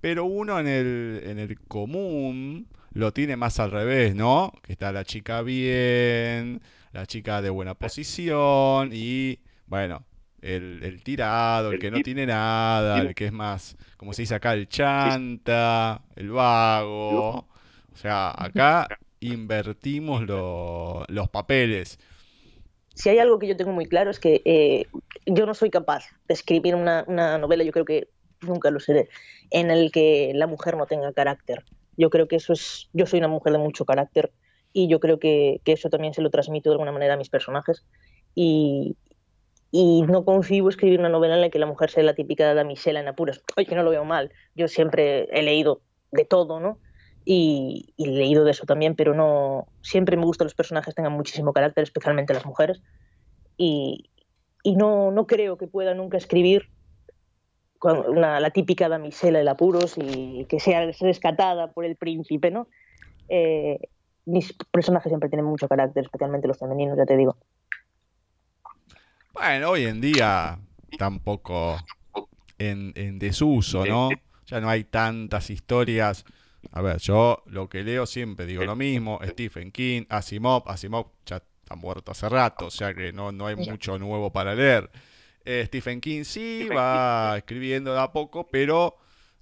pero 0.00 0.24
uno 0.24 0.60
en 0.60 0.68
el, 0.68 1.22
en 1.24 1.38
el 1.38 1.58
común 1.60 2.68
lo 2.92 3.12
tiene 3.12 3.36
más 3.36 3.60
al 3.60 3.70
revés, 3.70 4.14
¿no? 4.14 4.52
Que 4.62 4.72
está 4.72 4.92
la 4.92 5.04
chica 5.04 5.42
bien, 5.42 6.60
la 6.92 7.06
chica 7.06 7.40
de 7.42 7.50
buena 7.50 7.74
posición 7.74 8.90
y, 8.92 9.40
bueno, 9.66 10.04
el, 10.42 11.02
tirado, 11.04 11.72
el 11.72 11.78
que 11.78 11.90
no 11.90 12.00
tiene 12.00 12.26
nada, 12.26 13.00
el 13.00 13.14
que 13.14 13.26
es 13.26 13.32
más, 13.32 13.76
como 13.96 14.12
se 14.12 14.22
dice 14.22 14.34
acá, 14.34 14.54
el 14.54 14.68
chanta, 14.68 16.02
el 16.16 16.30
vago. 16.30 17.48
O 17.92 17.96
sea, 17.96 18.32
acá 18.36 18.88
invertimos 19.20 20.22
los 20.26 21.28
papeles. 21.30 21.98
Si 22.94 23.08
hay 23.08 23.18
algo 23.18 23.38
que 23.38 23.46
yo 23.46 23.56
tengo 23.56 23.72
muy 23.72 23.86
claro 23.86 24.10
es 24.10 24.18
que 24.18 24.42
eh, 24.44 24.86
yo 25.26 25.46
no 25.46 25.54
soy 25.54 25.70
capaz 25.70 26.04
de 26.26 26.34
escribir 26.34 26.74
una, 26.74 27.04
una 27.06 27.38
novela, 27.38 27.64
yo 27.64 27.72
creo 27.72 27.84
que 27.84 28.08
nunca 28.42 28.70
lo 28.70 28.80
seré, 28.80 29.08
en 29.50 29.70
el 29.70 29.92
que 29.92 30.32
la 30.34 30.46
mujer 30.46 30.76
no 30.76 30.86
tenga 30.86 31.12
carácter. 31.12 31.64
Yo 32.00 32.08
creo 32.08 32.28
que 32.28 32.36
eso 32.36 32.54
es, 32.54 32.88
yo 32.94 33.04
soy 33.04 33.18
una 33.18 33.28
mujer 33.28 33.52
de 33.52 33.58
mucho 33.58 33.84
carácter 33.84 34.32
y 34.72 34.88
yo 34.88 35.00
creo 35.00 35.18
que, 35.18 35.60
que 35.64 35.72
eso 35.72 35.90
también 35.90 36.14
se 36.14 36.22
lo 36.22 36.30
transmito 36.30 36.70
de 36.70 36.74
alguna 36.74 36.92
manera 36.92 37.12
a 37.14 37.16
mis 37.18 37.28
personajes 37.28 37.84
y, 38.34 38.96
y 39.70 40.00
no 40.02 40.24
concibo 40.24 40.70
escribir 40.70 40.98
una 40.98 41.10
novela 41.10 41.34
en 41.34 41.42
la 41.42 41.50
que 41.50 41.58
la 41.58 41.66
mujer 41.66 41.90
sea 41.90 42.02
la 42.02 42.14
típica 42.14 42.54
damisela 42.54 43.00
en 43.00 43.08
apuros. 43.08 43.42
Oye, 43.58 43.74
no 43.74 43.82
lo 43.82 43.90
veo 43.90 44.06
mal, 44.06 44.32
yo 44.54 44.66
siempre 44.66 45.28
he 45.30 45.42
leído 45.42 45.82
de 46.10 46.24
todo, 46.24 46.58
¿no? 46.58 46.78
Y, 47.26 47.92
y, 47.98 48.08
he 48.08 48.12
leído 48.12 48.44
de 48.44 48.52
eso 48.52 48.64
también, 48.64 48.96
pero 48.96 49.14
no 49.14 49.66
siempre 49.82 50.16
me 50.16 50.24
gusta 50.24 50.44
que 50.44 50.46
los 50.46 50.54
personajes 50.54 50.94
tengan 50.94 51.12
muchísimo 51.12 51.52
carácter, 51.52 51.84
especialmente 51.84 52.32
las 52.32 52.46
mujeres. 52.46 52.80
Y, 53.58 54.10
y 54.62 54.74
no, 54.74 55.10
no 55.10 55.26
creo 55.26 55.58
que 55.58 55.66
pueda 55.66 55.92
nunca 55.92 56.16
escribir 56.16 56.70
una, 57.82 58.40
la 58.40 58.50
típica 58.50 58.88
damisela 58.88 59.40
de 59.40 59.50
apuros 59.50 59.96
y 59.96 60.44
que 60.46 60.60
sea 60.60 60.90
rescatada 61.00 61.72
por 61.72 61.84
el 61.84 61.96
príncipe, 61.96 62.50
¿no? 62.50 62.68
Eh, 63.28 63.78
mis 64.26 64.52
personajes 64.70 65.10
siempre 65.10 65.28
tienen 65.28 65.46
mucho 65.46 65.68
carácter, 65.68 66.04
especialmente 66.04 66.46
los 66.46 66.58
femeninos, 66.58 66.96
ya 66.96 67.06
te 67.06 67.16
digo. 67.16 67.36
Bueno, 69.32 69.70
hoy 69.70 69.86
en 69.86 70.00
día 70.00 70.58
tampoco 70.98 71.78
en, 72.58 72.92
en 72.96 73.18
desuso, 73.18 73.86
¿no? 73.86 74.10
Ya 74.46 74.60
no 74.60 74.68
hay 74.68 74.84
tantas 74.84 75.50
historias. 75.50 76.24
A 76.72 76.82
ver, 76.82 76.98
yo 76.98 77.42
lo 77.46 77.68
que 77.68 77.82
leo 77.82 78.04
siempre 78.04 78.46
digo 78.46 78.64
lo 78.64 78.76
mismo, 78.76 79.18
Stephen 79.24 79.72
King, 79.72 80.02
Asimov, 80.08 80.68
Asimov 80.68 81.06
ya 81.24 81.36
está 81.36 81.74
muerto 81.74 82.12
hace 82.12 82.28
rato, 82.28 82.66
o 82.66 82.70
sea 82.70 82.92
que 82.92 83.12
no, 83.12 83.32
no 83.32 83.46
hay 83.46 83.56
mucho 83.56 83.98
nuevo 83.98 84.30
para 84.30 84.54
leer. 84.54 84.90
Eh, 85.44 85.64
Stephen 85.66 86.00
King 86.00 86.24
sí, 86.24 86.68
va 86.68 87.36
escribiendo 87.38 87.92
de 87.92 88.00
a 88.00 88.12
poco, 88.12 88.46
pero 88.48 88.96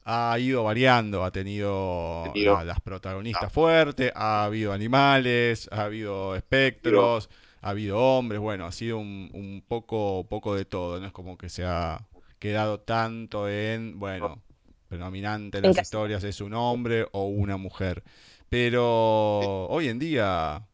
ha 0.04 0.38
ido 0.38 0.64
variando, 0.64 1.22
ha 1.22 1.30
tenido 1.30 2.32
las 2.34 2.80
protagonistas 2.80 3.52
fuertes, 3.52 4.10
ha 4.14 4.44
habido 4.44 4.72
animales, 4.72 5.68
ha 5.70 5.82
habido 5.82 6.34
espectros, 6.34 7.28
ha 7.60 7.70
habido 7.70 7.98
hombres, 7.98 8.40
bueno, 8.40 8.64
ha 8.64 8.72
sido 8.72 8.98
un, 8.98 9.62
poco, 9.68 10.26
poco 10.28 10.54
de 10.54 10.64
todo, 10.64 10.98
no 10.98 11.06
es 11.06 11.12
como 11.12 11.36
que 11.36 11.50
se 11.50 11.64
ha 11.64 12.06
quedado 12.38 12.80
tanto 12.80 13.48
en, 13.48 13.98
bueno, 13.98 14.40
predominante 14.88 15.58
en 15.58 15.64
las 15.64 15.78
historias 15.78 16.24
es 16.24 16.40
un 16.40 16.54
hombre 16.54 17.06
o 17.12 17.26
una 17.26 17.58
mujer. 17.58 18.02
Pero 18.48 19.66
hoy 19.66 19.88
en 19.88 19.98
día, 19.98 20.66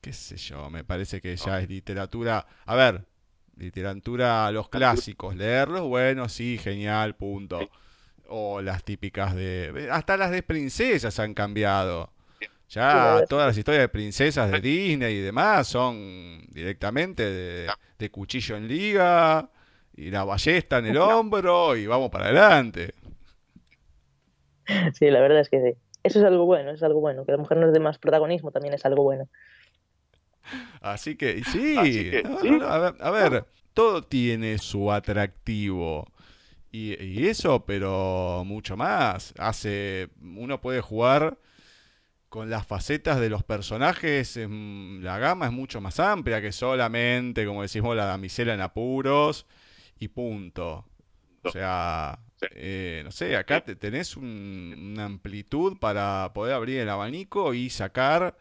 qué 0.00 0.12
sé 0.12 0.36
yo, 0.36 0.70
me 0.70 0.84
parece 0.84 1.20
que 1.20 1.34
ya 1.34 1.60
es 1.60 1.68
literatura. 1.68 2.46
A 2.64 2.76
ver, 2.76 3.06
literatura, 3.62 4.50
los 4.50 4.68
clásicos, 4.68 5.36
leerlos, 5.36 5.82
bueno, 5.82 6.28
sí, 6.28 6.58
genial, 6.58 7.14
punto. 7.14 7.60
O 8.28 8.60
las 8.60 8.84
típicas 8.84 9.34
de... 9.34 9.88
Hasta 9.90 10.16
las 10.16 10.30
de 10.30 10.42
princesas 10.42 11.18
han 11.18 11.34
cambiado. 11.34 12.10
Ya 12.68 13.24
todas 13.28 13.48
las 13.48 13.58
historias 13.58 13.82
de 13.82 13.88
princesas 13.90 14.50
de 14.50 14.60
Disney 14.60 15.16
y 15.16 15.20
demás 15.20 15.68
son 15.68 16.46
directamente 16.48 17.22
de, 17.98 18.10
cuchillo 18.10 18.56
en 18.56 18.66
liga 18.66 19.50
y 19.94 20.10
la 20.10 20.24
ballesta 20.24 20.78
en 20.78 20.86
el 20.86 20.96
hombro 20.96 21.76
y 21.76 21.86
vamos 21.86 22.10
para 22.10 22.24
adelante. 22.26 22.94
Sí, 24.94 25.10
la 25.10 25.20
verdad 25.20 25.40
es 25.40 25.50
que 25.50 25.60
sí. 25.60 25.78
Eso 26.02 26.18
es 26.18 26.24
algo 26.24 26.46
bueno, 26.46 26.70
es 26.70 26.82
algo 26.82 27.00
bueno. 27.00 27.26
Que 27.26 27.32
la 27.32 27.38
mujer 27.38 27.58
nos 27.58 27.72
dé 27.72 27.80
más 27.80 27.98
protagonismo 27.98 28.50
también 28.50 28.74
es 28.74 28.84
algo 28.86 29.02
bueno. 29.02 29.28
Así 30.80 31.16
que, 31.16 31.42
sí, 31.44 31.76
a, 31.78 33.10
ver, 33.10 33.46
todo 33.74 34.02
tiene 34.02 34.58
su 34.58 34.92
atractivo. 34.92 36.06
Y, 36.70 37.26
eso, 37.26 37.64
pero 37.66 38.44
mucho 38.46 38.76
más. 38.76 39.34
Hace. 39.38 40.08
Uno 40.20 40.60
puede 40.60 40.80
jugar 40.80 41.38
con 42.30 42.48
las 42.48 42.66
facetas 42.66 43.20
de 43.20 43.28
los 43.28 43.44
personajes. 43.44 44.38
La 44.38 45.18
gama 45.18 45.46
es 45.46 45.52
mucho 45.52 45.80
más 45.82 46.00
amplia 46.00 46.40
que 46.40 46.50
solamente, 46.50 47.44
como 47.44 47.62
decimos, 47.62 47.94
la 47.94 48.06
damisela 48.06 48.54
en 48.54 48.62
apuros 48.62 49.46
y 49.98 50.08
punto. 50.08 50.86
O 51.44 51.50
sea, 51.50 52.18
eh, 52.52 53.02
no 53.04 53.10
sé, 53.10 53.36
acá 53.36 53.62
tenés 53.62 54.16
una 54.16 55.04
amplitud 55.04 55.78
para 55.78 56.30
poder 56.32 56.54
abrir 56.54 56.80
el 56.80 56.88
abanico 56.88 57.52
y 57.52 57.68
sacar 57.68 58.36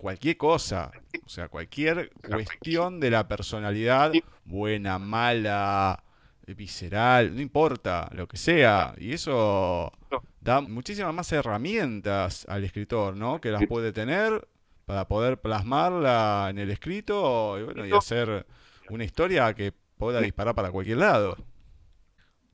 cualquier 0.00 0.38
cosa, 0.38 0.90
o 1.26 1.28
sea, 1.28 1.48
cualquier 1.48 2.10
cuestión 2.26 3.00
de 3.00 3.10
la 3.10 3.28
personalidad, 3.28 4.12
buena, 4.46 4.98
mala, 4.98 6.02
visceral, 6.46 7.34
no 7.34 7.42
importa, 7.42 8.08
lo 8.14 8.26
que 8.26 8.38
sea. 8.38 8.94
Y 8.96 9.12
eso 9.12 9.92
da 10.40 10.62
muchísimas 10.62 11.12
más 11.12 11.30
herramientas 11.32 12.46
al 12.48 12.64
escritor, 12.64 13.14
¿no? 13.14 13.42
Que 13.42 13.50
las 13.50 13.66
puede 13.66 13.92
tener 13.92 14.48
para 14.86 15.06
poder 15.06 15.38
plasmarla 15.38 16.48
en 16.48 16.58
el 16.58 16.70
escrito 16.70 17.60
y, 17.60 17.64
bueno, 17.64 17.86
y 17.86 17.92
hacer 17.92 18.46
una 18.88 19.04
historia 19.04 19.52
que 19.52 19.74
pueda 19.98 20.22
disparar 20.22 20.54
para 20.54 20.70
cualquier 20.70 20.96
lado. 20.96 21.36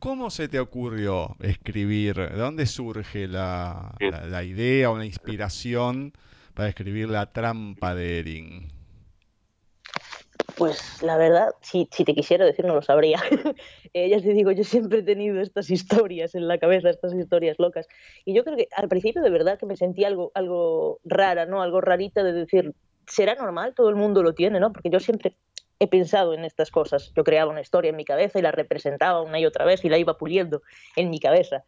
¿Cómo 0.01 0.31
se 0.31 0.49
te 0.49 0.59
ocurrió 0.59 1.37
escribir? 1.39 2.17
¿De 2.17 2.37
dónde 2.37 2.67
surge 2.67 3.29
la, 3.29 3.95
la, 4.01 4.27
la 4.27 4.43
idea 4.43 4.91
o 4.91 4.99
la 4.99 5.07
inspiración 5.07 6.13
para 6.57 6.71
escribir 6.71 7.09
La 7.09 7.27
trampa 7.33 7.95
de 7.95 8.19
Erin? 8.19 8.69
Pues 10.57 11.03
la 11.03 11.19
verdad, 11.19 11.51
si, 11.61 11.87
si 11.93 12.05
te 12.05 12.15
quisiera 12.15 12.47
decir, 12.47 12.65
no 12.65 12.75
lo 12.75 12.81
sabría. 12.81 13.21
eh, 13.93 14.09
ya 14.09 14.21
te 14.21 14.33
digo, 14.33 14.51
yo 14.53 14.65
siempre 14.65 15.01
he 15.01 15.03
tenido 15.03 15.39
estas 15.41 15.71
historias 15.71 16.35
en 16.35 16.49
la 16.49 16.57
cabeza, 16.57 16.89
estas 16.89 17.15
historias 17.15 17.59
locas. 17.59 17.87
Y 18.25 18.35
yo 18.35 18.43
creo 18.43 18.57
que 18.57 18.69
al 18.75 18.89
principio 18.89 19.23
de 19.23 19.29
verdad 19.29 19.59
que 19.59 19.67
me 19.67 19.77
sentí 19.77 20.05
algo, 20.05 20.33
algo 20.35 20.99
rara, 21.05 21.45
¿no? 21.45 21.61
Algo 21.61 21.83
rarita 21.83 22.25
de 22.25 22.33
decir, 22.33 22.73
¿será 23.07 23.35
normal? 23.35 23.75
Todo 23.77 23.91
el 23.91 23.97
mundo 23.97 24.23
lo 24.23 24.33
tiene, 24.33 24.59
¿no? 24.59 24.73
Porque 24.73 24.89
yo 24.89 24.99
siempre 24.99 25.37
he 25.79 25.89
pensado 25.89 26.33
en 26.33 26.47
estas 26.47 26.71
cosas. 26.71 27.13
Yo 27.15 27.23
creaba 27.23 27.51
una 27.51 27.61
historia 27.61 27.91
en 27.91 27.97
mi 27.97 28.07
cabeza 28.07 28.39
y 28.39 28.43
la 28.43 28.51
representaba 28.51 29.21
una 29.21 29.39
y 29.39 29.45
otra 29.45 29.67
vez 29.67 29.85
y 29.85 29.91
la 29.91 29.99
iba 29.99 30.17
puliendo 30.17 30.63
en 30.97 31.11
mi 31.11 31.19
cabeza. 31.19 31.65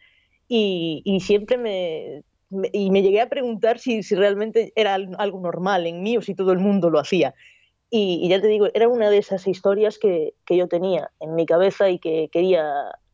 Y, 0.49 1.03
y 1.05 1.20
siempre 1.20 1.59
me, 1.59 2.24
y 2.72 2.90
me 2.90 3.03
llegué 3.03 3.20
a 3.20 3.28
preguntar 3.28 3.78
si, 3.78 4.03
si, 4.03 4.14
realmente 4.14 4.72
era 4.74 4.94
algo 4.94 5.40
normal 5.40 5.86
en 5.86 6.03
mí 6.03 6.16
o 6.16 6.22
si 6.22 6.34
todo 6.34 6.53
el 6.53 6.59
mundo 6.59 6.90
lo 6.90 6.99
hacía. 6.99 7.34
Y, 7.90 8.20
y 8.22 8.28
ya 8.28 8.40
te 8.40 8.49
digo, 8.49 8.68
era 8.74 8.88
una 8.88 9.11
de 9.11 9.18
esas 9.18 9.46
historias 9.46 9.99
que, 9.99 10.34
que, 10.44 10.57
yo 10.57 10.68
tenía 10.68 11.11
en 11.20 11.34
mi 11.34 11.46
cabeza 11.46 11.90
y 11.90 11.99
que 11.99 12.28
quería, 12.32 12.64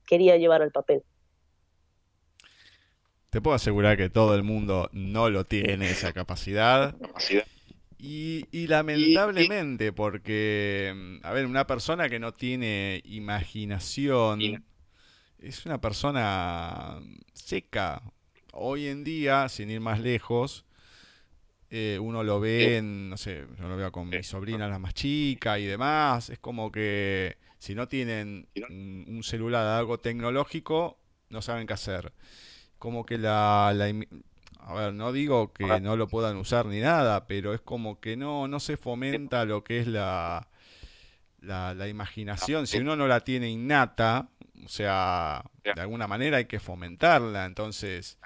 quería 0.06 0.36
llevar 0.36 0.62
al 0.62 0.72
papel. 0.72 1.02
Te 3.30 3.40
puedo 3.40 3.56
asegurar 3.56 3.96
que 3.96 4.10
todo 4.10 4.34
el 4.36 4.44
mundo 4.44 4.88
no 4.92 5.30
lo 5.30 5.44
tiene 5.44 5.90
esa 5.90 6.12
capacidad. 6.12 6.94
Y, 7.98 8.46
y, 8.52 8.66
lamentablemente, 8.68 9.92
porque, 9.92 11.20
a 11.22 11.32
ver, 11.32 11.46
una 11.46 11.66
persona 11.66 12.08
que 12.08 12.20
no 12.20 12.32
tiene 12.32 13.00
imaginación 13.04 14.40
es 15.38 15.66
una 15.66 15.80
persona 15.80 17.00
seca. 17.32 18.02
Hoy 18.54 18.86
en 18.88 19.04
día, 19.04 19.48
sin 19.48 19.70
ir 19.70 19.80
más 19.80 20.00
lejos, 20.00 20.64
eh, 21.70 21.98
uno 22.00 22.22
lo 22.22 22.40
ve 22.40 22.76
en, 22.76 23.10
no 23.10 23.16
sé, 23.16 23.46
yo 23.58 23.68
lo 23.68 23.76
veo 23.76 23.90
con 23.90 24.08
mi 24.08 24.22
sobrina, 24.22 24.68
la 24.68 24.78
más 24.78 24.94
chica 24.94 25.58
y 25.58 25.66
demás. 25.66 26.30
Es 26.30 26.38
como 26.38 26.70
que 26.70 27.36
si 27.58 27.74
no 27.74 27.88
tienen 27.88 28.48
un, 28.70 29.04
un 29.08 29.22
celular, 29.22 29.66
algo 29.66 29.98
tecnológico, 29.98 30.98
no 31.30 31.42
saben 31.42 31.66
qué 31.66 31.72
hacer 31.72 32.12
como 32.84 33.06
que 33.06 33.16
la, 33.16 33.68
a 33.68 34.74
ver, 34.74 34.92
no 34.92 35.10
digo 35.10 35.54
que 35.54 35.80
no 35.80 35.96
lo 35.96 36.06
puedan 36.06 36.36
usar 36.36 36.66
ni 36.66 36.80
nada, 36.80 37.26
pero 37.26 37.54
es 37.54 37.62
como 37.62 37.98
que 37.98 38.14
no, 38.14 38.46
no 38.46 38.60
se 38.60 38.76
fomenta 38.76 39.46
lo 39.46 39.64
que 39.64 39.78
es 39.78 39.86
la, 39.86 40.48
la, 41.40 41.88
imaginación. 41.88 42.66
Si 42.66 42.76
uno 42.76 42.94
no 42.94 43.08
la 43.08 43.20
tiene 43.20 43.48
innata, 43.48 44.28
o 44.62 44.68
sea, 44.68 45.42
de 45.62 45.80
alguna 45.80 46.06
manera 46.06 46.36
hay 46.36 46.44
que 46.44 46.60
fomentarla. 46.60 47.46
Entonces, 47.46 48.18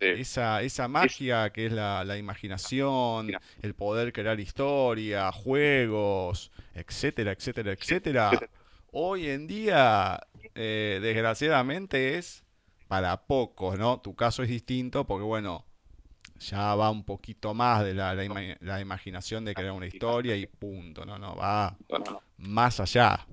esa, 0.00 0.62
esa 0.62 0.88
magia 0.88 1.50
que 1.50 1.66
es 1.66 1.72
la, 1.72 2.04
la 2.04 2.16
imaginación, 2.18 3.32
el 3.62 3.74
poder 3.74 4.12
crear 4.12 4.38
historia, 4.40 5.32
juegos, 5.32 6.50
etcétera, 6.74 7.32
etcétera, 7.32 7.72
etcétera, 7.72 8.30
hoy 8.92 9.28
en 9.28 9.46
día, 9.46 10.20
eh, 10.54 10.98
desgraciadamente, 11.02 12.16
es 12.18 12.44
para 12.88 13.26
pocos, 13.26 13.78
¿no? 13.78 14.00
Tu 14.00 14.14
caso 14.14 14.42
es 14.42 14.48
distinto 14.48 15.06
porque, 15.06 15.24
bueno, 15.24 15.66
ya 16.38 16.74
va 16.74 16.90
un 16.90 17.04
poquito 17.04 17.54
más 17.54 17.84
de 17.84 17.94
la, 17.94 18.14
la, 18.14 18.80
imaginación 18.80 19.44
de 19.44 19.54
crear 19.54 19.72
una 19.72 19.86
historia 19.86 20.36
y 20.36 20.46
punto, 20.46 21.04
no, 21.04 21.18
no, 21.18 21.34
va 21.36 21.76
más 22.38 22.80
allá. 22.80 23.26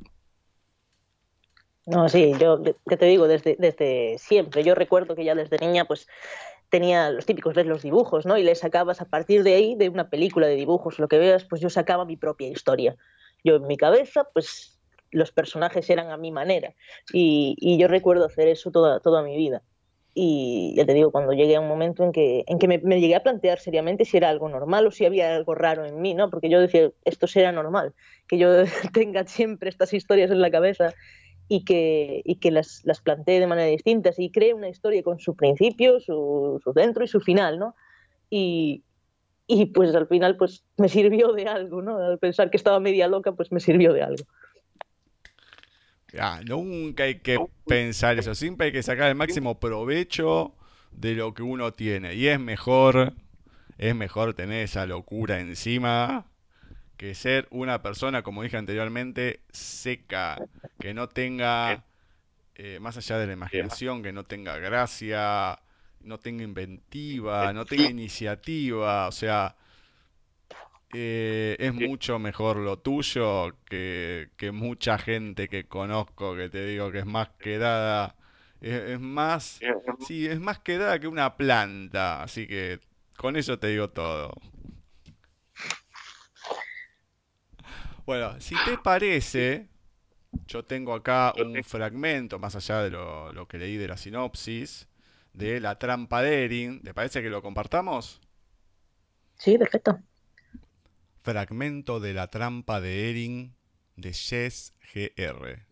No, 1.86 2.08
sí, 2.08 2.34
yo 2.40 2.62
que 2.64 2.98
te 2.98 3.06
digo, 3.06 3.28
desde, 3.28 3.58
desde 3.60 4.18
siempre, 4.18 4.64
yo 4.64 4.74
recuerdo 4.74 5.16
que 5.16 5.26
ya 5.26 5.36
desde 5.36 5.58
niña, 5.58 5.86
pues 5.86 6.08
tenía 6.70 7.12
los 7.12 7.26
típicos 7.26 7.54
de 7.56 7.66
los 7.66 7.84
dibujos, 7.84 8.26
¿no? 8.26 8.38
Y 8.38 8.44
le 8.44 8.56
sacabas 8.56 9.02
a 9.02 9.06
partir 9.06 9.44
de 9.44 9.54
ahí, 9.54 9.76
de 9.76 9.90
una 9.90 10.10
película 10.10 10.48
de 10.48 10.56
dibujos, 10.56 10.98
lo 10.98 11.08
que 11.08 11.20
veas, 11.20 11.44
pues 11.46 11.62
yo 11.62 11.70
sacaba 11.70 12.06
mi 12.06 12.18
propia 12.18 12.48
historia. 12.48 12.96
Yo 13.44 13.58
en 13.58 13.68
mi 13.68 13.78
cabeza, 13.78 14.28
pues 14.34 14.80
los 15.12 15.32
personajes 15.32 15.90
eran 15.90 16.10
a 16.10 16.18
mi 16.18 16.32
manera. 16.32 16.74
Y, 17.12 17.78
yo 17.78 17.88
recuerdo 17.88 18.26
hacer 18.26 18.48
eso 18.48 18.72
toda, 18.72 19.00
toda 19.02 19.22
mi 19.22 19.38
vida. 19.38 19.62
Y 20.16 20.74
ya 20.76 20.86
te 20.86 20.94
digo, 20.94 21.12
cuando 21.12 21.34
llegué 21.34 21.56
a 21.56 21.60
un 21.60 21.68
momento 21.68 22.04
en 22.04 22.12
que, 22.12 22.44
en 22.48 22.60
que 22.60 22.68
me, 22.68 22.80
llegué 22.80 23.16
a 23.16 23.24
plantear 23.24 23.60
seriamente 23.60 24.06
si 24.06 24.18
era 24.18 24.30
algo 24.30 24.48
normal 24.50 24.88
o 24.88 24.92
si 24.92 25.06
había 25.06 25.36
algo 25.36 25.56
raro 25.56 25.86
en 25.86 26.02
mí, 26.02 26.14
¿no? 26.14 26.30
Porque 26.30 26.50
yo 26.50 26.60
decía, 26.60 26.92
esto 27.04 27.28
será 27.28 27.52
normal, 27.52 27.94
que 28.28 28.38
yo 28.38 28.50
tenga 28.94 29.26
siempre 29.26 29.70
estas 29.70 29.94
historias 29.94 30.32
en 30.32 30.42
la 30.42 30.52
cabeza 30.52 30.94
y 31.48 31.66
que, 31.66 32.22
y 32.24 32.36
que 32.36 32.52
las, 32.52 32.82
las 32.84 33.02
plantee 33.02 33.40
de 33.40 33.48
manera 33.48 33.68
distinta 33.68 34.12
y 34.18 34.32
cree 34.32 34.54
una 34.54 34.70
historia 34.70 35.04
con 35.04 35.20
su 35.20 35.36
principio, 35.36 36.00
su, 36.00 36.60
su 36.64 36.74
centro 36.74 37.04
y 37.04 37.08
su 37.08 37.20
final, 37.20 37.60
¿no? 37.60 37.76
Y, 38.30 38.84
y 39.48 39.68
pues 39.68 39.94
al 39.94 40.08
final 40.08 40.38
pues 40.38 40.64
me 40.78 40.90
sirvió 40.90 41.34
de 41.34 41.48
algo, 41.48 41.82
¿no? 41.82 41.98
Al 41.98 42.18
pensar 42.20 42.50
que 42.50 42.58
estaba 42.58 42.80
media 42.80 43.08
loca, 43.08 43.34
pues 43.34 43.52
me 43.52 43.60
sirvió 43.60 43.94
de 43.94 44.04
algo. 44.04 44.24
Nunca 46.46 47.04
hay 47.04 47.20
que 47.20 47.40
pensar 47.66 48.20
eso, 48.20 48.36
siempre 48.36 48.68
hay 48.68 48.74
que 48.74 48.84
sacar 48.84 49.10
el 49.10 49.16
máximo 49.16 49.60
provecho 49.60 50.54
de 50.92 51.16
lo 51.16 51.34
que 51.34 51.42
uno 51.42 51.74
tiene. 51.74 52.14
Y 52.14 52.28
es 52.28 52.40
mejor, 52.40 53.14
es 53.78 53.96
mejor 53.96 54.36
tener 54.36 54.64
esa 54.64 54.86
locura 54.86 55.40
encima 55.40 56.28
que 57.04 57.16
ser 57.16 57.50
una 57.52 57.82
persona, 57.82 58.24
como 58.24 58.44
dije 58.44 58.56
anteriormente, 58.56 59.42
seca, 59.52 60.38
que 60.80 60.94
no 60.94 61.10
tenga, 61.10 61.84
eh, 62.56 62.80
más 62.80 62.96
allá 62.96 63.18
de 63.18 63.28
la 63.28 63.34
imaginación, 63.34 64.02
que 64.02 64.14
no 64.14 64.24
tenga 64.24 64.58
gracia, 64.58 65.60
no 66.00 66.18
tenga 66.18 66.46
inventiva, 66.46 67.52
no 67.52 67.66
tenga 67.66 67.90
iniciativa, 67.90 69.10
o 69.10 69.12
sea, 69.12 69.58
eh, 70.94 71.58
es 71.60 71.74
mucho 71.74 72.20
mejor 72.20 72.56
lo 72.56 72.80
tuyo 72.80 73.54
que, 73.66 74.30
mucha 74.54 74.98
gente 74.98 75.50
que 75.50 75.66
conozco 75.66 76.38
que 76.38 76.48
te 76.48 76.66
digo 76.66 76.90
que 76.90 77.00
es 77.00 77.06
más 77.06 77.32
quedada. 77.38 78.16
Es, 78.62 78.98
más. 79.02 79.60
Sí, 80.08 80.26
es 80.26 80.40
más 80.40 80.60
quedada 80.60 80.98
que 81.00 81.10
una 81.10 81.36
planta. 81.36 82.24
Así 82.24 82.48
que 82.48 82.80
con 83.18 83.36
eso 83.36 83.60
te 83.60 83.68
digo 83.68 83.90
todo. 83.90 84.34
Bueno, 88.06 88.40
si 88.42 88.56
te 88.66 88.78
parece, 88.78 89.70
yo 90.48 90.64
tengo 90.64 90.94
acá 90.94 91.34
un 91.38 91.64
fragmento, 91.64 92.38
más 92.38 92.56
allá 92.56 92.82
de 92.82 92.90
lo, 92.90 93.32
lo 93.32 93.48
que 93.48 93.58
leí 93.58 93.78
de 93.78 93.88
la 93.88 93.98
sinopsis, 93.98 94.88
de 95.34 95.60
La 95.60 95.80
trampa 95.80 96.22
de 96.22 96.46
Erin. 96.46 96.82
¿Te 96.82 96.94
parece 96.94 97.22
que 97.22 97.30
lo 97.30 97.42
compartamos? 97.42 98.22
Sí, 99.38 99.58
perfecto. 99.58 100.00
Fragmento 101.22 102.00
de 102.00 102.14
la 102.14 102.28
trampa 102.28 102.82
de 102.82 103.10
Erin 103.10 103.56
de 103.96 104.14
Jess 104.14 104.74
Gr. 104.94 105.66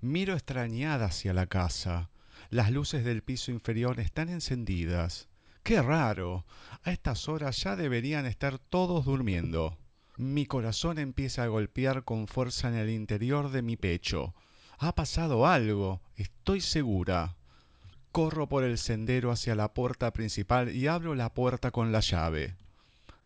Miro 0.00 0.34
extrañada 0.34 1.06
hacia 1.06 1.32
la 1.32 1.46
casa. 1.46 2.10
Las 2.50 2.70
luces 2.70 3.04
del 3.04 3.22
piso 3.22 3.50
inferior 3.50 3.98
están 3.98 4.28
encendidas. 4.28 5.28
¡Qué 5.62 5.80
raro! 5.80 6.44
A 6.82 6.92
estas 6.92 7.28
horas 7.28 7.56
ya 7.62 7.76
deberían 7.76 8.26
estar 8.26 8.58
todos 8.58 9.04
durmiendo. 9.04 9.78
Mi 10.16 10.46
corazón 10.46 10.98
empieza 10.98 11.42
a 11.42 11.46
golpear 11.46 12.04
con 12.04 12.26
fuerza 12.26 12.68
en 12.68 12.74
el 12.74 12.90
interior 12.90 13.50
de 13.50 13.62
mi 13.62 13.76
pecho. 13.76 14.34
Ha 14.78 14.94
pasado 14.94 15.46
algo, 15.46 16.02
estoy 16.16 16.60
segura. 16.60 17.36
Corro 18.10 18.48
por 18.48 18.62
el 18.62 18.76
sendero 18.76 19.30
hacia 19.30 19.54
la 19.54 19.72
puerta 19.72 20.12
principal 20.12 20.74
y 20.74 20.86
abro 20.86 21.14
la 21.14 21.32
puerta 21.32 21.70
con 21.70 21.92
la 21.92 22.00
llave. 22.00 22.56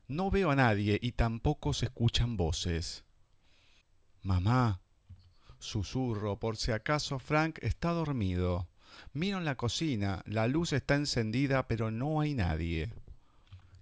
No 0.07 0.31
veo 0.31 0.53
a 0.53 0.57
nadie 0.57 0.99
y 1.03 1.13
tampoco 1.13 1.73
se 1.73 1.87
escuchan 1.87 2.37
voces. 2.37 3.05
Mamá. 4.23 4.81
Susurro 5.59 6.39
por 6.39 6.57
si 6.57 6.71
acaso 6.71 7.19
Frank 7.19 7.59
está 7.63 7.91
dormido. 7.91 8.69
Miro 9.13 9.39
en 9.39 9.45
la 9.45 9.57
cocina, 9.57 10.23
la 10.27 10.47
luz 10.47 10.73
está 10.73 10.95
encendida 10.95 11.67
pero 11.67 11.91
no 11.91 12.21
hay 12.21 12.35
nadie. 12.35 12.93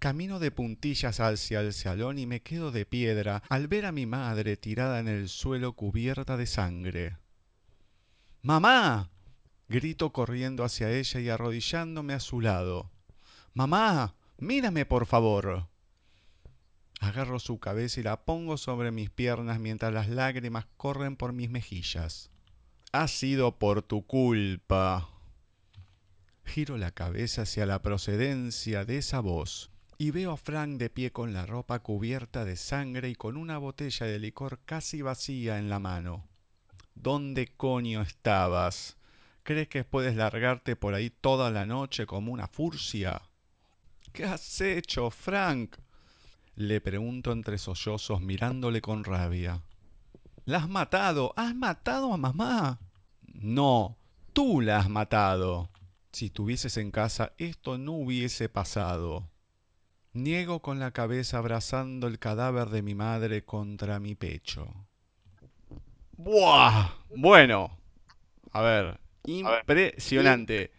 Camino 0.05 0.39
de 0.39 0.51
puntillas 0.51 1.19
hacia 1.19 1.63
el 1.63 1.73
salón 1.73 2.19
y 2.19 2.27
me 2.27 2.43
quedo 2.43 2.71
de 2.73 2.85
piedra 2.85 3.43
al 3.49 3.69
ver 3.69 3.87
a 3.87 3.91
mi 3.91 4.05
madre 4.05 4.59
tirada 4.59 5.01
en 5.01 5.09
el 5.09 5.31
suelo 5.31 5.73
cubierta 5.73 6.37
de 6.37 6.45
sangre. 6.45 7.17
¡Mamá! 8.43 9.09
grito 9.67 10.13
corriendo 10.13 10.63
hacia 10.63 10.91
ella 10.91 11.21
y 11.21 11.31
arrodillándome 11.31 12.13
a 12.13 12.21
su 12.21 12.43
lado. 12.43 12.91
¡Mamá! 13.55 14.15
Mírame, 14.37 14.85
por 14.85 15.07
favor. 15.07 15.69
Agarro 17.01 17.39
su 17.41 17.59
cabeza 17.59 18.01
y 18.01 18.03
la 18.03 18.27
pongo 18.27 18.59
sobre 18.59 18.91
mis 18.91 19.09
piernas 19.09 19.59
mientras 19.59 19.95
las 19.95 20.11
lágrimas 20.11 20.67
corren 20.77 21.17
por 21.17 21.33
mis 21.33 21.49
mejillas. 21.49 22.31
Ha 22.93 23.09
sido 23.09 23.59
por 23.59 23.81
tu 23.81 24.07
culpa. 24.07 25.09
Giro 26.45 26.77
la 26.77 26.91
cabeza 26.91 27.41
hacia 27.41 27.65
la 27.65 27.81
procedencia 27.81 28.85
de 28.85 28.99
esa 28.99 29.21
voz 29.21 29.71
y 29.99 30.11
veo 30.11 30.33
a 30.33 30.37
Frank 30.37 30.79
de 30.79 30.91
pie 30.91 31.13
con 31.13 31.33
la 31.33 31.47
ropa 31.47 31.79
cubierta 31.79 32.45
de 32.45 32.57
sangre 32.57 33.09
y 33.09 33.15
con 33.15 33.37
una 33.37 33.59
botella 33.59 34.07
de 34.07 34.19
licor 34.19 34.61
casi 34.65 35.03
vacía 35.03 35.59
en 35.59 35.69
la 35.69 35.79
mano. 35.79 36.27
¿Dónde 36.95 37.49
coño 37.57 38.03
estabas? 38.03 38.97
¿Crees 39.43 39.69
que 39.69 39.85
puedes 39.85 40.17
largarte 40.17 40.77
por 40.77 40.95
ahí 40.95 41.11
toda 41.11 41.51
la 41.51 41.67
noche 41.67 42.07
como 42.07 42.33
una 42.33 42.49
furcia? 42.49 43.23
¿Qué 44.13 44.25
has 44.25 44.61
hecho, 44.61 45.11
Frank? 45.11 45.77
Le 46.57 46.81
pregunto 46.81 47.33
entre 47.33 47.59
sollozos 47.59 48.21
mirándole 48.21 48.81
con 48.81 49.05
rabia. 49.05 49.63
¿La 50.45 50.59
has 50.59 50.69
matado? 50.69 51.33
¿Has 51.37 51.55
matado 51.55 52.13
a 52.13 52.17
mamá? 52.17 52.81
No, 53.23 53.99
tú 54.33 54.61
la 54.61 54.79
has 54.79 54.89
matado. 54.89 55.71
Si 56.13 56.27
estuvieses 56.27 56.77
en 56.77 56.91
casa, 56.91 57.33
esto 57.39 57.77
no 57.77 57.93
hubiese 57.93 58.49
pasado. 58.49 59.29
Niego 60.15 60.61
con 60.61 60.79
la 60.79 60.93
cabeza 60.93 61.39
abrazando 61.39 62.07
el 62.07 62.21
cadáver 62.21 62.69
de 62.69 62.83
mi 62.83 62.95
madre 62.95 63.45
contra 63.45 63.99
mi 63.99 64.15
pecho. 64.15 64.73
¡Buah! 66.17 66.91
Bueno, 67.17 67.77
a 68.53 68.63
ver, 68.63 69.01
impresionante. 69.27 70.71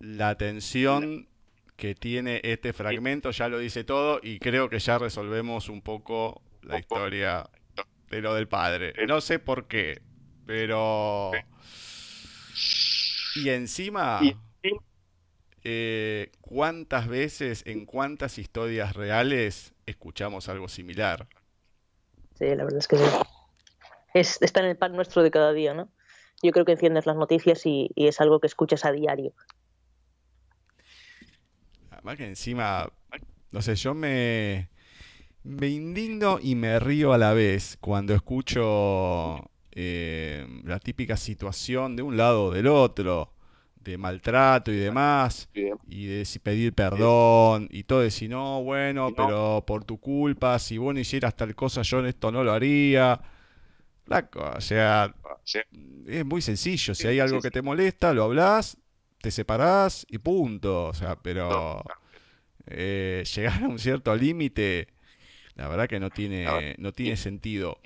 La 0.00 0.36
tensión 0.36 1.28
que 1.76 1.94
tiene 1.94 2.40
este 2.42 2.72
fragmento 2.72 3.30
ya 3.30 3.48
lo 3.48 3.58
dice 3.60 3.84
todo 3.84 4.20
y 4.20 4.40
creo 4.40 4.68
que 4.68 4.80
ya 4.80 4.98
resolvemos 4.98 5.68
un 5.68 5.80
poco 5.80 6.42
la 6.62 6.80
historia 6.80 7.48
de 8.10 8.20
lo 8.20 8.34
del 8.34 8.48
padre. 8.48 8.94
No 9.06 9.20
sé 9.20 9.38
por 9.38 9.68
qué, 9.68 10.02
pero... 10.44 11.30
Y 13.36 13.48
encima, 13.48 14.20
eh, 15.64 16.30
¿cuántas 16.40 17.08
veces, 17.08 17.62
en 17.66 17.86
cuántas 17.86 18.38
historias 18.38 18.94
reales 18.94 19.74
escuchamos 19.86 20.48
algo 20.48 20.68
similar? 20.68 21.28
Sí, 22.38 22.46
la 22.46 22.64
verdad 22.64 22.78
es 22.78 22.88
que 22.88 22.96
sí. 22.96 23.04
Es, 24.14 24.42
está 24.42 24.60
en 24.60 24.66
el 24.66 24.76
pan 24.76 24.92
nuestro 24.92 25.22
de 25.22 25.30
cada 25.30 25.52
día, 25.52 25.74
¿no? 25.74 25.88
Yo 26.42 26.52
creo 26.52 26.64
que 26.64 26.72
enciendes 26.72 27.06
las 27.06 27.16
noticias 27.16 27.64
y, 27.66 27.90
y 27.94 28.06
es 28.08 28.20
algo 28.20 28.40
que 28.40 28.46
escuchas 28.46 28.84
a 28.84 28.92
diario. 28.92 29.34
Además 31.90 32.16
que 32.16 32.26
encima, 32.26 32.90
no 33.50 33.60
sé, 33.60 33.74
yo 33.74 33.92
me, 33.92 34.70
me 35.42 35.68
indigno 35.68 36.38
y 36.40 36.54
me 36.54 36.78
río 36.78 37.12
a 37.12 37.18
la 37.18 37.34
vez 37.34 37.76
cuando 37.80 38.14
escucho 38.14 39.50
eh, 39.72 40.46
la 40.64 40.80
típica 40.80 41.16
situación 41.16 41.96
de 41.96 42.02
un 42.02 42.16
lado 42.16 42.46
o 42.46 42.50
del 42.50 42.66
otro, 42.66 43.32
de 43.80 43.96
maltrato 43.96 44.70
y 44.70 44.76
demás, 44.76 45.48
y 45.88 46.06
de 46.06 46.26
pedir 46.42 46.72
perdón 46.72 47.68
y 47.70 47.84
todo, 47.84 48.00
decir, 48.00 48.30
no, 48.30 48.62
bueno, 48.62 49.12
pero 49.16 49.64
por 49.66 49.84
tu 49.84 49.98
culpa, 49.98 50.58
si 50.58 50.78
vos 50.78 50.94
no 50.94 51.00
hicieras 51.00 51.34
tal 51.34 51.54
cosa, 51.54 51.82
yo 51.82 52.00
en 52.00 52.06
esto 52.06 52.30
no 52.30 52.44
lo 52.44 52.52
haría. 52.52 53.20
o 54.08 54.60
sea, 54.60 55.14
es 56.06 56.24
muy 56.24 56.42
sencillo, 56.42 56.94
si 56.94 57.06
hay 57.06 57.20
algo 57.20 57.40
que 57.40 57.50
te 57.50 57.62
molesta, 57.62 58.12
lo 58.12 58.24
hablas, 58.24 58.76
te 59.20 59.30
separás 59.30 60.06
y 60.08 60.18
punto. 60.18 60.86
O 60.86 60.94
sea, 60.94 61.16
pero 61.16 61.82
eh, 62.66 63.24
llegar 63.34 63.64
a 63.64 63.68
un 63.68 63.78
cierto 63.78 64.14
límite, 64.14 64.88
la 65.54 65.68
verdad 65.68 65.88
que 65.88 66.00
no 66.00 66.10
tiene, 66.10 66.74
no 66.78 66.92
tiene 66.92 67.16
sentido. 67.16 67.78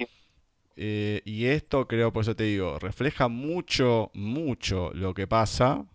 Eh, 0.77 1.23
y 1.25 1.47
esto 1.47 1.87
creo, 1.87 2.13
por 2.13 2.23
eso 2.23 2.35
te 2.37 2.45
digo, 2.45 2.79
refleja 2.79 3.29
mucho, 3.29 4.11
mucho 4.15 4.91
lo 4.95 5.15
que 5.15 5.27
pasa. 5.27 5.87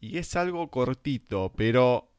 Y 0.00 0.18
es 0.18 0.36
algo 0.36 0.70
cortito, 0.70 1.52
pero 1.56 2.10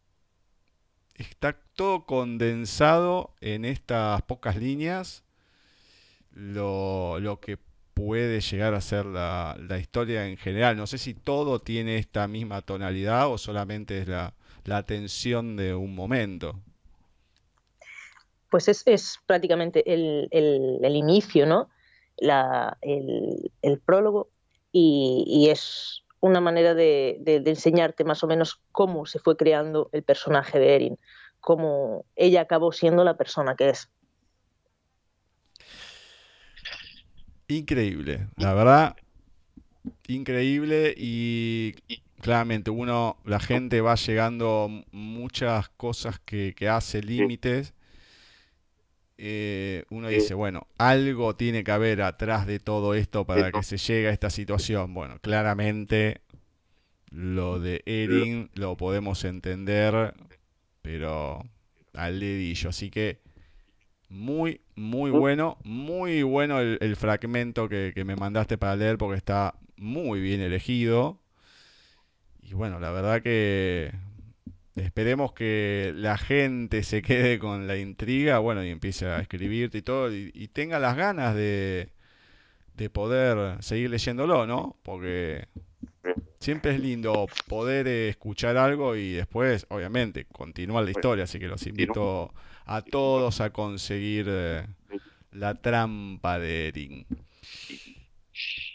está 1.16 1.54
todo 1.76 2.06
condensado 2.06 3.36
en 3.42 3.66
estas 3.66 4.22
pocas 4.24 4.58
líneas. 4.58 5.24
Lo, 6.32 7.20
lo 7.20 7.40
que 7.40 7.58
puede 7.94 8.42
llegar 8.42 8.74
a 8.76 8.82
ser 8.82 9.06
la, 9.06 9.58
la, 9.60 9.80
historia 9.80 10.28
en 10.28 10.38
general. 10.38 10.78
No 10.78 10.86
sé 10.86 10.98
si 11.00 11.14
todo 11.16 11.60
tiene 11.60 11.98
esta 11.98 12.28
misma 12.28 12.62
tonalidad 12.62 13.32
o 13.32 13.38
solamente 13.40 14.00
es 14.00 14.08
la, 14.08 14.36
la 14.66 14.84
tensión 14.84 15.56
de 15.56 15.74
un 15.74 15.96
momento 15.96 16.62
pues 18.50 18.68
es, 18.68 19.20
prácticamente 19.26 19.84
el, 19.92 20.96
inicio, 20.96 21.46
¿no? 21.46 21.70
el, 22.18 23.82
prólogo 23.86 24.30
y, 24.72 25.48
es 25.50 26.04
una 26.20 26.42
manera 26.42 26.74
de, 26.74 27.22
enseñarte 27.46 28.04
más 28.04 28.24
o 28.24 28.28
menos 28.28 28.62
cómo 28.72 29.06
se 29.06 29.20
fue 29.20 29.38
creando 29.38 29.90
el 29.92 30.04
personaje 30.04 30.60
de 30.60 30.76
Erin, 30.76 31.00
cómo 31.40 32.06
ella 32.16 32.42
acabó 32.42 32.72
siendo 32.72 33.04
la 33.04 33.18
persona 33.18 33.56
que 33.56 33.70
es. 33.70 33.90
Increíble, 37.50 38.28
la 38.36 38.54
verdad, 38.54 38.96
increíble 40.08 40.94
y 40.98 41.76
claramente 42.22 42.72
uno, 42.72 43.18
la 43.24 43.40
gente 43.40 43.80
va 43.80 43.96
llegando 43.96 44.70
muchas 44.92 45.70
cosas 45.70 46.20
que, 46.20 46.54
que 46.56 46.68
hace 46.68 47.02
límites 47.02 47.74
eh, 49.18 49.86
uno 49.90 50.10
dice, 50.10 50.34
bueno, 50.36 50.68
algo 50.78 51.36
tiene 51.36 51.64
que 51.64 51.72
haber 51.72 52.02
atrás 52.02 52.46
de 52.46 52.60
todo 52.60 52.94
esto 52.94 53.26
para 53.26 53.52
que 53.52 53.64
se 53.64 53.78
llegue 53.78 54.08
a 54.10 54.12
esta 54.12 54.30
situación. 54.30 54.94
Bueno, 54.94 55.20
claramente 55.20 56.22
lo 57.10 57.60
de 57.60 57.82
Erin 57.86 58.52
lo 58.54 58.78
podemos 58.78 59.24
entender, 59.24 60.14
pero 60.82 61.44
al 61.94 62.20
dedillo. 62.20 62.70
Así 62.70 62.92
que 62.92 63.20
muy, 64.10 64.62
muy 64.76 65.10
bueno, 65.10 65.58
muy 65.64 66.22
bueno 66.22 66.60
el, 66.60 66.96
fragmento 66.96 67.68
que, 67.68 67.94
que, 67.96 68.04
me 68.06 68.16
mandaste 68.16 68.58
para 68.58 68.76
leer 68.76 68.98
porque 69.00 69.18
está 69.18 69.56
muy 69.78 70.22
bien 70.22 70.42
elegido. 70.42 71.20
Y 72.44 72.54
bueno, 72.54 72.80
la 72.80 72.92
verdad 72.92 73.22
que 73.24 73.92
Esperemos 74.78 75.34
que 75.34 75.92
la 75.96 76.18
gente 76.18 76.84
se 76.84 77.02
quede 77.02 77.40
con 77.40 77.68
la 77.68 77.78
intriga, 77.78 78.40
bueno, 78.40 78.64
y 78.64 78.70
empiece 78.70 79.08
a 79.08 79.20
escribirte 79.20 79.80
y 79.80 79.82
todo, 79.82 80.14
y, 80.14 80.48
tenga 80.54 80.80
las 80.80 80.96
ganas 80.96 81.36
de, 81.36 81.90
de 82.76 82.90
poder 82.90 83.62
seguir 83.64 83.90
leyéndolo, 83.90 84.46
¿no? 84.46 84.78
Porque 84.84 85.48
siempre 86.40 86.76
es 86.76 86.80
lindo 86.80 87.28
poder 87.48 87.88
escuchar 87.88 88.56
algo 88.56 88.96
y 88.96 89.14
después, 89.14 89.66
obviamente, 89.70 90.26
continuar 90.26 90.86
la 90.86 90.92
historia. 90.92 91.24
Así 91.26 91.40
que 91.40 91.48
los 91.48 91.66
invito 91.68 92.34
a 92.66 92.82
todos 92.82 93.42
a 93.42 93.50
conseguir 93.50 94.28
eh, 94.30 94.66
la 95.32 95.56
trampa 95.56 96.40
de 96.40 96.68
Erin. 96.70 97.06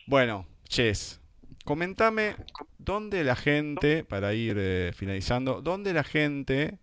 Bueno, 0.07 0.47
Chess, 0.69 1.22
comentame 1.65 2.37
dónde 2.79 3.25
la 3.25 3.37
gente, 3.37 4.05
para 4.05 4.35
ir 4.35 4.57
eh, 4.59 4.93
finalizando, 4.95 5.63
dónde 5.63 5.93
la 5.93 6.05
gente 6.05 6.79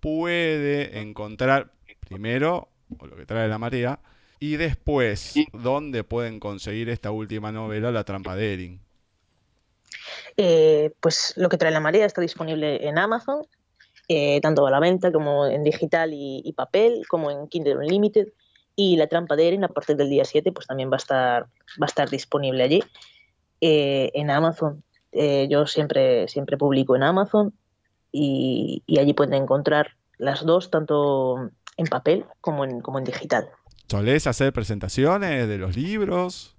puede 0.00 1.00
encontrar 1.00 1.72
primero 2.00 2.68
lo 3.00 3.16
que 3.16 3.26
trae 3.26 3.48
la 3.48 3.58
marea 3.58 4.00
y 4.40 4.56
después 4.56 5.34
dónde 5.52 6.04
pueden 6.04 6.40
conseguir 6.40 6.88
esta 6.88 7.10
última 7.10 7.52
novela, 7.52 7.90
La 7.90 8.04
trampa 8.04 8.36
de 8.36 8.54
Erin. 8.54 8.80
Eh, 10.36 10.92
pues 11.00 11.34
lo 11.36 11.48
que 11.48 11.56
trae 11.56 11.72
la 11.72 11.80
marea 11.80 12.06
está 12.06 12.20
disponible 12.20 12.86
en 12.86 12.98
Amazon, 12.98 13.46
eh, 14.08 14.40
tanto 14.40 14.66
a 14.66 14.70
la 14.70 14.80
venta 14.80 15.10
como 15.10 15.46
en 15.46 15.64
digital 15.64 16.10
y, 16.12 16.52
papel, 16.56 17.04
como 17.08 17.30
en 17.30 17.48
Kindle 17.48 17.76
Unlimited. 17.76 18.28
Y 18.76 18.96
la 18.96 19.08
trampa 19.08 19.34
de 19.34 19.48
Erin 19.48 19.64
a 19.64 19.68
partir 19.68 19.96
del 19.96 20.08
día 20.08 20.24
7 20.24 20.52
pues 20.52 20.68
también 20.68 20.88
va 20.88 20.94
a 20.94 20.98
estar, 20.98 21.42
va 21.42 21.84
a 21.84 21.86
estar 21.86 22.08
disponible 22.08 22.62
allí. 22.62 22.82
En 23.60 24.30
Amazon 24.30 24.82
eh, 25.12 25.48
yo 25.50 25.66
siempre, 25.66 26.28
siempre 26.28 26.56
publico 26.56 26.94
en 26.94 27.02
Amazon 27.02 27.54
y, 28.12 28.82
allí 28.98 29.14
pueden 29.14 29.34
encontrar 29.34 29.96
las 30.18 30.44
dos, 30.44 30.70
tanto 30.70 31.50
en 31.76 31.86
papel 31.86 32.26
como 32.40 32.64
en, 32.64 32.80
como 32.80 32.98
en 32.98 33.04
digital. 33.04 33.48
¿Solés 33.88 34.26
hacer 34.26 34.52
presentaciones 34.52 35.48
de 35.48 35.58
los 35.58 35.76
libros? 35.76 36.56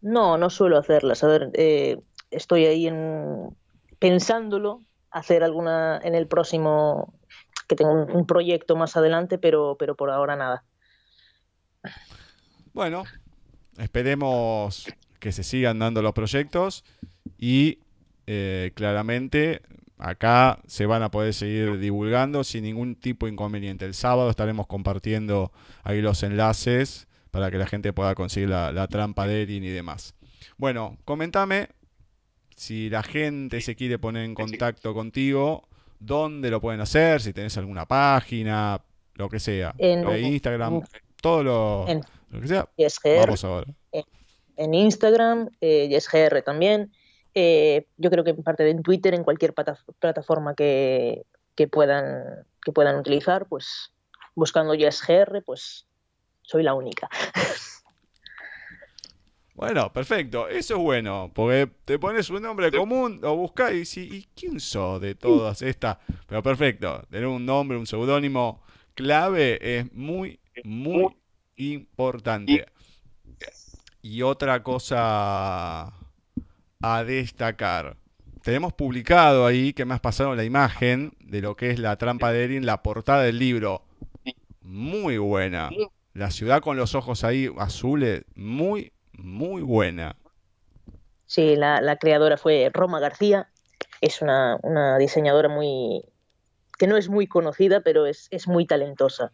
No, 0.00 0.36
no 0.38 0.50
suelo 0.50 0.78
hacerlas. 0.78 1.22
A 1.22 1.28
ver, 1.28 1.50
eh, 1.54 1.98
estoy 2.30 2.66
ahí 2.66 2.86
en, 2.86 3.56
pensándolo, 3.98 4.82
hacer 5.10 5.44
alguna 5.44 6.00
en 6.02 6.14
el 6.14 6.26
próximo, 6.26 7.14
que 7.68 7.76
tengo 7.76 7.92
un, 7.92 8.26
proyecto 8.26 8.74
más 8.74 8.96
adelante, 8.96 9.38
pero, 9.38 9.76
pero 9.78 9.94
por 9.94 10.10
ahora 10.10 10.34
nada. 10.34 10.64
Bueno, 12.72 13.04
esperemos 13.78 14.86
que 15.20 15.32
se 15.32 15.44
sigan 15.44 15.78
dando 15.78 16.02
los 16.02 16.12
proyectos 16.12 16.84
y 17.38 17.78
eh, 18.26 18.72
claramente 18.74 19.62
acá 19.98 20.60
se 20.66 20.86
van 20.86 21.02
a 21.02 21.10
poder 21.10 21.34
seguir 21.34 21.78
divulgando 21.78 22.42
sin 22.42 22.64
ningún 22.64 22.96
tipo 22.96 23.26
de 23.26 23.32
inconveniente. 23.32 23.84
El 23.84 23.94
sábado 23.94 24.30
estaremos 24.30 24.66
compartiendo 24.66 25.52
ahí 25.84 26.00
los 26.00 26.22
enlaces 26.22 27.06
para 27.30 27.50
que 27.50 27.58
la 27.58 27.66
gente 27.66 27.92
pueda 27.92 28.14
conseguir 28.14 28.48
la, 28.48 28.88
trampa 28.88 29.26
de 29.26 29.42
Erin 29.42 29.62
y 29.62 29.68
demás. 29.68 30.14
Bueno, 30.56 30.96
comentame 31.04 31.68
si 32.56 32.90
la 32.90 33.02
gente 33.02 33.60
se 33.60 33.76
quiere 33.76 33.98
poner 33.98 34.24
en 34.24 34.34
contacto 34.34 34.92
contigo, 34.92 35.68
dónde 35.98 36.50
lo 36.50 36.60
pueden 36.60 36.80
hacer, 36.80 37.20
si 37.20 37.32
tenés 37.32 37.56
alguna 37.56 37.86
página, 37.86 38.82
lo 39.14 39.28
que 39.28 39.38
sea, 39.38 39.74
en, 39.78 40.24
Instagram, 40.24 40.82
todo 41.20 41.42
lo, 41.42 41.86
que 42.40 42.48
sea. 42.48 42.68
Vamos 43.18 43.44
ahora. 43.44 43.66
En, 44.60 44.74
Instagram, 44.74 45.50
eh, 45.60 45.88
YesGR 45.88 46.42
también. 46.42 46.92
Eh, 47.34 47.86
yo 47.96 48.10
creo 48.10 48.24
que 48.24 48.30
en 48.30 48.42
parte 48.42 48.62
de 48.62 48.74
Twitter, 48.82 49.14
en 49.14 49.24
cualquier 49.24 49.54
plataforma 49.54 50.54
que, 50.54 51.24
puedan, 51.70 52.46
que 52.62 52.72
puedan 52.72 52.98
utilizar, 52.98 53.46
pues 53.46 53.92
buscando 54.34 54.74
YesGR, 54.74 55.42
pues 55.44 55.86
soy 56.42 56.62
la 56.62 56.74
única. 56.74 57.08
Bueno, 59.60 59.92
perfecto. 59.92 60.48
Eso 60.48 60.76
es 60.76 60.80
bueno. 60.80 61.30
Porque 61.34 61.70
te 61.84 61.98
pones 61.98 62.30
un 62.30 62.40
nombre 62.40 62.72
común, 62.72 63.18
lo 63.20 63.36
buscas 63.36 63.74
y 63.74 64.00
¿y 64.00 64.28
quién 64.34 64.58
sos 64.58 65.02
de 65.02 65.14
todas 65.14 65.60
estas? 65.60 65.98
Pero 66.26 66.42
perfecto. 66.42 67.02
Tener 67.10 67.26
un 67.26 67.44
nombre, 67.44 67.76
un 67.76 67.86
seudónimo 67.86 68.62
clave 68.94 69.58
es 69.60 69.92
muy, 69.92 70.40
muy 70.64 71.14
importante. 71.56 72.66
Y 74.02 74.22
otra 74.22 74.62
cosa 74.62 75.92
a 76.82 77.04
destacar. 77.04 77.96
Tenemos 78.42 78.72
publicado 78.72 79.44
ahí, 79.44 79.74
que 79.74 79.84
me 79.84 79.94
has 79.94 80.00
pasado 80.00 80.34
la 80.34 80.44
imagen 80.44 81.12
de 81.20 81.42
lo 81.42 81.56
que 81.56 81.70
es 81.70 81.78
la 81.78 81.96
trampa 81.96 82.32
de 82.32 82.44
Erin, 82.44 82.64
la 82.64 82.82
portada 82.82 83.22
del 83.22 83.38
libro. 83.38 83.82
Muy 84.62 85.18
buena. 85.18 85.70
La 86.14 86.30
ciudad 86.30 86.62
con 86.62 86.76
los 86.76 86.94
ojos 86.94 87.22
ahí 87.22 87.50
azules, 87.58 88.24
muy, 88.34 88.92
muy 89.12 89.62
buena. 89.62 90.16
Sí, 91.26 91.54
la, 91.54 91.96
creadora 92.00 92.38
fue 92.38 92.70
Roma 92.72 92.98
García. 92.98 93.48
Es 94.00 94.22
una, 94.22 94.58
diseñadora 94.98 95.48
muy 95.48 96.04
que 96.78 96.86
no 96.86 96.96
es 96.96 97.10
muy 97.10 97.26
conocida, 97.26 97.82
pero 97.82 98.06
es, 98.06 98.28
es 98.30 98.48
muy 98.48 98.66
talentosa. 98.66 99.32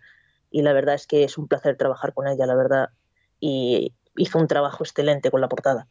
Y 0.50 0.62
la 0.62 0.72
verdad 0.72 0.96
es 0.96 1.06
que 1.06 1.22
es 1.22 1.38
un 1.38 1.46
placer 1.46 1.76
trabajar 1.76 2.12
con 2.12 2.26
ella, 2.26 2.44
la 2.44 2.56
verdad. 2.56 2.88
Y 3.38 3.94
hizo 4.16 4.38
un 4.38 4.48
trabajo 4.48 4.84
excelente 4.84 5.30
con 5.30 5.40
la 5.40 5.48
portada. 5.48 5.88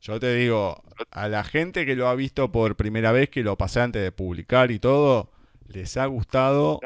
Yo 0.00 0.20
te 0.20 0.34
digo, 0.34 0.82
a 1.10 1.28
la 1.28 1.44
gente 1.44 1.84
que 1.84 1.96
lo 1.96 2.08
ha 2.08 2.14
visto 2.14 2.52
por 2.52 2.76
primera 2.76 3.12
vez, 3.12 3.30
que 3.30 3.42
lo 3.42 3.58
pasé 3.58 3.80
antes 3.80 4.02
de 4.02 4.12
publicar 4.12 4.70
y 4.70 4.78
todo, 4.78 5.30
les 5.66 5.96
ha 5.96 6.06
gustado 6.06 6.80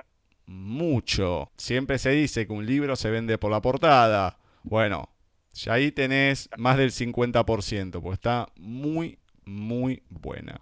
mucho. 0.46 1.50
Siempre 1.56 1.98
se 1.98 2.10
dice 2.10 2.46
que 2.46 2.52
un 2.52 2.66
libro 2.66 2.96
se 2.96 3.10
vende 3.10 3.38
por 3.38 3.50
la 3.50 3.60
portada. 3.60 4.38
Bueno, 4.62 5.10
ya 5.52 5.74
ahí 5.74 5.92
tenés 5.92 6.48
más 6.56 6.78
del 6.78 6.90
50%, 6.90 8.00
porque 8.00 8.14
está 8.14 8.48
muy, 8.56 9.18
muy 9.44 10.02
buena. 10.08 10.60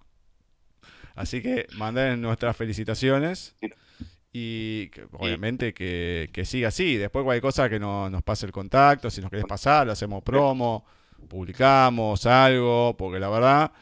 Así 1.14 1.42
que 1.42 1.66
manden 1.76 2.20
nuestras 2.20 2.56
felicitaciones 2.56 3.56
y 4.32 4.90
obviamente 5.12 5.74
que, 5.74 6.42
siga 6.44 6.68
así. 6.68 6.96
Después 6.96 7.24
cualquier 7.24 7.42
cosa 7.42 7.68
que 7.68 7.80
nos 7.80 8.22
pase 8.22 8.46
el 8.46 8.52
contacto, 8.52 9.10
si 9.10 9.20
nos 9.20 9.30
querés 9.30 9.46
pasar, 9.46 9.86
lo 9.86 9.92
hacemos 9.92 10.22
promo, 10.22 10.84
publicamos 11.28 12.26
algo, 12.26 12.96
porque 12.96 13.18
la 13.18 13.28
verdad, 13.28 13.72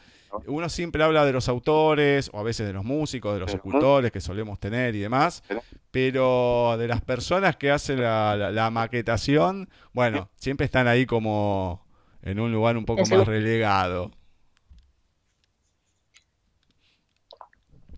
uno 0.47 0.69
siempre 0.69 1.03
habla 1.03 1.25
de 1.25 1.33
los 1.33 1.49
autores, 1.49 2.31
o 2.33 2.39
a 2.39 2.43
veces 2.43 2.67
de 2.67 2.73
los 2.73 2.85
músicos, 2.85 3.35
de 3.35 3.41
los 3.41 3.53
escultores 3.53 4.11
que 4.11 4.21
solemos 4.21 4.59
tener 4.59 4.95
y 4.95 5.01
demás, 5.01 5.43
pero 5.91 6.77
de 6.79 6.89
las 6.89 7.03
personas 7.03 7.57
que 7.57 7.71
hacen 7.71 8.01
la, 8.01 8.71
maquetación, 8.73 9.69
bueno, 9.93 10.31
siempre 10.37 10.65
están 10.65 10.89
ahí 10.89 11.05
como 11.05 11.87
en 12.23 12.41
un 12.41 12.53
lugar 12.53 12.77
un 12.77 12.85
poco 12.85 13.03
más 13.07 13.27
relegado. 13.27 14.11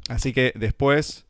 Así 0.08 0.32
que 0.32 0.52
después 0.56 1.24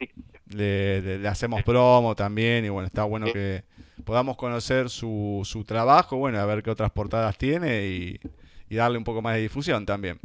le, 0.51 1.27
hacemos 1.29 1.63
promo 1.63 2.15
también 2.15 2.65
y 2.65 2.69
bueno, 2.69 2.87
está 2.87 3.05
bueno 3.05 3.27
que 3.33 3.65
podamos 4.05 4.37
conocer 4.37 4.91
su, 4.91 5.43
su 5.45 5.65
trabajo, 5.65 6.17
bueno, 6.17 6.39
a 6.39 6.45
ver 6.47 6.63
qué 6.63 6.71
otras 6.71 6.91
portadas 6.91 7.37
tiene 7.39 7.87
y, 7.87 8.21
darle 8.69 8.99
un 8.99 9.05
poco 9.05 9.21
más 9.21 9.35
de 9.35 9.43
difusión 9.43 9.85
también. 9.85 10.21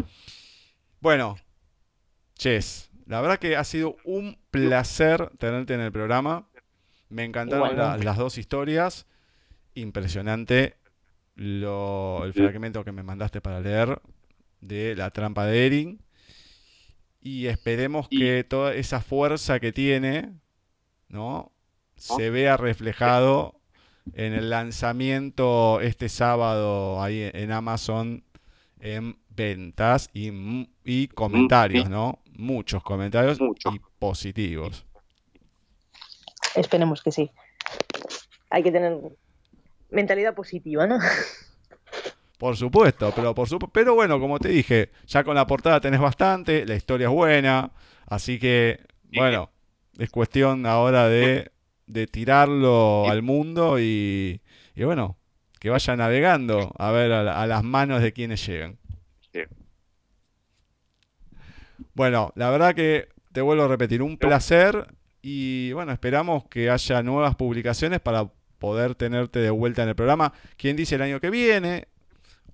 Bueno, 0.99 1.36
Chess, 2.36 2.91
la 3.07 3.21
verdad 3.21 3.39
que 3.39 3.55
ha 3.55 3.63
sido 3.63 3.97
un 4.03 4.38
placer 4.51 5.32
tenerte 5.39 5.73
en 5.73 5.82
el 5.82 5.91
programa. 5.91 6.47
Me 7.09 7.23
encantaron 7.23 7.76
las 7.76 8.17
dos 8.17 8.38
historias. 8.38 9.07
Impresionante 9.73 10.76
lo, 11.36 12.23
el 12.23 12.34
fragmento 12.34 12.86
que 12.86 12.91
me 12.91 13.01
mandaste 13.01 13.41
para 13.41 13.59
leer 13.59 13.99
de 14.61 14.95
La 14.95 15.09
trampa 15.09 15.45
de 15.45 15.65
Erin 15.65 16.05
y 17.26 17.47
esperemos 17.47 18.07
que 18.07 18.43
toda 18.43 18.76
esa 18.76 19.01
fuerza 19.01 19.59
que 19.59 19.71
tiene, 19.71 20.36
¿no? 21.09 21.51
Se 21.95 22.30
vea 22.30 22.55
reflejado 22.55 23.59
en 24.13 24.34
el 24.34 24.51
lanzamiento 24.51 25.82
este 25.82 26.07
sábado 26.07 27.01
ahí 27.01 27.28
en 27.34 27.51
Amazon 27.51 28.23
en 28.80 29.17
ventas 29.30 30.11
y, 30.13 31.07
comentarios, 31.15 31.89
¿no? 31.89 32.19
Muchos 32.38 32.84
comentarios 32.84 33.39
y 33.41 33.82
positivos. 33.97 34.86
Esperemos 36.53 37.01
que 37.01 37.11
sí. 37.11 37.32
Hay 38.51 38.61
que 38.61 38.71
tener 38.71 38.99
mentalidad 39.89 40.36
positiva, 40.36 40.86
¿no? 40.86 40.99
Por 42.38 42.57
supuesto, 42.57 43.13
pero, 43.15 43.33
por 43.33 43.71
pero 43.71 43.95
bueno, 43.95 44.19
como 44.19 44.39
te 44.39 44.49
dije, 44.49 44.91
ya 45.07 45.23
con 45.23 45.36
la 45.36 45.47
portada 45.47 45.79
tenés 45.79 46.01
bastante, 46.01 46.65
la 46.65 46.75
historia 46.75 47.07
es 47.07 47.13
buena, 47.13 47.71
así 48.07 48.39
que, 48.39 48.81
bueno, 49.13 49.51
es 49.97 50.09
cuestión 50.09 50.65
ahora 50.65 51.07
de, 51.07 51.51
de 51.88 52.07
tirarlo 52.07 53.09
al 53.09 53.21
mundo 53.21 53.79
y, 53.79 54.41
y, 54.75 54.83
bueno, 54.83 55.17
que 55.59 55.69
vaya 55.69 55.95
navegando 55.95 56.73
a 56.77 56.91
ver 56.91 57.13
a, 57.13 57.47
las 57.47 57.63
manos 57.63 58.01
de 58.01 58.11
quienes 58.11 58.45
llegan. 58.45 58.77
Bueno, 61.93 62.33
la 62.36 62.49
verdad 62.49 62.75
que 62.75 63.07
te 63.31 63.41
vuelvo 63.41 63.63
a 63.63 63.67
repetir, 63.69 64.01
un 64.01 64.17
placer 64.17 64.93
y 65.21 65.71
bueno, 65.71 65.91
esperamos 65.93 66.45
que 66.49 66.69
haya 66.69 67.01
nuevas 67.01 67.36
publicaciones 67.36 68.01
para 68.01 68.29
poder 68.59 68.95
tenerte 68.95 69.39
de 69.39 69.49
vuelta 69.49 69.83
en 69.83 69.89
el 69.89 69.95
programa. 69.95 70.33
¿Quién 70.57 70.75
dice 70.75 70.95
el 70.95 71.01
año 71.01 71.19
que 71.21 71.29
viene? 71.29 71.88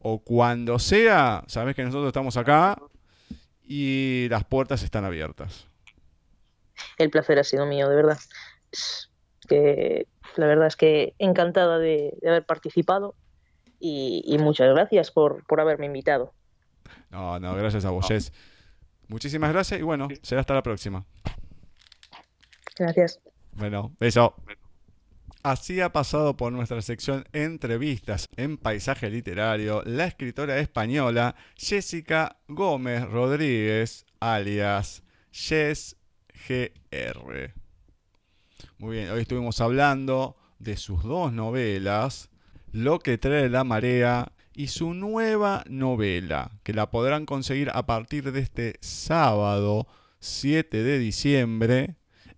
O 0.02 0.20
cuando 0.20 0.80
sea, 0.80 1.44
sabes 1.48 1.76
que 1.76 1.84
nosotros 1.84 2.08
estamos 2.08 2.38
acá 2.38 2.78
y 3.64 4.28
las 4.30 4.44
puertas 4.44 4.84
están 4.84 5.06
abiertas. 5.06 5.68
El 6.98 7.10
placer 7.10 7.40
ha 7.40 7.44
sido 7.44 7.66
mío, 7.66 7.88
de 7.88 7.96
verdad. 7.96 8.18
Que 9.48 10.08
la 10.36 10.48
verdad 10.48 10.68
es 10.68 10.76
que 10.76 11.14
encantada 11.20 11.78
de, 11.78 12.18
haber 12.26 12.46
participado 12.46 13.16
y, 13.80 14.38
muchas 14.40 14.70
gracias 14.74 15.12
por, 15.12 15.46
por, 15.46 15.60
haberme 15.60 15.88
invitado. 15.88 16.34
No, 17.10 17.40
no, 17.40 17.56
gracias 17.56 17.86
a 17.86 17.90
vos, 17.90 18.08
Jess. 18.08 18.32
Muchísimas 19.08 19.52
gracias 19.52 19.80
y 19.80 19.84
bueno, 19.84 20.08
será 20.22 20.42
hasta 20.42 20.54
la 20.54 20.64
próxima. 20.64 21.06
Gracias. 22.78 23.20
Bueno, 23.54 23.92
beso. 24.00 24.36
Así 25.44 25.82
ha 25.82 25.92
pasado 25.92 26.38
por 26.38 26.54
nuestra 26.54 26.84
sección 26.84 27.26
Entrevistas 27.34 28.30
en 28.36 28.58
Paisaje 28.58 29.10
Literario 29.10 29.82
la 29.88 30.06
escritora 30.06 30.60
española 30.60 31.36
Jessica 31.56 32.38
Gómez 32.48 33.10
Rodríguez, 33.10 34.06
alias 34.20 35.02
Jess 35.32 35.98
GR. 36.48 37.56
Muy 38.78 38.98
bien, 38.98 39.10
hoy 39.10 39.22
estuvimos 39.22 39.60
hablando 39.62 40.38
de 40.60 40.78
sus 40.78 41.02
dos 41.02 41.34
novelas, 41.34 42.30
Lo 42.72 43.00
que 43.00 43.18
trae 43.18 43.50
la 43.50 43.64
marea 43.64 44.34
y 44.54 44.68
su 44.68 44.94
nueva 44.94 45.64
novela, 45.68 46.52
que 46.62 46.74
la 46.74 46.92
podrán 46.92 47.26
conseguir 47.26 47.72
a 47.74 47.88
partir 47.88 48.32
de 48.32 48.42
este 48.42 48.76
sábado 48.82 49.88
7 50.20 50.84
de 50.84 51.00
diciembre 51.00 51.96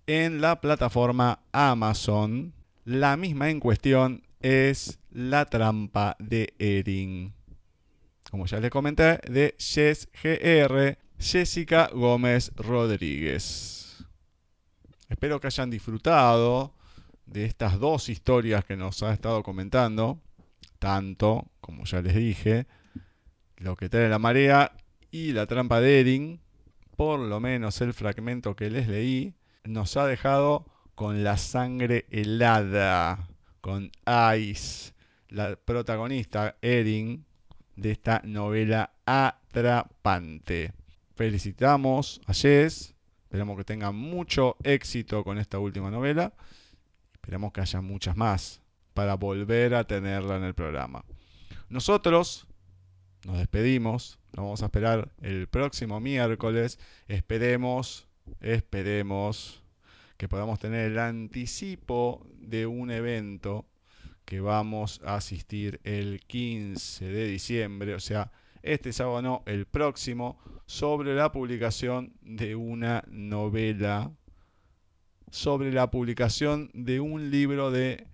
en 0.08 0.40
la 0.40 0.62
plataforma 0.62 1.44
Amazon 1.52 2.63
la 2.86 3.18
misma 3.18 3.50
en 3.50 3.60
cuestión 3.60 4.24
es 4.42 5.00
La 5.12 5.46
trampa 5.46 6.16
de 6.20 6.54
Erin. 6.60 7.34
Como 8.30 8.46
ya 8.46 8.60
les 8.60 8.72
comenté, 8.72 9.20
de 9.30 9.56
Jess 9.58 10.10
GR, 10.22 10.98
Jessica 11.18 11.90
Gómez 11.94 12.52
Rodríguez. 12.56 14.04
Espero 15.08 15.40
que 15.40 15.48
hayan 15.48 15.70
disfrutado 15.70 16.74
de 17.26 17.46
estas 17.46 17.80
dos 17.80 18.10
historias 18.10 18.66
que 18.66 18.76
nos 18.76 19.02
ha 19.04 19.14
estado 19.14 19.44
comentando, 19.44 20.20
tanto, 20.80 21.52
como 21.62 21.86
ya 21.86 22.02
les 22.02 22.16
dije, 22.16 22.68
lo 23.58 23.78
que 23.78 23.88
trae 23.88 24.10
la 24.10 24.20
marea 24.20 24.74
y 25.10 25.32
la 25.32 25.46
trampa 25.46 25.80
de 25.80 26.02
Erin, 26.02 26.42
por 26.98 27.20
lo 27.20 27.40
menos 27.40 27.80
el 27.82 27.94
fragmento 27.94 28.56
que 28.56 28.70
les 28.70 28.88
leí, 28.88 29.36
nos 29.64 29.96
ha 29.96 30.06
dejado 30.06 30.66
con 30.96 31.24
la 31.24 31.38
sangre 31.38 32.06
helada, 32.10 33.28
con 33.62 33.92
Ice, 34.38 34.94
la 35.30 35.56
protagonista 35.56 36.58
Erin 36.62 37.26
de 37.76 37.92
esta 37.92 38.22
novela 38.24 38.92
atrapante. 39.06 40.74
Felicitamos 41.16 42.22
a 42.28 42.34
Jess, 42.34 42.94
esperamos 43.24 43.58
que 43.58 43.64
tenga 43.64 43.92
mucho 43.92 44.58
éxito 44.64 45.24
con 45.24 45.38
esta 45.38 45.60
última 45.60 45.90
novela, 45.90 46.34
esperamos 47.14 47.52
que 47.54 47.62
haya 47.62 47.82
muchas 47.82 48.16
más 48.16 48.62
para 48.94 49.16
volver 49.16 49.74
a 49.76 49.86
tenerla 49.86 50.38
en 50.38 50.44
el 50.44 50.54
programa. 50.54 51.04
Nosotros 51.70 52.46
nos 53.26 53.38
despedimos, 53.38 54.20
nos 54.34 54.44
vamos 54.44 54.62
a 54.62 54.66
esperar 54.66 55.12
el 55.22 55.48
próximo 55.48 56.00
miércoles, 56.00 56.78
esperemos, 57.08 58.08
esperemos 58.42 59.63
que 60.24 60.30
podamos 60.30 60.58
tener 60.58 60.90
el 60.90 61.00
anticipo 61.00 62.26
de 62.40 62.66
un 62.66 62.92
evento 62.92 63.66
que 64.24 64.40
vamos 64.40 65.02
a 65.04 65.16
asistir 65.16 65.82
el 65.84 66.22
15 66.22 67.04
de 67.04 67.28
diciembre, 67.28 67.94
o 67.94 68.00
sea, 68.00 68.32
este 68.62 68.94
sábado 68.94 69.22
no, 69.22 69.44
el 69.48 69.66
próximo, 69.66 70.40
sobre 70.66 71.14
la 71.14 71.34
publicación 71.34 72.14
de 72.22 72.56
una 72.56 73.04
novela, 73.10 74.14
sobre 75.30 75.74
la 75.74 75.92
publicación 75.92 76.72
de 76.74 77.02
un 77.02 77.30
libro 77.30 77.70
de... 77.70 78.08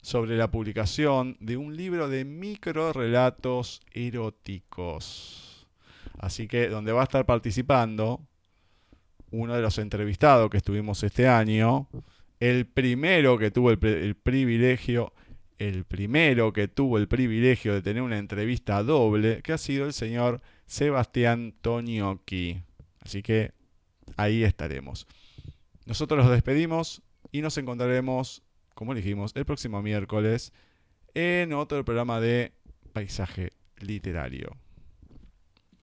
sobre 0.00 0.38
la 0.38 0.50
publicación 0.50 1.36
de 1.40 1.58
un 1.58 1.76
libro 1.76 2.08
de 2.08 2.24
micro 2.24 2.94
relatos 2.94 3.82
eróticos. 3.92 5.51
Así 6.22 6.46
que 6.46 6.68
donde 6.68 6.92
va 6.92 7.00
a 7.00 7.04
estar 7.04 7.26
participando 7.26 8.24
uno 9.32 9.56
de 9.56 9.60
los 9.60 9.76
entrevistados 9.78 10.48
que 10.50 10.56
estuvimos 10.56 11.02
este 11.02 11.26
año, 11.26 11.88
el 12.38 12.64
primero 12.64 13.36
que 13.38 13.50
tuvo 13.50 13.72
el, 13.72 14.14
privilegio 14.14 15.12
el 15.58 15.84
primero 15.84 16.52
que 16.52 16.68
tuvo 16.68 16.98
el 16.98 17.08
privilegio 17.08 17.74
de 17.74 17.82
tener 17.82 18.02
una 18.02 18.18
entrevista 18.18 18.84
doble, 18.84 19.42
que 19.42 19.52
ha 19.52 19.58
sido 19.58 19.84
el 19.84 19.92
señor 19.92 20.40
Sebastián 20.64 21.54
Toniocchi. 21.60 22.62
Así 23.00 23.22
que 23.22 23.50
ahí 24.16 24.44
estaremos. 24.44 25.08
Nosotros 25.86 26.24
los 26.24 26.30
despedimos 26.30 27.02
y 27.32 27.42
nos 27.42 27.58
encontraremos, 27.58 28.44
como 28.74 28.94
dijimos, 28.94 29.32
el 29.34 29.44
próximo 29.44 29.82
miércoles 29.82 30.52
en 31.14 31.52
otro 31.52 31.84
programa 31.84 32.20
de 32.20 32.52
Paisaje 32.92 33.50
Literario. 33.78 34.56